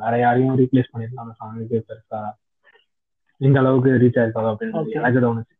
வேற 0.00 0.12
யாரையும் 0.18 0.58
ரீப்ளேஸ் 0.60 0.90
பண்ணிருக்கலாம் 0.92 1.26
அந்த 1.26 1.36
சாங்குக்கு 1.40 1.78
பெருசா 1.88 2.20
இந்த 3.40 3.56
அளவுக்கு 3.62 3.90
ரீச் 4.02 4.18
ஆயிருக்காது 4.20 4.48
அப்படின்னு. 4.50 4.96
எனக்கு 4.98 5.20
தோணுச்சு. 5.24 5.54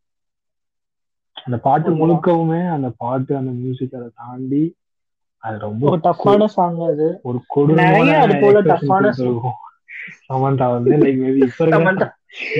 அந்த 1.37 1.57
பாட்டு. 1.65 1.89
முழுக்கவுமே 1.99 2.61
அந்த 2.75 2.87
பாட்டு 3.01 3.31
அந்த 3.39 3.51
மியூசிக் 3.59 3.97
அதை 3.99 4.09
தாண்டி 4.19 4.63
அது 5.43 5.57
ரொம்ப 5.65 5.91
டஃப்பான 6.05 6.47
சாங் 6.55 6.79
அது. 6.91 7.07
ஒரு 7.27 7.39
நிறைய 7.81 8.13
அது 8.23 8.35
போல 8.43 8.61
கொடுத்திருக்கும். 8.61 9.57
சமந்தா 10.27 10.65
வந்து 10.75 10.95
லைக் 11.03 11.19
மேபி 11.23 11.41
இப்ப 11.47 11.65
இருக்கிற. 11.65 12.07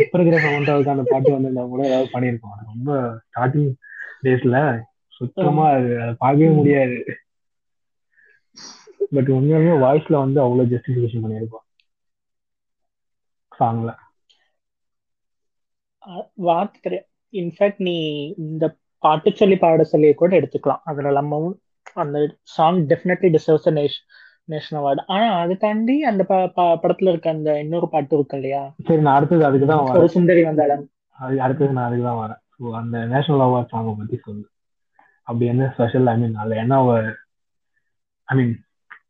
இப்ப 0.01 0.13
இருக்கிற 0.17 0.37
சமந்தாவுக்கு 0.45 0.93
அந்த 0.93 1.05
பாட்டு 1.09 1.31
வந்து 1.35 1.65
கூட 1.73 1.81
ஏதாவது 1.89 2.13
பண்ணியிருக்கோம். 2.13 2.53
அது 2.55 2.71
ரொம்ப 2.73 2.91
ஸ்டார்டிங் 3.27 3.71
டேஸ்ல 4.23 4.57
சுத்தமா 5.13 5.65
அது 5.77 5.89
அதை 6.01 6.13
பார்க்கவே 6.23 6.51
முடியாது. 6.59 6.97
பட் 9.15 9.29
உண்மையாலுமே 9.35 9.75
வாய்ஸ்ல 9.85 10.15
வந்து 10.23 10.39
அவ்வளவு 10.41 10.71
ஜஸ்டிபிகேஷன் 10.73 11.23
பண்ணியிருப்பான். 11.25 11.65
சாங்ல 13.51 13.91
வார்த்தை 16.47 16.99
இன்ஃபேக்ட் 17.33 17.81
நீ 17.87 17.95
இந்த 18.43 18.65
பாட்டு 19.03 19.29
சொல்லி 19.35 19.57
பாட 19.57 19.83
சொல்லி 19.83 20.07
கூட 20.13 20.31
எடுத்துக்கலாம். 20.39 20.83
அதுல 20.83 21.11
நம்மவும் 21.17 21.57
அந்த 21.95 22.17
சாங் 22.56 22.80
டெஃபினெட்லி 22.91 23.30
டிசர்வ்ஸ் 23.36 23.69
நேஷ் 23.78 23.97
நேஷனல் 24.49 24.80
அவார்டு 24.82 25.02
ஆனா 25.08 25.25
அதை 25.41 25.56
தாண்டி 25.58 25.95
அந்த 26.10 26.21
படத்துல 26.82 27.12
இருக்க 27.12 27.30
அந்த 27.30 27.49
இன்னொரு 27.63 27.88
பாட்டு 27.91 28.15
இருக்கு 28.17 28.38
இல்லையா? 28.39 28.62
சரி 28.88 29.02
நான் 29.02 29.17
அடுத்தது 29.17 29.43
அதுக்கு 29.49 29.67
தான் 29.71 29.84
ஒரு 29.95 30.08
சுந்தரி 30.15 30.43
வந்தாளம் 30.47 30.86
அது 31.19 31.36
அடுத்தது 31.45 31.75
நான் 31.78 31.88
அதுக்கு 31.88 32.06
தான் 32.06 32.21
வரேன். 32.21 32.41
ஸோ 32.56 32.71
அந்த 32.80 32.97
நேஷனல் 33.12 33.43
அவார்ட் 33.45 33.73
சாங்கை 33.73 33.93
பத்தி 33.95 34.17
சொல்லு. 34.19 34.45
அப்படி 35.28 35.45
என்ன 35.45 35.67
ஸ்பெஷல் 35.73 36.10
ஐ 36.10 36.17
மீன் 36.17 36.39
அதுல 36.41 36.56
என்ன 36.63 36.78
அவ 36.84 36.91
ஐ 38.28 38.36
மீன் 38.38 38.54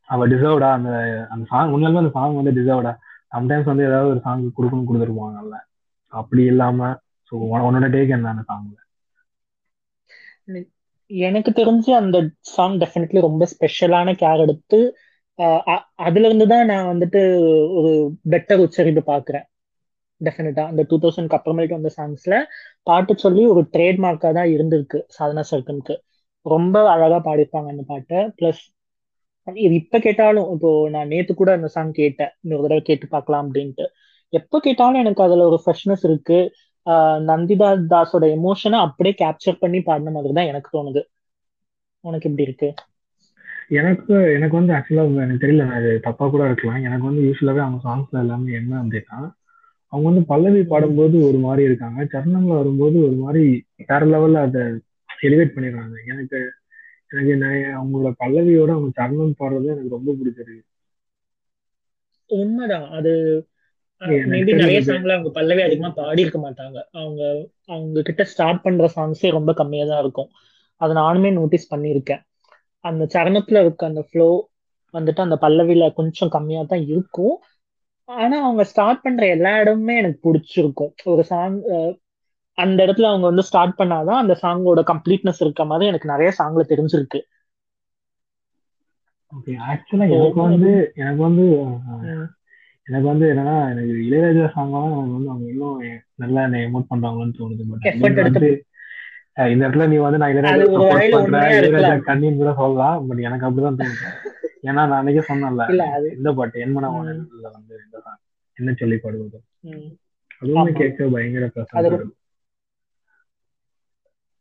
அவ 0.08 0.26
டிசர்வ்டா 0.28 0.70
அந்த 0.78 0.92
அந்த 1.34 1.44
சாங் 1.52 1.74
உண்மையிலுமே 1.74 2.02
அந்த 2.04 2.14
சாங் 2.16 2.40
வந்து 2.40 2.54
டிசர்வ்டா 2.58 2.94
சம்டைம்ஸ் 3.34 3.72
வந்து 3.72 3.88
ஏதாவது 3.90 4.12
ஒரு 4.14 4.22
சாங் 4.26 4.44
கொடுக்கணும் 4.58 4.88
கொடுத்துருப்பாங்கல்ல. 4.90 5.58
அப்படி 6.14 6.44
இல்லாம 6.52 6.90
ஸோ 7.32 7.34
உன்னோட 7.62 7.88
டேக் 7.96 8.16
என்ன 8.18 8.32
அந்த 8.34 8.46
சாங்ல 8.50 8.78
எனக்கு 11.12 11.52
தெரிஞ்சு 11.52 11.92
அந்த 11.96 12.18
சாங் 12.50 12.76
டெஃபினெட்லி 12.82 13.20
ரொம்ப 13.22 13.44
ஸ்பெஷலான 13.52 14.14
கேர் 14.20 14.42
எடுத்து 14.42 14.80
அ- 15.68 15.84
அதுல 16.06 16.26
இருந்து 16.26 16.46
தான் 16.48 16.66
நான் 16.66 16.90
வந்துட்டு 16.92 17.22
ஒரு 17.78 17.92
பெட்டர் 18.30 18.64
உச்சரிப்பு 18.66 19.04
பாக்குறேன் 19.08 19.46
டெஃபினட்டா 20.22 20.64
அந்த 20.68 20.82
டூ 20.90 20.96
தௌசண்ட்க்கு 21.00 21.38
அப்புறமேட்டு 21.38 21.78
வந்த 21.78 21.92
சாங்ஸ்ல 21.98 22.36
பாட்டு 22.88 23.14
சொல்லி 23.18 23.44
ஒரு 23.54 23.62
ட்ரேட்மார்க்கா 23.74 24.30
தான் 24.34 24.50
இருந்திருக்கு 24.56 25.00
சாதனா 25.18 25.44
சர்க்கனுக்கு. 25.52 25.96
ரொம்ப 26.46 26.76
அழகா 26.92 27.20
பாடிருப்பாங்க 27.26 27.70
அந்த 27.70 27.84
பாட்டை. 27.88 28.20
பிளஸ் 28.38 28.62
இது 29.48 29.74
இப்ப 29.76 30.00
கேட்டாலும் 30.00 30.48
இப்போ 30.54 30.70
நான் 30.90 31.08
நேத்து 31.08 31.34
கூட 31.36 31.52
அந்த 31.58 31.68
சாங் 31.68 31.92
கேட்டேன். 31.94 32.32
இன்னொரு 32.42 32.64
தடவை 32.64 32.82
கேட்டு 32.82 33.08
பார்க்கலாம் 33.08 33.44
அப்படின்ட்டு. 33.46 33.86
எப்ப 34.34 34.60
கேட்டாலும் 34.60 35.02
எனக்கு 35.02 35.22
அதுல 35.24 35.46
ஒரு 35.48 35.60
ஃப்ரெஷ்னஸ் 35.64 36.04
இருக்கு. 36.04 36.40
நந்திதா 37.30 37.70
தாஸோட 37.92 38.26
எமோஷனை 38.38 38.78
அப்படியே 38.80 39.16
கேப்சர் 39.22 39.60
பண்ணி 39.60 39.80
பாடின 39.82 40.12
மாதிரி 40.12 40.34
தான் 40.34 40.46
எனக்கு 40.46 40.70
தோணுது. 40.78 41.02
உனக்கு 42.04 42.30
எப்படி 42.30 42.44
இருக்கு? 42.44 42.70
எனக்கு 43.70 44.14
எனக்கு 44.34 44.56
வந்து 44.56 44.74
ஆக்சுவலா 44.74 45.04
எனக்கு 45.24 45.44
தெரியல 45.46 45.66
நான் 45.66 45.82
இது 45.82 46.00
தப்பா 46.00 46.26
கூட 46.28 46.44
இருக்கலாம். 46.46 46.84
எனக்கு 46.84 47.06
வந்து 47.06 47.22
யூஸ்வலாவே 47.22 47.62
அவங்க 47.66 47.80
சாங்ஸ்ல 47.88 48.20
எல்லாமே 48.20 48.54
என்ன 48.54 48.74
அப்படின்னா 48.84 49.20
அவங்க 49.94 50.06
வந்து 50.10 50.24
பல்லவி 50.26 50.64
பாடும்போது 50.64 51.28
ஒரு 51.28 51.38
மாதிரி 51.38 51.64
இருக்காங்க. 51.64 52.00
சரணம்ல 52.14 52.54
வரும்போது 52.56 52.98
ஒரு 53.08 53.16
மாதிரி 53.16 53.44
வேற 53.88 54.02
லெவல்ல 54.06 54.42
அதை 54.48 54.64
எலிவேட் 55.24 55.56
பண்ணிடுறாங்க. 55.56 55.96
எனக்கு 56.06 56.40
எனக்கு 57.12 57.36
நான் 57.36 57.62
அவங்களோட 57.80 58.10
பல்லவியோட 58.20 58.72
அவங்க 58.72 58.92
சரணம் 58.98 59.40
பாடுறது 59.40 59.68
எனக்கு 59.68 59.96
ரொம்ப 59.98 60.12
பிடிச்சிருக்கு. 60.12 60.64
உண்மைதான். 62.30 62.90
அது 62.92 63.12
மேபி 64.02 64.52
நிறைய. 64.54 64.80
சாங்ல 64.82 65.16
அவங்க 65.16 65.30
பல்லவி 65.30 65.62
அதிகமா 65.62 65.90
பாடி 65.98 66.22
இருக்க 66.22 66.40
மாட்டாங்க. 66.40 66.78
அவங்க 66.92 67.22
அவங்க 67.66 68.02
கிட்ட 68.02 68.24
ஸ்டார்ட் 68.24 68.62
பண்ற 68.62 68.88
சாங்ஸே 68.96 69.30
ரொம்ப 69.30 69.54
கம்மியா 69.54 69.86
தான் 69.86 70.02
இருக்கும். 70.02 70.30
அதை 70.82 70.94
நானுமே 70.96 71.32
நோட்டீஸ் 71.34 71.72
பண்ணியிருக்கேன். 71.76 72.22
அந்த 72.86 73.04
சரணத்துல 73.14 73.62
இருக்க 73.62 73.86
அந்த 73.86 74.02
ஃப்ளோ 74.02 74.28
வந்துட்டு 74.94 75.22
அந்த 75.22 75.38
பல்லவியில 75.42 75.88
கொஞ்சம் 75.94 76.30
கம்மியா 76.30 76.62
தான் 76.64 76.84
இருக்கும். 76.86 77.36
ஆனா 78.10 78.38
அவங்க 78.44 78.64
ஸ்டார்ட் 78.64 79.02
பண்ற 79.02 79.24
எல்லா 79.28 79.52
இடமுமே 79.58 79.96
எனக்கு 79.98 80.20
பிடிச்சிருக்கும். 80.26 80.94
ஒரு 81.06 81.24
சாங் 81.24 81.58
அந்த 82.58 82.80
இடத்துல 82.86 83.10
அவங்க 83.10 83.26
வந்து 83.26 83.44
ஸ்டார்ட் 83.44 83.76
பண்ணாதான் 83.78 84.22
அந்த 84.22 84.34
சாங்கோட 84.42 84.82
கம்ப்ளீட்னஸ் 84.84 85.42
இருக்க 85.42 85.64
மாதிரி 85.66 85.86
எனக்கு 85.88 86.12
நிறைய 86.14 86.30
சாங்ல 86.40 86.64
தெரிஞ்சிருக்கு. 86.70 87.20
ஓகே 89.32 89.54
ஆக்சுவலா 89.68 90.08
எனக்கு 90.10 90.42
வந்து 90.42 90.72
எனக்கு 90.96 91.22
வந்து. 91.22 91.46
எனக்கு 92.90 93.08
வந்து 93.08 93.26
என்னன்னா 93.28 93.56
எனக்கு 93.72 93.94
இளையராஜா 94.04 94.46
சாங்லாம் 94.54 94.88
எனக்கு 94.92 95.16
வந்து 95.16 95.30
அவங்க 95.30 95.48
இன்னும் 95.50 95.80
நல்லா 96.16 96.42
என்னை 96.44 96.60
எமோட் 96.66 96.90
பண்றாங்கன்னு 96.92 97.38
தோணுது 97.40 97.64
இந்த 99.48 99.64
இடத்துல 99.66 99.86
நீ 99.88 99.98
வந்து 99.98 100.20
நான் 100.20 100.34
இளையராஜா. 100.34 101.92
கண்ணின்னு 102.08 102.40
கூட 102.40 102.52
சொல்லலாம் 102.56 103.08
பட் 103.10 103.22
எனக்கு 103.22 103.48
அப்படிதான் 103.48 103.80
தோணுது 103.80 104.08
ஏன்னா 104.68 104.82
நான் 104.82 104.98
அன்னைக்கே 104.98 105.22
சொன்னேன்ல 105.28 105.66
இந்த 106.14 106.30
பாட்டு 106.34 106.60
என் 106.60 106.72
மன 106.72 106.88
ம். 106.88 106.96
வானல்ல 106.96 107.46
வந்து 107.54 107.74
இந்த. 107.84 107.98
என்ன 108.58 108.72
சொல்லி 108.74 108.98
பாடுவது. 108.98 109.38
அதுவுமே. 110.42 110.72
கேட்க 110.74 111.08
பயங்கர 111.10 111.46
அது 111.46 111.54
பிரசன்ட் 111.56 111.88
ஒரு- 111.92 112.10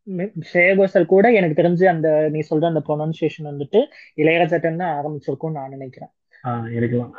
மே- 0.07 0.33
ஸ்ரேயா 0.47 0.73
கோஷல் 0.77 1.07
கூட 1.07 1.27
எனக்கு 1.33 1.61
தெரிஞ்சு 1.61 1.85
அந்த 1.87 2.09
நீ 2.31 2.41
சொல்ற 2.51 2.67
அந்த 2.67 2.83
ப்ரொனன்சியேஷன் 2.87 3.49
வந்துட்டு 3.51 3.81
இளையராஜாட்டன் 4.19 4.77
தான் 4.77 4.95
ஆரம்பிச்சிருக்கும்னு 4.99 5.59
நான் 5.59 5.71
நினைக்கிறேன் 5.71 6.13
இருக்கலாம் 6.75 7.13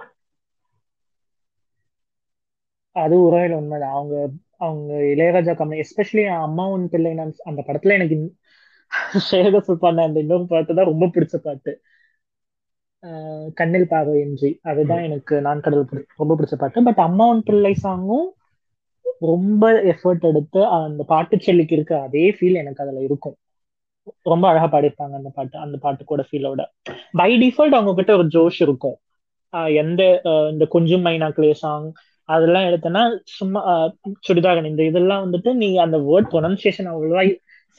அது 3.04 3.16
உரையில 3.28 3.58
உண்மைதான். 3.62 3.96
அவங்க 3.98 4.16
அவங்க 4.66 4.92
இளையராஜா 5.14 5.54
கம்மி 5.60 5.78
எஸ்பெஷலி 5.84 6.24
அம்மாவும் 6.48 6.90
பிள்ளை 6.94 7.12
நான் 7.20 7.34
அந்த 7.52 7.62
படத்துல 7.68 7.96
எனக்கு 8.00 8.18
கோஷல் 9.54 9.84
பண்ண 9.84 10.06
அந்த 10.08 10.18
இன்னொரு 10.24 10.46
பாட்டு 10.52 10.78
தான் 10.78 10.90
ரொம்ப 10.92 11.06
பிடிச்ச 11.16 11.36
பாட்டு. 11.46 11.72
கண்ணில் 13.60 13.92
பார்வையின்றி 13.92 14.50
அதுதான் 14.70 15.04
எனக்கு 15.08 15.36
நான் 15.48 15.64
கடல் 15.66 15.86
ரொம்ப 16.22 16.34
பிடிச்ச 16.36 16.56
பாட்டு. 16.62 16.84
பட் 16.88 17.02
அம்மாவன் 17.08 17.46
பிள்ளை 17.50 17.74
சாங்கும் 17.84 18.28
ரொம்ப 19.28 19.64
எஃபர்ட் 19.94 20.26
எடுத்து 20.30 20.60
அந்த 20.78 21.04
பாட்டு 21.12 21.36
செல்லிக்கு 21.46 21.76
இருக்க 21.78 21.94
அதே 22.08 22.26
ஃபீல் 22.36 22.60
எனக்கு 22.62 22.84
அதுல 22.84 23.02
இருக்கும். 23.08 23.38
ரொம்ப 24.32 24.46
அழகா 24.50 24.68
பாடிருப்பாங்க 24.68 25.16
அந்த 25.20 25.32
பாட்டு 25.38 25.58
அந்த 25.66 25.78
பாட்டு 25.78 26.04
கூட 26.12 26.22
ஃபீலோட 26.30 26.62
பை 27.20 27.32
டிஃபால்ட் 27.44 27.78
அவங்க 27.78 27.94
கிட்ட 27.94 28.12
ஒரு 28.20 28.28
ஜோஷ் 28.36 28.60
இருக்கும். 28.68 28.98
எந்த 29.82 30.02
இந்த 30.52 30.66
கொஞ்சம் 30.76 31.06
மைனாக்களே 31.06 31.54
சாங் 31.64 31.88
அதெல்லாம் 32.30 32.68
எடுத்தனா 32.70 33.02
சும்மா 33.38 33.60
ஆஹ் 33.72 33.92
சுடிதாரன் 34.28 34.70
இந்த 34.72 34.84
இதெல்லாம் 34.84 35.24
வந்துட்டு 35.26 35.52
நீ 35.62 35.70
அந்த 35.86 35.98
வேர்ட் 36.08 36.32
ப்ரொனன்சியேஷன் 36.34 36.90
அவ்வளவா 36.92 37.24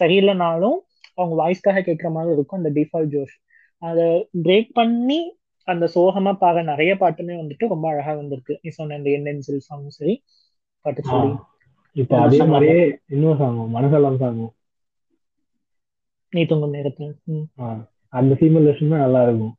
சரியில்லைனாலும் 0.00 0.78
அவங்க 1.18 1.34
வாய்ஸ்க்காக 1.42 1.82
கேட்குற 1.88 2.08
மாதிரி 2.16 2.34
இருக்கும் 2.36 2.60
அந்த 2.60 2.70
டிஃபால்ட் 2.78 3.12
ஜோஷ். 3.14 3.36
அதை 3.82 4.06
பிரேக் 4.46 4.70
பண்ணி 4.78 5.20
அந்த 5.68 5.84
சோகமா 5.94 6.32
பாட 6.42 6.62
நிறைய 6.70 6.92
பாட்டுமே 7.02 7.34
வந்துட்டு 7.40 7.64
ரொம்ப 7.72 7.86
அழகா 7.92 8.12
வந்திருக்கு. 8.20 8.54
நீ 8.62 8.70
சொன்ன 8.78 8.96
இந்த 9.00 9.10
என்என்சில் 9.16 9.66
சாங்கும் 9.68 9.96
சரி 9.98 10.14
பாட்டு 10.84 11.02
சொல்லி. 11.10 11.30
இப்போ 11.96 12.16
அதே 12.24 12.38
மாதிரியே 12.52 12.80
இன்னொரு 13.14 13.38
சாங் 13.42 13.60
மனசெல்லாம் 13.76 14.18
சாங் 14.22 14.40
நீ 16.32 16.42
தூங்கும் 16.50 16.76
நேரத்தில். 16.76 17.14
அந்த 18.12 18.32
ஃபீமேல் 18.38 18.66
வெர்ஷன் 18.68 18.92
தான் 18.94 19.04
நல்லா 19.04 19.22
இருக்கும். 19.26 19.54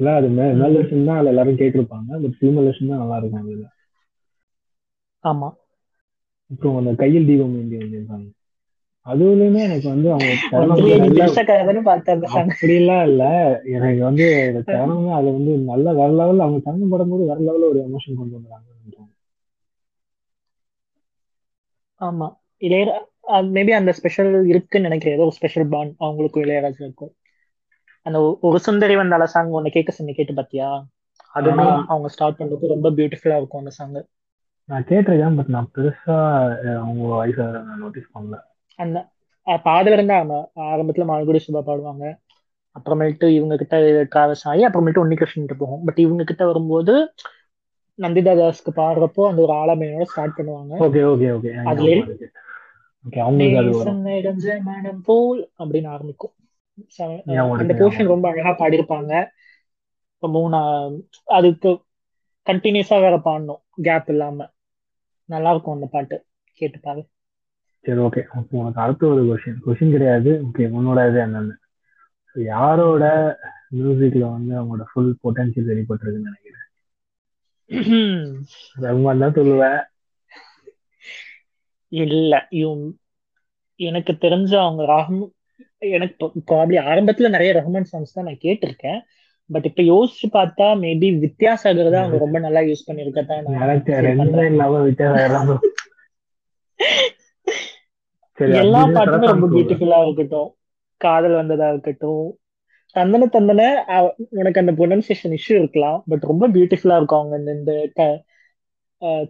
இல்ல 0.00 0.10
அது 0.20 0.28
மேல் 0.38 0.76
வெர்ஷன் 0.78 1.08
தான் 1.08 1.30
எல்லாரும் 1.32 1.60
கேட்டிருப்பாங்க 1.62 2.10
பட் 2.24 2.36
ஃபீமேல் 2.40 2.66
வெர்ஷன் 2.68 2.92
தான் 2.92 3.02
நல்லா 3.02 3.18
இருக்கும் 3.20 3.42
அதுல. 3.42 3.66
ஆமா. 5.24 5.48
அப்புறம் 6.50 6.78
அந்த 6.78 6.92
கையில் 6.98 7.28
தீபம் 7.28 7.54
ஏந்தி 7.58 7.76
வந்திருந்தாங்க 7.78 8.28
அதுலயுமே 9.06 9.60
எனக்கு 9.66 9.88
வந்து 9.88 10.08
அவங்க 10.12 10.30
வந்து. 11.04 11.26
அப்படிலாம் 12.40 13.04
இல்ல. 13.08 13.22
எனக்கு 13.76 14.00
வந்து 14.04 14.26
சரணமே 14.68 15.12
அது 15.18 15.28
வந்து 15.32 15.52
நல்ல 15.70 15.86
வேற 15.94 16.10
லெவல் 16.18 16.44
அவங்க 16.44 16.60
சரணம் 16.64 16.92
படும்போது 16.92 17.30
வேற 17.30 17.38
லெவல்ல 17.42 17.70
ஒரு 17.72 17.80
எமோஷன் 17.86 18.20
கொண்டு 18.20 18.36
வந்துறாங்க 18.36 18.66
ஆமா. 22.00 22.26
இளையரா 22.62 22.94
மேபி 23.50 23.72
அந்த 23.76 23.90
ஸ்பெஷல் 23.98 24.30
இருக்குன்னு 24.52 24.88
நினைக்கிறேன். 24.88 25.16
ஏதோ 25.18 25.26
ஸ்பெஷல் 25.36 25.68
பாண்ட் 25.70 25.94
அவங்களுக்கும் 26.00 26.44
இளையராஜா 26.44 26.82
இருக்கும் 26.84 27.12
அந்த 28.06 28.18
ஒரு 28.46 28.58
சுந்தரி 28.64 28.94
வந்தால 28.98 29.24
சாங் 29.32 29.50
ஒன்னு 29.52 29.70
கேட்க 29.70 29.90
சொன்ன 29.92 30.14
கேட்டு 30.14 30.34
பாத்தியா? 30.34 30.68
அதுவுமே. 31.34 31.66
அவங்க 31.86 32.08
ஸ்டார்ட் 32.14 32.38
பண்றது 32.38 32.72
ரொம்ப 32.74 32.90
பியூட்டிஃபுல்லா 32.96 33.38
இருக்கும் 33.38 33.62
அந்த 33.62 33.72
சாங் 33.76 33.96
நான் 34.68 34.86
கேட்டிருக்கேன் 34.88 35.36
பட் 35.36 35.52
நான் 35.54 35.70
பெருசா 35.74 36.16
அவங்க 36.80 37.02
வாய்ஸ் 37.14 37.40
நான் 37.68 37.82
நோட்டீஸ் 37.84 38.14
பண்ணல. 38.14 38.36
அந்த 38.78 38.98
பாதுல 39.64 39.92
இருந்தா 39.92 40.16
ஆரம்பத்துல 40.72 41.06
மால்குடி 41.10 41.40
சுபா 41.46 41.62
பாடுவாங்க. 41.68 42.06
அப்புறமேட்டு 42.76 43.26
இவங்க 43.28 43.54
கிட்ட 43.56 43.76
டிராவல்ஸ் 44.14 44.46
ஆகி 44.50 44.66
அப்புறமேட்டு 44.66 45.02
உன்னிகிருஷ்ணன் 45.04 45.60
போகும். 45.62 45.84
பட் 45.84 45.98
இவங்க 45.98 46.24
கிட்ட 46.24 46.46
வரும்போது 46.46 46.94
நந்திதா 47.98 48.32
தாஸ்க்கு 48.40 48.72
பாடுறப்போ 48.76 49.22
அந்த 49.28 49.40
ஒரு 49.42 49.52
ஆலமையோட 49.52 50.02
ஸ்டார்ட் 50.02 50.36
பண்ணுவாங்க. 50.36 50.74
ஓகே 50.86 51.00
ஓகே 51.12 51.28
ஓகே 51.36 51.52
அதுல 51.70 51.94
ஓகே 53.04 53.20
அவங்களுக்கு 53.24 53.56
அது 54.32 54.60
மனம் 54.68 55.02
போல் 55.04 55.40
அப்படின்னு 55.58 55.88
ஆரம்பிக்கும். 55.88 56.34
அந்த 57.60 57.72
போர்ஷன் 57.80 58.12
ரொம்ப 58.14 58.26
அழகா 58.30 58.52
பாடியிருப்பாங்க. 58.60 59.12
இப்போ 60.14 60.28
மூணா 60.36 60.60
அதுக்கு 61.38 61.70
கண்டினியூஸா 62.46 62.96
வேற 63.00 63.16
பாடணும் 63.24 63.60
கேப் 63.82 64.08
இல்லாம. 64.08 64.46
நல்லா 65.28 65.50
இருக்கும் 65.50 65.76
அந்த 65.76 65.86
பாட்டு. 65.86 66.16
கேட்டு 66.60 66.78
பாரு 66.78 67.02
சரி 67.84 68.00
ஓகே 68.00 68.22
உனக்கு 68.60 68.80
அடுத்த 68.80 69.02
ஒரு 69.06 69.22
கொஸ்டின் 69.26 69.60
கொஸ்டின் 69.66 69.94
கிடையாது. 69.96 70.30
ஓகே 70.46 70.64
உன்னோட 70.78 71.00
இது 71.10 71.20
என்னன்னு 71.26 71.54
யாரோட 72.36 73.04
மியூசிக்ல 73.72 74.24
வந்து 74.30 74.52
அவங்களோட 74.58 74.84
ஃபுல் 74.90 75.12
பொட்டன்ஷியல் 75.22 75.70
வெளிப்பட்டிருக்குன்னு 75.70 76.30
நினைக்கிறேன்? 76.30 76.64
ரகுமான் 78.84 79.22
தான் 79.22 79.36
சொல்லுவேன். 79.38 79.80
இல்ல 81.92 82.32
இவன் 82.50 82.84
எனக்கு 83.80 84.12
தெரிஞ்ச 84.20 84.52
அவங்க 84.56 84.82
ரஹம் 84.92 85.24
எனக்கு 85.88 86.26
ப்ராப்ளி 86.50 86.76
ஆரம்பத்துல 86.90 87.28
நிறைய 87.28 87.50
ரஹ்மான் 87.52 87.90
சாங்ஸ் 87.92 88.14
தான் 88.14 88.24
நான் 88.24 88.44
கேட்டிருக்கேன். 88.46 89.00
பட் 89.50 89.64
இப்ப 89.64 89.82
யோசிச்சு 89.84 90.26
பார்த்தா 90.32 90.66
மேபி 90.82 91.08
வித்யாசாகர் 91.24 91.90
தான் 91.90 92.02
அவங்க 92.02 92.18
ரொம்ப 92.18 92.38
நல்லா 92.38 92.60
யூஸ் 92.68 92.86
பண்ணிருக்கதான் 92.86 93.44
எல்லா 98.58 98.80
பாட்டுமே 98.94 99.26
ரொம்ப 99.26 99.46
பியூட்டிஃபுல்லா 99.46 99.98
இருக்கட்டும். 100.04 100.50
காதல் 101.00 101.34
வந்ததா 101.34 101.68
இருக்கட்டும். 101.68 102.26
தந்தன 102.96 103.28
தந்தன 103.28 103.62
உனக்கு 104.36 104.60
அந்த 104.60 104.72
ப்ரொனன்சியேஷன் 104.72 105.34
இஷ்யூ 105.38 105.54
இருக்கலாம். 105.56 105.98
பட் 106.06 106.24
ரொம்ப 106.24 106.44
பியூட்டிஃபுல்லா 106.48 106.96
இருக்கும் 106.96 107.20
அவங்க 107.20 107.36
இந்த 107.38 107.52
இந்த 107.58 107.72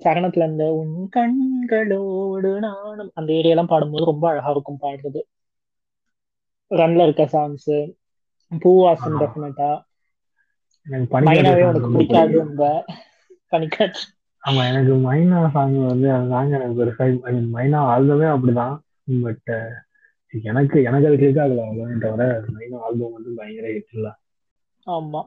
சரணத்துல 0.03 0.47
இந்த 0.51 0.65
உன் 0.75 0.95
கண்களோடு 1.17 2.53
நானும் 2.61 3.13
அந்த 3.15 3.31
ஏரியாலாம் 3.33 3.73
பாடும்போது 3.73 4.05
ரொம்ப 4.05 4.25
அழகா 4.31 4.51
இருக்கும் 4.51 4.83
பாடுறது. 4.83 5.21
ரன்ல 6.71 7.03
இருக்க 7.03 7.25
சாங்ஸ் 7.33 7.71
பூவாசம். 8.53 9.19
டெஃபினட்டா 9.21 9.71
எனக்கு 10.87 11.07
மைனாவே 11.27 11.63
உனக்கு 11.69 11.89
பிடிக்காது 11.93 12.39
ஆமா 14.43 14.63
எனக்கு 14.69 14.93
மைனா 15.03 15.41
சாங் 15.53 15.75
வந்து 15.85 16.09
அந்த 16.13 16.31
சாங் 16.31 16.53
எனக்கு 16.53 16.79
பெருசா 16.79 17.05
ஐ 17.23 17.33
மீன் 17.35 17.51
மைனா 17.55 17.81
ஆல்பமே 17.91 18.29
அப்படிதான். 18.33 18.77
பட் 19.23 19.53
எனக்கு 20.35 20.79
எனக்கு 20.85 21.09
அது 21.09 21.17
கிளிக் 21.17 21.41
ஆகல 21.41 21.67
அவ்வளவுதான் 21.67 22.05
தவிர 22.07 22.25
மைனா 22.55 22.79
ஆல்பம் 22.87 23.17
வந்து 23.17 23.31
பயங்கர 23.39 23.69
ஹிட் 23.73 23.93
இல்ல. 23.93 24.09
ஆமா. 24.87 25.23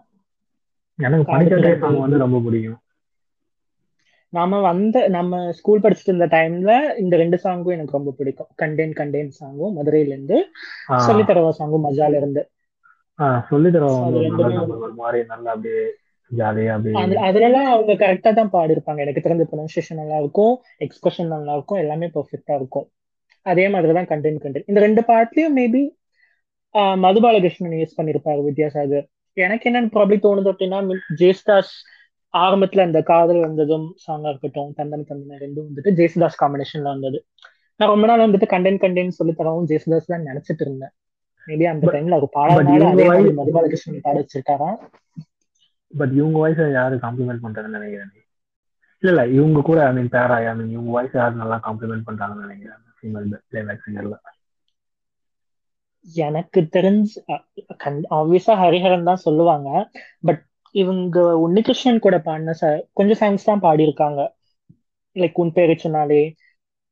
எனக்கு 1.00 1.26
time 1.30 1.52
சாங் 1.82 2.02
வந்து 2.04 2.24
ரொம்ப 2.24 2.40
பிடிக்கும். 2.42 2.80
நாம 4.34 4.60
வந்த 4.62 4.98
நம்ம 5.10 5.40
ஸ்கூல் 5.58 5.82
படிச்சுட்டு 5.82 6.12
இருந்த 6.12 6.28
டைம்ல 6.32 6.72
இந்த 6.98 7.16
ரெண்டு 7.18 7.38
சாங்கும் 7.44 7.74
எனக்கு 7.74 7.98
ரொம்ப 7.98 8.14
பிடிக்கும். 8.18 8.50
கண்டேன் 8.56 8.94
கண்டேன் 8.94 9.32
சாங்கும் 9.40 9.76
மதுரையில 9.78 10.14
இருந்து 10.14 10.38
ஆஹ் 10.92 11.06
சொல்லி 11.06 11.26
தரவா 11.26 11.52
சாங்கும் 11.60 11.86
மஜால 11.86 12.16
இருந்து. 12.16 12.44
சொல்லி 13.50 13.70
ஒரு 13.80 14.94
மாதிரி 15.02 15.20
நல்லா 15.32 15.50
அப்படியே 15.56 15.84
ஜாலியா 16.32 16.74
அப்படியே 16.76 16.96
அதுல 17.02 17.22
அதுலலாம் 17.28 17.70
அவங்க 17.74 17.94
கரெக்டா 18.02 18.32
தான் 18.40 18.52
பாடிருப்பாங்க 18.56 19.04
எனக்கு 19.06 19.24
தெரிஞ்ச 19.26 19.46
ப்ரொனன்சியேஷன் 19.52 20.00
நல்லா 20.02 20.18
இருக்கும் 20.24 20.54
எக்ஸ்பிரஷன் 20.86 21.34
நல்லா 21.36 21.54
இருக்கும் 21.58 21.82
எல்லாமே 21.84 22.08
பெர்ஃபெக்டா 22.16 22.56
இருக்கும். 22.60 22.88
அதே 23.46 23.66
மாதிரிதான் 23.74 24.10
கண்டென்ட் 24.12 24.42
கண்டென்ட் 24.44 24.70
இந்த 24.72 24.80
ரெண்டு 24.86 25.02
பாட்லயும் 25.10 25.56
மேபி 25.60 25.82
மதுபாலகிருஷ்ணன் 27.06 27.80
யூஸ் 27.82 27.98
பண்ணிருப்பாரு 28.00 28.42
வித்யாசாகர். 28.50 29.06
எனக்கு 29.38 29.68
என்னன்னு 29.70 29.94
ப்ராப்ளி 29.96 30.18
தோணுது 30.26 30.52
அப்படின்னா 30.52 30.80
ஜேஸ்தாஸ் 31.22 31.74
ஆரம்பத்துல 32.34 32.84
அந்த 32.88 33.00
காதல் 33.12 33.42
வந்ததும் 33.46 33.88
சாங்கா 34.04 34.30
இருக்கட்டும் 34.34 34.70
தந்தன 34.78 35.06
தந்தன 35.10 35.40
ரெண்டும் 35.46 35.68
வந்துட்டு 35.70 35.92
ஜேசுதாஸ் 36.00 36.38
காம்பினேஷன்ல 36.42 36.88
வந்தது. 36.96 37.18
நான் 37.80 37.92
ரொம்ப 37.94 38.06
நாள் 38.10 38.26
வந்துட்டு 38.26 38.48
கண்டென்ட் 38.54 38.82
கண்டென்ட் 38.84 39.18
சொல்லி 39.20 39.34
தரவும் 39.40 39.68
ஜேசுதாஸ் 39.72 40.12
தான் 40.14 40.28
நினைச்சிட்டு 40.30 40.64
இருந்தேன். 40.68 40.94
மேபி 41.48 41.66
அந்த 41.66 41.86
டைம்ல 41.94 42.18
மாதிரி 42.82 43.08
வாய்- 43.10 43.38
மதுபாலகிருஷ்ணன் 43.40 44.04
பாட 44.04 44.18
இவங்க 46.18 46.38
வாய்ஸ் 46.38 46.62
யாரு 46.74 46.96
காம்ப்ளிமெண்ட் 46.98 47.44
பண்றதுன்னு 47.46 47.80
நினைக்கிறேன் 47.80 48.12
இல்ல 49.04 49.12
இல்ல 49.12 49.28
இவங்க 49.30 49.62
கூட 49.62 49.80
ஐ 49.88 49.94
மீன் 49.94 50.12
பேரா 50.12 50.36
ஐ 50.44 50.54
மீன் 50.56 50.70
இவங்க 50.70 50.92
வாய்ஸ் 50.92 51.16
யாரு 51.16 51.36
நல்லா 51.36 51.58
காம்ப்ளிமெண்ட் 51.64 52.08
பண்றாங்கன்னு 52.08 52.46
நினைக்கிறேன். 52.46 52.78
ஃபீமேல் 52.98 53.28
பிளேபேக் 53.50 53.84
சிங்கர்ல 53.86 54.18
எனக்கு 56.08 56.60
தெரிஞ்சு 56.74 57.18
ஆப்வியஸா 58.12 58.54
ஹரிஹரன் 58.62 59.04
தான் 59.04 59.24
சொல்லுவாங்க. 59.26 59.70
பட் 60.22 60.42
இவங்க 60.76 61.18
உன்னிகிருஷ்ணன் 61.38 62.00
கூட 62.00 62.18
பாடின 62.20 62.56
ச 62.62 62.66
கொஞ்சம் 62.94 63.20
சாங்ஸ் 63.20 63.44
தான் 63.44 63.62
பாடியிருக்காங்க. 63.62 64.22
லைக் 65.16 65.34
உன் 65.34 65.54
பேரை 65.54 65.76
சொன்னாலே 65.76 66.22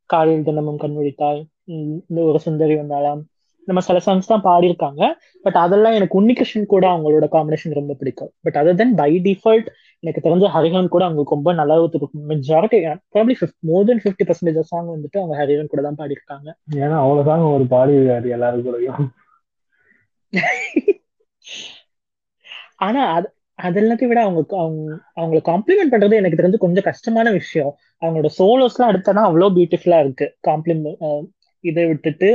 காலையில் 0.10 0.44
தினமும் 0.44 0.80
கண்முழித்தால் 0.80 1.40
இந்த 1.72 2.20
ஒரு 2.24 2.40
சுந்தரி 2.40 2.76
வந்தாலாம் 2.76 3.22
நம்ம 3.70 3.82
சில 3.88 4.00
சாங்ஸ் 4.06 4.32
தான் 4.32 4.44
பாடியிருக்காங்க. 4.44 5.02
பட் 5.46 5.58
அதெல்லாம் 5.64 5.96
எனக்கு 5.98 6.18
உன்னிகிருஷ்ணன் 6.20 6.72
கூட 6.74 6.86
அவங்களோட 6.88 7.28
காம்பினேஷன் 7.36 7.78
ரொம்ப 7.80 7.94
பிடிக்கும். 7.94 8.32
But 8.42 8.58
other 8.62 8.80
than 8.82 8.96
by 8.96 9.12
default 9.28 9.70
எனக்கு 10.04 10.24
தெரிஞ்ச 10.26 10.50
ஹரிஹரன் 10.56 10.94
கூட 10.96 11.04
அவங்களுக்கு 11.04 11.36
ரொம்ப 11.36 11.54
நல்லா 11.54 11.76
majority 12.32 12.80
probably 13.16 13.36
more 13.70 13.88
than 13.90 14.04
fifty 14.04 14.28
percentage 14.30 14.70
song 14.72 14.94
வந்துட்டு 14.96 15.20
அவங்க 15.22 15.36
ஹரிஹரன் 15.42 15.74
கூட 15.74 15.84
தான் 15.88 16.00
பாடியிருக்காங்க. 16.02 16.48
ஏன்னா 16.84 16.98
அவ்வளவு 17.04 17.28
சாங் 17.30 17.50
ஒரு 17.56 17.68
பாடி 17.76 17.96
எல்லாரும் 18.38 18.66
கூடயும். 18.68 19.04
ஆனா 22.88 23.02
அது 23.14 23.28
அது 23.60 23.78
எல்லாத்தையும் 23.82 24.12
விட 24.12 24.22
அவங்க 24.26 24.42
அவங்க 24.58 24.82
அவங்களை 25.20 25.40
காம்ப்ளிமெண்ட் 25.50 25.94
பண்றது 25.94 26.20
எனக்கு 26.20 26.40
தெரிஞ்சு 26.42 26.58
கொஞ்சம் 26.58 26.84
கஷ்டமான 26.84 27.28
விஷயம். 27.32 27.72
அவங்களோட 28.02 28.30
சோலோஸ்லாம் 28.38 28.92
எடுத்தனா 28.92 29.24
அவ்வளோ 29.30 29.50
பியூட்டிஃபுல்லா 29.58 30.00
இருக்கு. 30.04 30.28
காம்ப்ளிமெண்ட் 30.50 31.28
இதை 31.64 31.84
விட்டுட்டு 31.86 32.30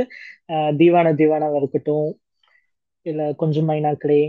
தீவான 0.77 1.13
தீவானாவா 1.13 1.57
இருக்கட்டும் 1.57 2.09
இல்ல 3.05 3.21
கொஞ்சம் 3.35 3.69
மைனாக்களே. 3.69 4.21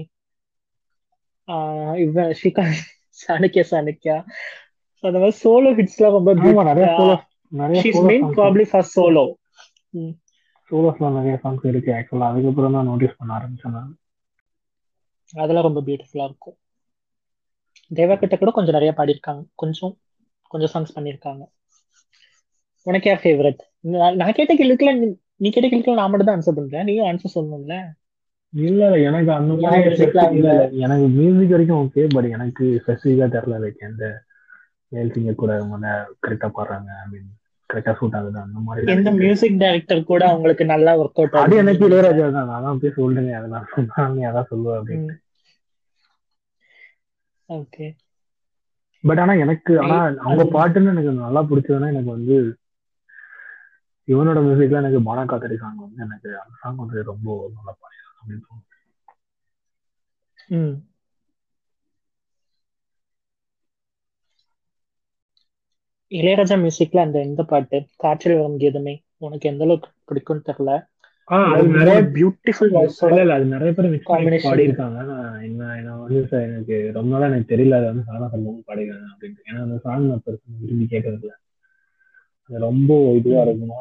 ஆஹ் 1.48 1.96
இவன் 2.02 2.32
ஸ்ரீகாந்த் 2.38 2.82
சாணக்கியா 3.18 3.64
சாணக்கியா 3.70 4.16
அந்த 5.04 5.16
மாதிரி 5.18 5.36
சோலோ 5.38 5.70
ரொம்ப 6.12 6.30
solo 7.82 8.08
main 8.08 8.26
songs 8.34 8.38
probably 8.38 8.64
for 8.70 8.88
solo 8.94 9.24
சோலோஸ்லாம் 10.70 11.16
நிறைய 11.16 11.34
சாங்ஸ் 11.42 11.66
இருக்கு 11.66 11.90
ஆக்சுவலா 11.96 12.30
அதுக்கப்புறம் 12.30 12.76
தான் 12.76 12.88
நோட்டீஸ் 12.88 13.18
பண்ண 13.18 13.36
ஆரம்பிச்சேன் 13.36 13.78
அதெல்லாம் 15.34 15.64
ரொம்ப 15.64 15.80
பியூட்டிஃபுல்லா 15.80 16.24
இருக்கும். 16.24 16.56
தேவா 17.90 18.14
கிட்ட 18.16 18.34
கூட 18.36 18.50
கொஞ்சம் 18.50 18.74
நிறைய 18.74 18.92
பாடியிருக்காங்க. 18.96 19.42
கொஞ்சம் 19.54 19.94
கொஞ்சம் 20.50 20.72
சாங்ஸ் 20.72 20.94
பண்ணியிருக்காங்க. 20.96 21.42
உனக்கு 22.86 23.08
யார் 23.08 23.22
ஃபேவரட் 23.22 23.62
நான் 24.18 24.32
கேட்ட 24.32 24.52
கேள்விக்குலாம் 24.54 25.00
நீ- 25.40 25.52
கேட்ட 25.52 25.66
கேள்விக்குலாம் 25.66 25.98
நான் 25.98 26.10
மட்டும் 26.10 26.28
தான் 26.28 26.36
ஆன்சர் 26.36 26.58
பண்றேன். 26.58 26.86
நீயும் 26.88 27.08
ஆன்சர் 27.08 27.34
சொல்லணும்ல. 27.34 27.76
இல்ல 28.52 28.82
எனக்கு 29.06 29.30
அந்த 29.34 29.52
மாதிரி 29.62 30.36
இல்ல. 30.38 30.52
எனக்கு 30.84 31.06
மியூசிக் 31.16 31.54
வரைக்கும் 31.54 31.80
ஓகே 31.80 32.04
பட் 32.12 32.28
எனக்கு 32.32 32.64
ஸ்பெசிஃபிக்கா 32.82 33.26
தெரியல 33.32 33.56
லைக் 33.64 33.82
எந்த 33.86 34.04
மேல் 34.92 35.10
சிங்கர் 35.14 35.40
கூட 35.40 35.52
அவங்க 35.58 35.88
கரெக்டா 36.24 36.48
பாடுறாங்க 36.52 36.90
அப்படின்னு 37.00 37.32
கரெக்டா 37.70 37.92
சூட் 37.98 38.16
ஆகுது 38.16 38.38
அந்த 38.40 38.58
மாதிரி 38.66 38.92
எந்த 38.94 39.10
மியூசிக் 39.16 39.60
டைரக்டர் 39.62 40.02
கூட 40.04 40.22
அவங்களுக்கு 40.30 40.64
நல்லா 40.70 40.92
ஒர்க் 40.98 41.20
அவுட் 41.20 41.36
அது 41.40 41.60
எனக்கு 41.62 41.86
இளையராஜா 41.88 42.26
தான். 42.30 42.48
நான் 42.50 42.66
தான் 42.66 42.80
போய் 42.82 42.96
சொல்றேன் 42.98 43.32
அதை 43.38 43.48
நான் 43.54 43.70
சொன்னா 43.72 44.04
நீ 44.14 44.22
அதான் 44.28 44.50
சொல்லுவ 44.50 44.76
அப்படின்னு. 44.78 45.14
ஓகே 47.48 47.86
பட் 49.04 49.20
ஆனா 49.20 49.34
எனக்கு 49.42 49.72
ஆனா 49.82 49.96
அவங்க 50.22 50.44
பாட்டுன்னு 50.54 50.92
எனக்கு 50.92 51.12
நல்லா 51.20 51.42
பிடிச்சதுன்னா 51.48 51.90
எனக்கு 51.92 52.10
வந்து 52.12 52.36
இவனோட 54.08 54.38
மியூசிக்ல 54.44 54.80
எனக்கு 54.82 55.00
பானா 55.06 55.22
காத்தடி 55.28 55.56
சாங் 55.58 55.82
வந்து 55.82 56.04
எனக்கு 56.04 56.28
அந்த 56.40 56.54
சாங் 56.60 56.80
வந்து 56.82 57.08
ரொம்ப 57.10 57.26
நல்லா 57.56 57.74
பாடிருக்காங்க 57.76 58.20
அப்படின்னு 58.20 58.46
தோணும் 58.46 58.66
ம். 60.52 60.74
இளையராஜா 66.12 66.56
மியூசிக்ல 66.60 67.02
அந்த 67.02 67.18
இந்த 67.26 67.42
பாட்டு 67.48 67.78
காற்றில் 68.02 68.36
வரும் 68.36 68.58
கீதமே 68.62 68.94
உனக்கு 69.24 69.50
எந்த 69.50 69.64
அளவுக்கு 69.66 69.88
பிடிக்கும்னு 70.08 70.46
தெரியல. 70.48 70.72
நிறைய 71.76 71.96
பியூட்டிஃபுல் 72.14 72.72
இல்ல 73.18 73.34
அது 73.36 73.46
நிறைய 73.54 73.70
பேர் 73.72 73.88
நான் 75.10 75.46
என்ன 75.46 75.60
நான் 75.80 76.00
வந்து 76.02 76.20
எனக்கு 76.48 76.76
ரொம்ப 76.96 77.10
நாளா 77.14 77.28
எனக்கு 77.30 77.52
தெரியல 77.52 77.78
அது 77.78 77.88
வந்து 77.90 78.04
சாதா 78.08 78.26
சம்பவம் 78.28 78.66
பாடிருக்காங்க 78.68 79.08
அப்படின்ட்டு 79.12 79.48
ஏன்னா 79.48 79.62
அந்த 79.66 79.78
சாங் 79.82 80.06
நான் 80.06 80.24
பெருசா 80.24 80.56
விரும்பி 80.60 80.86
கேட்கறது 80.88 81.22
இல்ல 81.22 81.34
அது 81.34 81.45
ரொம்ப 82.50 82.90
இதுவா 83.18 83.40
இருக்குமா 83.42 83.80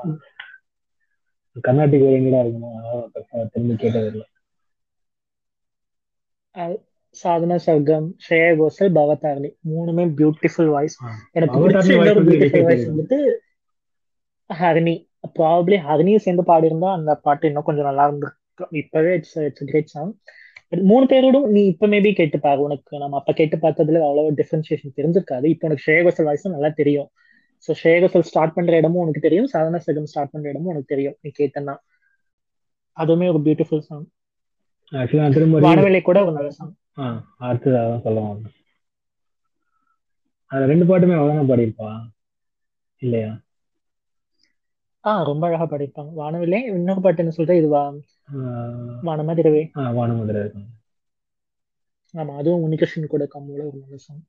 கர்நாடிக் 1.56 2.06
ஓரியன்டா 2.08 2.41
இருக்குமா 2.43 2.71
திரும்பி 3.54 3.75
கேட்டது 3.84 4.08
இல்ல. 4.12 4.23
சாதனா 7.15 7.58
சர்க்கம் 7.65 8.08
ஸ்ரேயா 8.23 8.49
கோஷல் 8.58 8.91
பவதாரணி. 8.93 9.49
மூணுமே 9.71 10.06
பியூட்டிஃபுல் 10.19 10.69
வாய்ஸ் 10.69 10.95
எனக்கு 11.36 11.56
பிடிச்ச 11.63 11.88
இன்னொரு 11.91 12.23
பியூட்டிஃபுல் 12.28 12.65
வாய்ஸ். 12.67 12.86
வந்துட்டு 12.91 13.17
ஹரிணி. 14.49 14.95
ப்ராப்ளி 15.36 15.78
ஹரிணியும் 15.86 16.23
சேர்ந்து 16.25 16.43
பாடியிருந்தா 16.43 16.89
அந்த 16.91 17.12
பாட்டு 17.25 17.47
இன்னும் 17.47 17.67
கொஞ்சம் 17.67 17.88
நல்லா 17.89 18.04
இருந்திருக்கும். 18.08 18.41
இப்பவே 18.82 19.12
இட்ஸ் 19.15 19.38
இட்ஸ் 19.41 19.63
கிரேட் 19.63 19.93
சாங் 19.93 20.12
மூணு 20.89 21.06
பேரோடும் 21.06 21.47
நீ 21.47 21.62
இப்ப 21.65 21.88
மேபி 21.88 22.12
கேட்டு 22.13 22.38
பாரு 22.39 22.60
உனக்கு 22.62 22.99
நம்ம 22.99 23.17
அப்ப 23.17 23.34
கேட்டு 23.34 23.58
பார்த்ததுல 23.58 24.01
அவ்வளவு 24.08 24.38
டிஃபரன்சியேஷன் 24.39 24.97
தெரிஞ்சிருக்காது. 24.99 25.45
இப்போ 25.54 25.67
உனக்கு 25.67 25.86
ஸ்ரேயா 25.86 26.04
கோஷல் 26.04 26.28
வாய்ஸும் 26.28 26.56
நல்லா 26.56 26.71
தெரியும். 26.80 27.10
ஸோ 27.67 27.75
ஸ்ரேயா 27.78 27.99
கோஷல் 28.04 28.28
ஸ்டார்ட் 28.28 28.56
பண்ற 28.56 28.78
இடமும் 28.78 29.04
உனக்கு 29.04 29.21
தெரியும். 29.21 29.49
சாதனா 29.51 29.82
சர்க்கம் 29.84 30.10
ஸ்டார்ட் 30.12 30.34
பண்ற 30.34 30.47
இடமும் 30.51 30.73
உனக்கு 30.73 30.93
தெரியும். 30.93 31.17
நீ 31.21 31.32
கேட்டனா 31.38 31.75
அதுவுமே 32.97 33.28
ஒரு 33.32 33.41
பியூட்டிஃபுல் 33.45 33.86
சாங் 33.86 34.06
ஆக்சுவலா 34.91 35.28
திரும்ப 35.32 35.62
வானவேலை 35.63 36.01
கூட 36.04 36.17
ஒரு 36.25 36.34
நல்ல 36.38 36.51
சாங் 36.54 36.73
ஆ 36.97 37.06
அடுத்தது 37.45 37.78
அதான் 37.80 38.04
சொல்ல 38.04 38.19
வந்தேன். 38.25 38.56
அது 40.51 40.69
ரெண்டு 40.71 40.86
பாட்டுமே 40.88 41.15
அவதானே 41.17 41.43
பாடியிருப்பா? 41.47 41.89
இல்லையா? 43.01 43.32
ஆ 45.04 45.12
ரொம்ப 45.28 45.43
அழகா 45.47 45.65
பாடியிருப்பாங்க. 45.67 46.12
வானவிலே 46.17 46.60
இன்னொரு 46.71 47.04
பாட்டு 47.04 47.23
என்ன 47.23 47.36
சொல்ற? 47.36 47.56
இதுவா? 47.62 47.84
வானமதிரவே. 49.06 49.63
ஆ 49.75 49.84
வானமுதிரை 49.95 50.41
இருக்கும் 50.41 50.69
ஆமா 52.13 52.34
அதுவும் 52.38 52.63
உனிகிருஷ்ணன் 52.65 53.10
கூட 53.10 53.23
கம்மோட 53.32 53.62
ஒரு 53.67 53.78
நல்ல 53.80 53.97
சாங் 54.04 54.23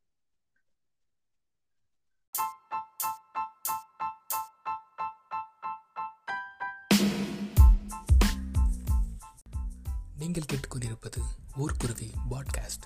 நீங்கள் 10.27 10.45
கேட்டுக்கொண்டிருப்பது 10.53 11.21
Oorkuruvi 11.57 12.11
podcast 12.31 12.85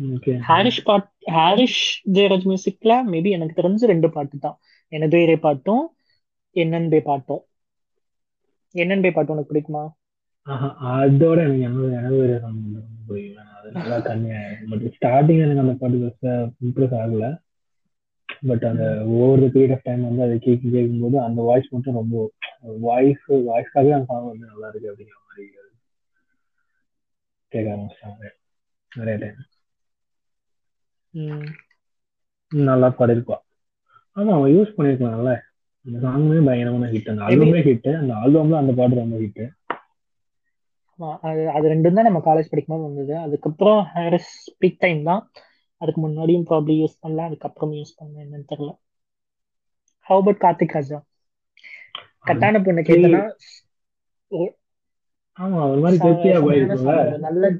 okay 0.00 0.38
Harish 0.48 0.84
but 0.84 1.10
Harish 1.26 2.08
Jayaraj 2.12 2.44
மியூசிக்ல 2.44 2.92
மேபி 3.06 3.30
எனக்கு 3.30 3.62
தெரிஞ்சு 3.62 3.76
ரெண்டு 3.76 4.10
பாட்டு 4.10 4.38
தான். 4.38 4.58
எனதுயிரே 4.90 5.36
பாட்டும் 5.36 5.96
என்னன்பே 6.50 7.00
பாட்டும். 7.00 7.44
என்னன்பே 8.70 9.10
பாட்டு 9.10 9.32
உனக்கு 9.32 9.54
பிடிக்குமா? 9.54 9.88
ஆஹா, 10.42 11.00
அதோட 11.00 11.38
எனக்கு 11.38 11.60
எனது 11.60 11.92
எனது 11.92 12.16
ஒரு 12.16 12.36
song 12.36 12.40
வந்து 12.40 12.80
ரொம்ப 12.80 13.00
பிடிக்கும். 13.06 13.44
அது 13.44 13.70
நல்லா 13.70 14.00
கம்மியா 14.00 14.40
ஸ்டார்டிங் 14.70 15.38
எனக்கு 15.38 15.60
அந்த 15.60 15.72
பாட்டு 15.72 16.16
இம்ப்ரெஸ் 16.64 16.98
ஆகல. 17.00 17.50
பட் 18.42 18.64
அந்த 18.68 18.84
over 19.16 19.42
the 19.42 19.48
period 19.52 19.74
of 19.74 19.84
time 19.84 20.02
வந்து 20.06 20.22
அதை 20.24 20.36
கேட்க 20.38 20.64
கேட்கும்போது 20.68 21.16
அந்த 21.26 21.40
வாய்ஸ் 21.48 21.72
மட்டும் 21.72 21.98
ரொம்ப 22.00 22.16
வாய்ஸ் 22.86 23.24
வாய்ஸ்க்காகவே 23.48 23.94
அந்த 23.96 24.08
சாங் 24.10 24.28
வந்து 24.28 24.50
நல்லா 24.52 24.68
இருக்கு 24.70 24.90
அப்படிங்கிற 24.92 25.18
மாதிரி 25.22 25.46
கேட்க 27.52 27.68
ஆரம்பிச்சிட்டாங்க. 27.72 28.24
நிறைய 28.92 29.16
டைம் 29.18 29.40
நல்லா 32.52 32.88
பாடிருப்பா 32.96 33.36
ஆமா 34.16 34.32
அவன் 34.36 34.54
யூஸ் 34.54 34.76
பண்ணிருக்கலாம்ல 34.76 35.32
அந்த 35.86 35.96
சாங்குமே 36.04 36.40
பயங்கரமான 36.46 36.88
ஹிட் 36.92 37.10
அந்த 37.12 37.22
ஆல்பமே 37.28 37.60
ஹிட் 37.66 37.88
அந்த 37.94 38.12
ஆல்பம்ல 38.20 38.60
அந்த 38.62 38.72
பாட்டு 38.78 39.00
ரொம்ப 39.00 39.18
ஹிட் 39.22 39.42
ஆமா, 40.98 41.10
அது 41.28 41.42
அது 41.50 41.66
ரெண்டும் 41.72 41.96
தான் 41.96 42.06
நம்ம 42.08 42.20
காலேஜ் 42.26 42.50
படிக்கும்போது 42.50 42.86
வந்தது. 42.88 43.14
அதுக்கப்புறம் 43.18 43.80
ஹாரிஸ் 43.92 44.32
பீக் 44.60 44.82
டைம் 44.82 45.00
தான். 45.04 45.22
அதுக்கு 45.82 46.00
முன்னாடியும் 46.02 46.46
ப்ராப்ளி 46.50 46.76
யூஸ் 46.78 47.00
பண்ணல 47.02 47.26
அதுக்கப்புறம் 47.26 47.72
யூஸ் 47.72 47.96
பண்ண 47.96 48.24
என்னன்னு 48.24 48.50
தெரியல. 48.52 48.72
How 50.06 50.16
about 50.16 50.40
Karthik 50.40 50.72
Raja? 50.72 50.98
கட்டான 52.26 52.60
பொண்ணு 52.64 52.82
கேட்டனா 52.82 53.20
ஆமா 55.38 55.60
ஒரு 55.70 55.80
மாதிரி 55.80 55.98
போயிருக்கும்ல. 56.44 56.94
நல்ல 57.18 57.50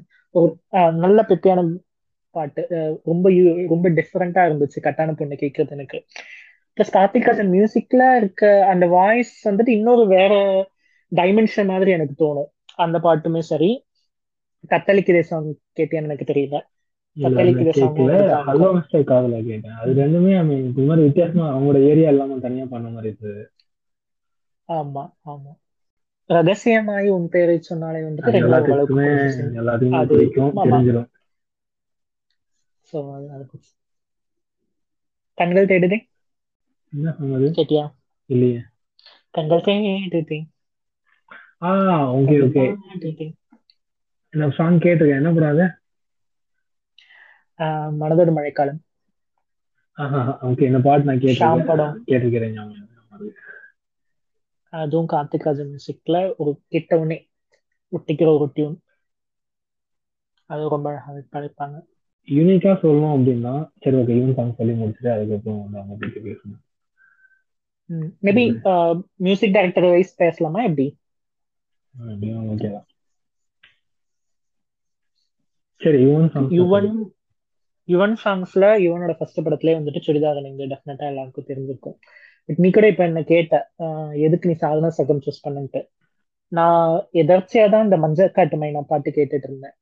நல்ல 0.97 1.19
பெட்டியான 1.29 1.63
பாட்டு. 2.35 2.61
ரொம்ப 3.03 3.25
ரொம்ப 3.67 3.89
டிஃப்ரெண்டா 3.89 4.43
இருந்துச்சு 4.47 4.79
கட்டான 4.81 5.15
பொண்ணு 5.15 5.35
கேட்கறது 5.35 5.69
எனக்கு. 5.69 5.99
பிளஸ் 6.77 6.93
கார்த்திக் 6.93 7.25
ராஜன் 7.25 7.51
மியூசிக்ல 7.51 8.03
இருக்க 8.15 8.43
அந்த 8.65 8.85
வாய்ஸ் 8.87 9.49
வந்துட்டு 9.49 9.69
இன்னொரு 9.69 10.07
வேற 10.07 10.33
டைமென்ஷன் 11.11 11.65
மாதிரி 11.65 11.91
எனக்கு 11.91 12.15
தோணும். 12.23 12.49
அந்த 12.77 12.97
பாட்டுமே 12.99 13.39
சரி. 13.51 13.71
கத்தளிக்குதே 14.71 15.21
சாங் 15.21 15.49
கேட்டியான்னு 15.77 16.09
எனக்கு 16.09 16.29
தெரியல. 16.33 16.57
நான் 17.13 17.33
ஹலோ 17.35 18.73
மிஸ்டர் 18.73 19.03
காதல 19.03 19.41
கேட்டேன். 19.41 19.71
அது 19.71 19.93
ரெண்டுமே 19.93 20.51
இந்த 20.51 20.81
மாதிரி 20.81 21.05
வித்தியாசமா 21.05 21.57
அவங்களோட 21.57 21.83
ஏரியா 21.83 22.09
இல்லாம 22.09 22.39
தனியா 22.39 22.65
பண்ண 22.65 22.89
மாதிரி 22.89 23.15
இருந்தது. 23.19 23.51
ஆமா 24.67 25.13
ஆமா. 25.25 25.59
ரகசியமாய் 26.25 27.09
உன் 27.09 27.29
பேரை 27.29 27.61
சொன்னாலே 27.61 27.99
வந்துட்டு 27.99 28.31
எல்லாத்துக்குமே 28.31 29.07
எல்லாத்துக்குமே 29.55 30.03
அது- 30.03 30.07
பிடிக்கும் 30.07 30.55
ஆமா. 30.55 30.59
தெரிஞ்சிடும் 30.59 31.11
so 32.79 33.15
அது 33.15 33.45
பிடிச்சு. 33.45 33.79
கண்கள் 35.33 35.65
தேடுதே. 35.65 36.09
என்ன 36.93 37.15
சொன்னது? 37.19 37.49
கேட்டியா? 37.49 37.93
இல்லையே. 38.25 38.61
கண்கள் 39.29 39.61
தேடுதே. 39.61 40.41
Ah 41.61 42.15
okay 42.15 42.75
okay. 42.97 43.31
இந்த 44.29 44.49
சாங் 44.49 44.79
கேட்டிருக்கேன். 44.79 45.15
என்ன 45.15 45.31
படாது 45.31 45.61
ஆஹ் 45.61 45.82
மனதோடு 48.01 48.33
மழைக்காலம். 48.33 48.81
ஓகே 50.47 50.63
இந்த 50.69 50.79
பாட்டு 50.87 51.07
நான் 51.07 51.21
கேட்டிருக்கேன். 51.23 51.65
படம். 51.65 52.03
கேட்டிருக்கிறேன். 52.07 52.57
அதுவும் 54.73 55.09
கார்த்திக் 55.13 55.45
ராஜன் 55.47 55.71
மியூசிக்ல 55.73 56.17
ஒரு 56.37 56.51
கிட்டவுனே 56.71 57.17
ஒட்டிக்கிற 57.91 58.29
ஒரு 58.37 58.47
டியூன் 58.53 58.77
அது 60.49 60.69
ரொம்ப 60.69 60.87
படிப்பாங்க. 61.33 61.75
யூனிக்கா 62.27 62.71
சொல்லணும் 62.81 63.13
அப்படின்னா 63.15 63.53
சரி 63.81 63.95
ஓகே 63.97 64.15
யூன் 64.19 64.35
சாங் 64.37 64.55
சொல்லி 64.57 64.73
முடிச்சுட்டு 64.73 65.09
அதுக்கப்புறம் 65.15 65.61
வந்து 65.63 65.79
அவங்க 65.79 65.95
பத்தி 66.01 66.19
பேசணும் 66.27 66.61
மேபி 68.23 68.43
மியூசிக் 69.25 69.53
டைரக்டர் 69.53 69.89
வைஸ் 69.93 70.15
பேசலாமா 70.15 70.61
எப்படி? 70.63 70.85
ஓகே 71.95 72.69
சரி 75.81 75.99
யுவன் 76.05 76.29
யுவன் 76.59 76.89
யுவன் 77.87 78.15
சாங்ஸ்ல 78.23 78.65
யுவனோட 78.85 79.13
ஃபர்ஸ்ட் 79.17 79.39
படத்துலயே 79.39 79.75
வந்துட்டு 79.79 80.01
சுடிதார் 80.05 80.41
நீங்க 80.41 80.63
டெஃபினட்டா 80.71 81.05
எல்லாருக்கும் 81.11 81.47
தெரிஞ்சிருக்கும். 81.47 81.95
பட் 82.45 82.59
நீ 82.63 82.69
கூட 82.69 82.85
இப்ப 82.87 83.03
என்ன 83.03 83.23
கேட்ட 83.31 83.55
எதுக்கு 84.25 84.49
நீ 84.49 84.55
சாதனா 84.61 84.89
சகம் 84.97 85.21
சூஸ் 85.25 85.45
பண்ணுன்ட்டு? 85.47 85.81
நான் 86.51 87.07
எதர்ச்சியா 87.13 87.65
தான் 87.73 87.83
இந்த 87.83 87.97
மஞ்சள் 87.97 88.35
காட்டுமை 88.35 88.69
நான் 88.71 88.89
பாட்டு 88.91 89.11
கேட்டுட்டு 89.11 89.47
இருந்தேன். 89.49 89.75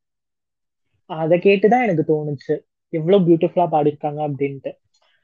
அதை 1.10 1.38
கேட்டுதான் 1.39 1.86
எனக்கு 1.86 2.06
தோணுச்சு. 2.12 2.56
எவ்வளவு 2.93 3.26
பியூட்டிஃபுல்லா 3.28 3.66
பாடியிருக்காங்க 3.76 4.22
அப்படின்ட்டு. 4.28 4.72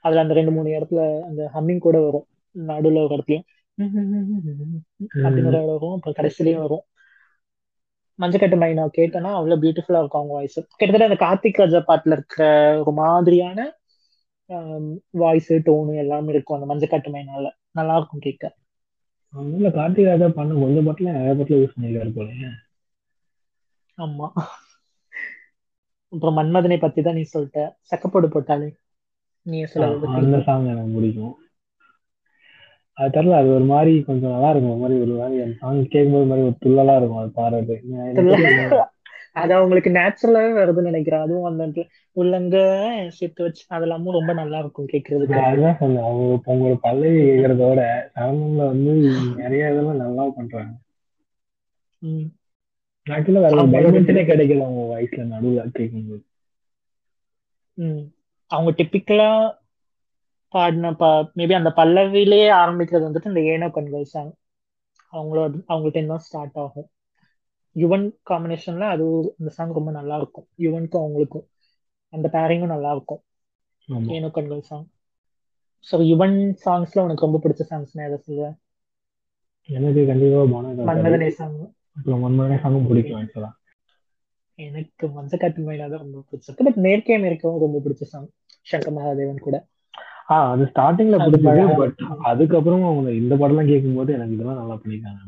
அதுல 0.06 0.22
அந்த 0.22 0.34
ரெண்டு 0.34 0.52
மூணு 0.52 0.70
இடத்துல 0.70 1.02
அந்த 1.30 1.42
ஹம்மிங் 1.54 1.86
கூட 1.86 1.98
வரும். 2.00 2.28
நடுவுல 2.56 3.02
ஒரு 3.06 3.16
இடத்துலயும் 3.16 3.48
அப்படின்னு 5.24 5.52
வரும். 5.68 5.96
அப்புறம் 5.96 6.18
கடைசிலயும் 6.20 6.64
வரும். 6.66 6.84
மஞ்சக்கட்டு 8.20 8.58
மைனா 8.62 8.84
கேட்டேன்னா 8.98 9.32
அவ்வளவு 9.34 9.62
பியூட்டிஃபுல்லா 9.64 10.00
இருக்கும் 10.00 10.22
அவங்க 10.22 10.34
வாய்ஸ் 10.34 10.58
கிட்டத்தட்ட 10.72 11.10
அந்த 11.10 11.20
கார்த்திக் 11.26 11.62
ராஜா 11.62 11.82
பாட்டுல 11.90 12.16
இருக்கிற 12.18 12.46
ஒரு 12.82 12.94
மாதிரியான 13.02 13.60
வாய்ஸ் 15.22 15.52
டோனு 15.66 15.96
எல்லாமே 16.04 16.32
இருக்கும் 16.34 16.58
அந்த 16.58 16.68
மஞ்சக்கட்டு 16.72 17.14
மைனால 17.16 17.46
நல்லா 17.72 17.96
இருக்கும் 17.98 18.26
கேட்க. 18.28 18.44
அவங்கள 19.34 19.70
கார்த்திக் 19.72 20.10
ராஜா 20.10 20.28
பண்ண 20.38 20.60
கொஞ்சம் 20.62 20.88
பாட்டுல 20.88 21.16
நிறைய 21.18 21.34
பாட்டுல 21.34 21.60
யூஸ் 21.60 21.76
பண்ணிருக்காரு 21.76 22.14
போல. 22.14 22.30
ஆமா. 23.98 24.28
அப்புறம் 26.14 26.38
மன்மதனை 26.38 26.78
பத்தி 26.80 27.02
தான் 27.02 27.18
நீ 27.20 27.24
சொல்லிட்ட. 27.34 27.62
சக்கப்போடு 27.92 28.28
போட்டாலே 28.28 28.70
நீ 29.46 29.58
சொல்ல 29.74 29.90
அந்த 30.20 30.38
சாங் 30.48 30.72
எனக்கு 30.74 30.96
பிடிக்கும். 30.96 31.36
அது 32.98 33.10
தெரியல 33.12 33.40
அது 33.40 33.50
ஒரு 33.50 33.66
மாதிரி 33.66 33.92
கொஞ்சம் 34.04 34.32
நல்லா 34.32 34.50
இருக்கும் 34.50 34.72
ஒரு 34.72 34.82
மாதிரி 34.82 35.00
ஒரு 35.02 35.14
மாதிரி 35.18 35.42
அந்த 35.42 35.56
சாங் 35.60 35.82
கேட்கும்போது 35.88 36.30
மாதிரி 36.30 36.46
ஒரு 36.48 36.56
துள்ளலா 36.64 36.96
இருக்கும் 36.98 37.22
அது 37.22 37.32
பாடுறது. 37.36 37.76
அது 39.36 39.52
அவங்களுக்கு 39.54 39.90
நேச்சுரலாவே 39.92 40.52
வருதுன்னு 40.58 40.90
நினைக்கிறேன். 40.90 41.24
அதுவும் 41.26 41.50
அந்த 41.50 41.84
உள்ளங்க 42.16 42.56
சேர்த்து 43.18 43.42
வச்சு 43.44 43.64
அதெல்லாமும் 43.70 44.18
ரொம்ப 44.18 44.34
நல்லா 44.34 44.60
இருக்கும் 44.60 44.92
கேட்கறதுக்கு. 44.94 45.40
அதுதான் 45.44 45.80
சொன்னேன் 45.80 46.06
அவங்க 46.06 46.24
உங்களோட 46.46 46.78
பல்லவி 46.82 47.20
கேட்கறதோட 47.22 47.82
சரணம்ல 48.14 48.66
வந்து 48.66 48.94
நிறைய 49.42 49.72
இதெல்லாம் 49.72 50.04
நல்லா 50.04 50.26
பண்றாங்க 50.38 50.74
ஆக்சுவலா 53.08 53.42
வேற 53.46 53.64
டைமென்ஷனே 53.76 54.24
கிடைக்கல 54.28 54.66
அவங்க 54.66 54.84
வாய்ஸ்ல 54.92 55.28
நடுவுல 55.32 55.68
கேட்கும்போது. 55.72 56.24
அவங்க 58.52 58.72
டிப்பிக்கலா 58.78 59.30
பாடின 60.54 60.92
பா 60.96 61.10
மேபி 61.36 61.54
அந்த 61.58 61.72
பல்லவிலேயே 61.78 62.50
ஆரம்பிக்கிறது 62.58 63.08
வந்துட்டு 63.08 63.32
இந்த 63.32 63.44
ஏனோ 63.52 63.70
கண்கள் 63.74 64.12
சாங் 64.12 64.34
அவங்களோட 65.14 65.44
அவங்கள்ட்ட 65.68 66.04
தான் 66.08 66.26
ஸ்டார்ட் 66.26 66.58
ஆகும். 66.62 66.88
யுவன் 67.76 68.02
காம்பினேஷன்ல 68.30 68.88
அது 68.94 69.06
அந்த 69.34 69.52
சாங் 69.54 69.72
ரொம்ப 69.74 69.92
நல்லா 69.96 70.16
இருக்கும் 70.20 70.48
யுவனுக்கும் 70.64 71.04
அவங்களுக்கும். 71.04 71.48
அந்த 72.14 72.28
பேரிங்கும் 72.34 72.72
நல்லா 72.72 72.92
இருக்கும் 72.92 73.22
ஏனோ 74.12 74.30
கண்கள் 74.34 74.68
சாங் 74.68 74.86
ஸோ 75.88 75.96
யுவன் 76.08 76.36
சாங்ஸ்ல 76.62 77.06
உனக்கு 77.06 77.26
ரொம்ப 77.26 77.42
பிடிச்ச 77.44 77.64
சாங்ஸ் 77.68 77.98
எதை 78.06 78.20
சொல்லுவேன்? 78.22 78.58
எனக்கு 79.70 80.02
கண்டிப்பா 80.08 80.42
மன்மதனே 80.88 81.30
சாங் 81.34 81.58
அப்புறம் 81.98 82.24
மன்மதனே 82.24 82.58
சாங்கும் 82.62 82.90
பிடிக்கும் 82.90 83.20
ஆக்சுவலா 83.20 83.52
எனக்கு 84.60 85.06
மஞ்சக்காட்டு 85.14 85.66
மயிலா 85.66 85.88
தான் 85.88 86.04
ரொம்ப 86.04 86.24
பிடிச்சிருக்கு 86.26 86.66
பட் 86.68 86.82
நேர்க்கே 86.86 87.18
மேற்கவும் 87.24 87.64
ரொம்ப 87.64 87.82
பிடிச்ச 87.84 88.10
சாங் 88.10 88.30
சங்கர் 88.68 88.96
மகாதேவன் 88.96 89.46
கூட. 89.46 89.56
ஆஹ் 90.30 90.50
அது 90.52 90.64
ஸ்டார்டிங்ல 90.70 91.18
பிடிச்சது 91.26 91.46
பட் 91.80 92.00
அதுக்கப்புறம் 92.30 92.84
அவங்க 92.86 93.10
இந்த 93.22 93.34
படம்லாம் 93.36 93.72
கேட்கும்போது 93.72 94.16
எனக்கு 94.16 94.36
இதெல்லாம் 94.36 94.60
நல்லா 94.62 94.78
பண்ணிருக்காங்க 94.78 95.22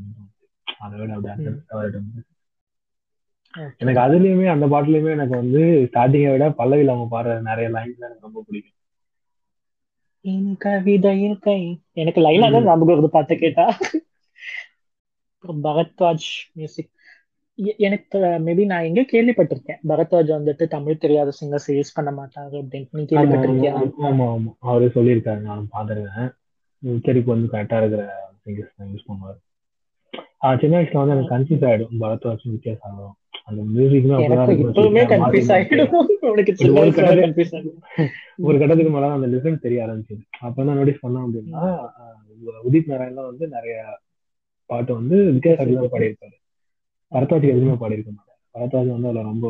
அதை 0.79 0.95
விட 0.99 1.13
அப்படி 1.15 1.45
எனக்கு 3.81 4.01
அதுலயுமே 4.03 4.47
அந்த 4.51 4.65
பாட்டுலயுமே 4.67 5.11
எனக்கு 5.13 5.35
வந்து 5.35 5.61
ஸ்டார்டிங்கை 5.87 6.31
விட 6.31 6.47
பல்லவியில் 6.59 6.93
அவங்க 6.93 7.07
பாடுற 7.13 7.39
நிறைய 7.47 7.67
லைன்ஸ் 7.69 8.05
எனக்கு 8.05 8.27
ரொம்ப 8.27 8.41
பிடிக்கும். 8.41 8.75
எனக்கு 11.97 12.19
லைனா 12.21 12.47
தான் 12.47 12.67
ஞாபகம் 12.67 12.91
வருது 12.91 13.09
பார்த்து 13.11 13.33
கேட்டா. 13.37 13.65
பரத்வாஜ் 15.63 16.27
மியூசிக் 16.53 16.91
எனக்கு 17.77 18.17
மேபி 18.45 18.65
நான் 18.65 18.83
எங்க 18.83 19.01
கேள்விப்பட்டிருக்கேன். 19.01 19.79
பரத்வாஜ் 19.87 20.29
வந்துட்டு 20.37 20.65
தமிழ் 20.67 20.97
தெரியாத 20.97 21.31
சிங்கர்ஸ் 21.39 21.69
யூஸ் 21.69 21.93
பண்ண 21.93 22.11
மாட்டாங்க 22.11 22.53
அப்படின்னு 22.61 22.87
நீ 22.91 23.03
கேள்விப்பட்டிருக்கியா? 23.03 23.73
ஆமா 24.09 24.25
ஆமா 24.35 24.51
அவரு 24.59 24.91
சொல்லியிருக்காரு 24.95 25.39
நான் 25.39 25.69
பாத்துருக்கேன் 25.71 26.29
உச்சரிப்பு 26.83 27.31
வந்து 27.31 27.47
கரெக்டா 27.47 27.77
இருக்கிற 27.77 28.03
சிங்கர்ஸ் 28.43 28.75
தான் 28.77 28.91
யூஸ் 28.93 29.07
பண்ணுவாரு. 29.07 29.39
சின்ன 30.59 30.73
வயசுல 30.77 31.01
வந்து 31.01 31.15
எனக்கு 31.15 31.33
கன்ஃபியூஸ் 31.35 31.65
ஆயிடும். 31.69 31.95
பரத்வாஜ் 32.01 32.51
வித்தியாசம். 32.51 32.85
ஆகும் 32.89 33.15
அந்த 33.45 33.61
மியூசிக்மே 33.73 34.15
ஒரு 38.47 38.57
கட்டத்துக்கு 38.59 38.91
மேல 38.91 39.07
அந்த 39.11 39.27
லிசன் 39.27 39.63
தெரிய 39.63 39.85
ஆரம்பிச்சது. 39.85 40.21
அப்பதான் 40.41 40.77
நோட்டீஸ் 40.79 41.03
பண்ணோம் 41.05 41.25
அப்படின்னா 41.25 41.63
உதித் 42.67 42.87
நாராயண் 42.87 43.29
வந்து 43.31 43.47
நிறைய 43.47 43.75
பாட்டு 44.69 44.93
வந்து 44.93 45.17
வித்தியாசம் 45.33 45.91
பாடியிருப்பாரு. 45.95 46.37
பரத்வாஜ் 47.11 47.53
எதுவுமே 47.53 47.75
பாடியிருக்க 47.81 48.11
மாட்டார். 48.15 48.39
பரத்வாஜ் 48.55 48.95
வந்து 48.95 49.09
அதுல 49.09 49.23
ரொம்ப 49.31 49.47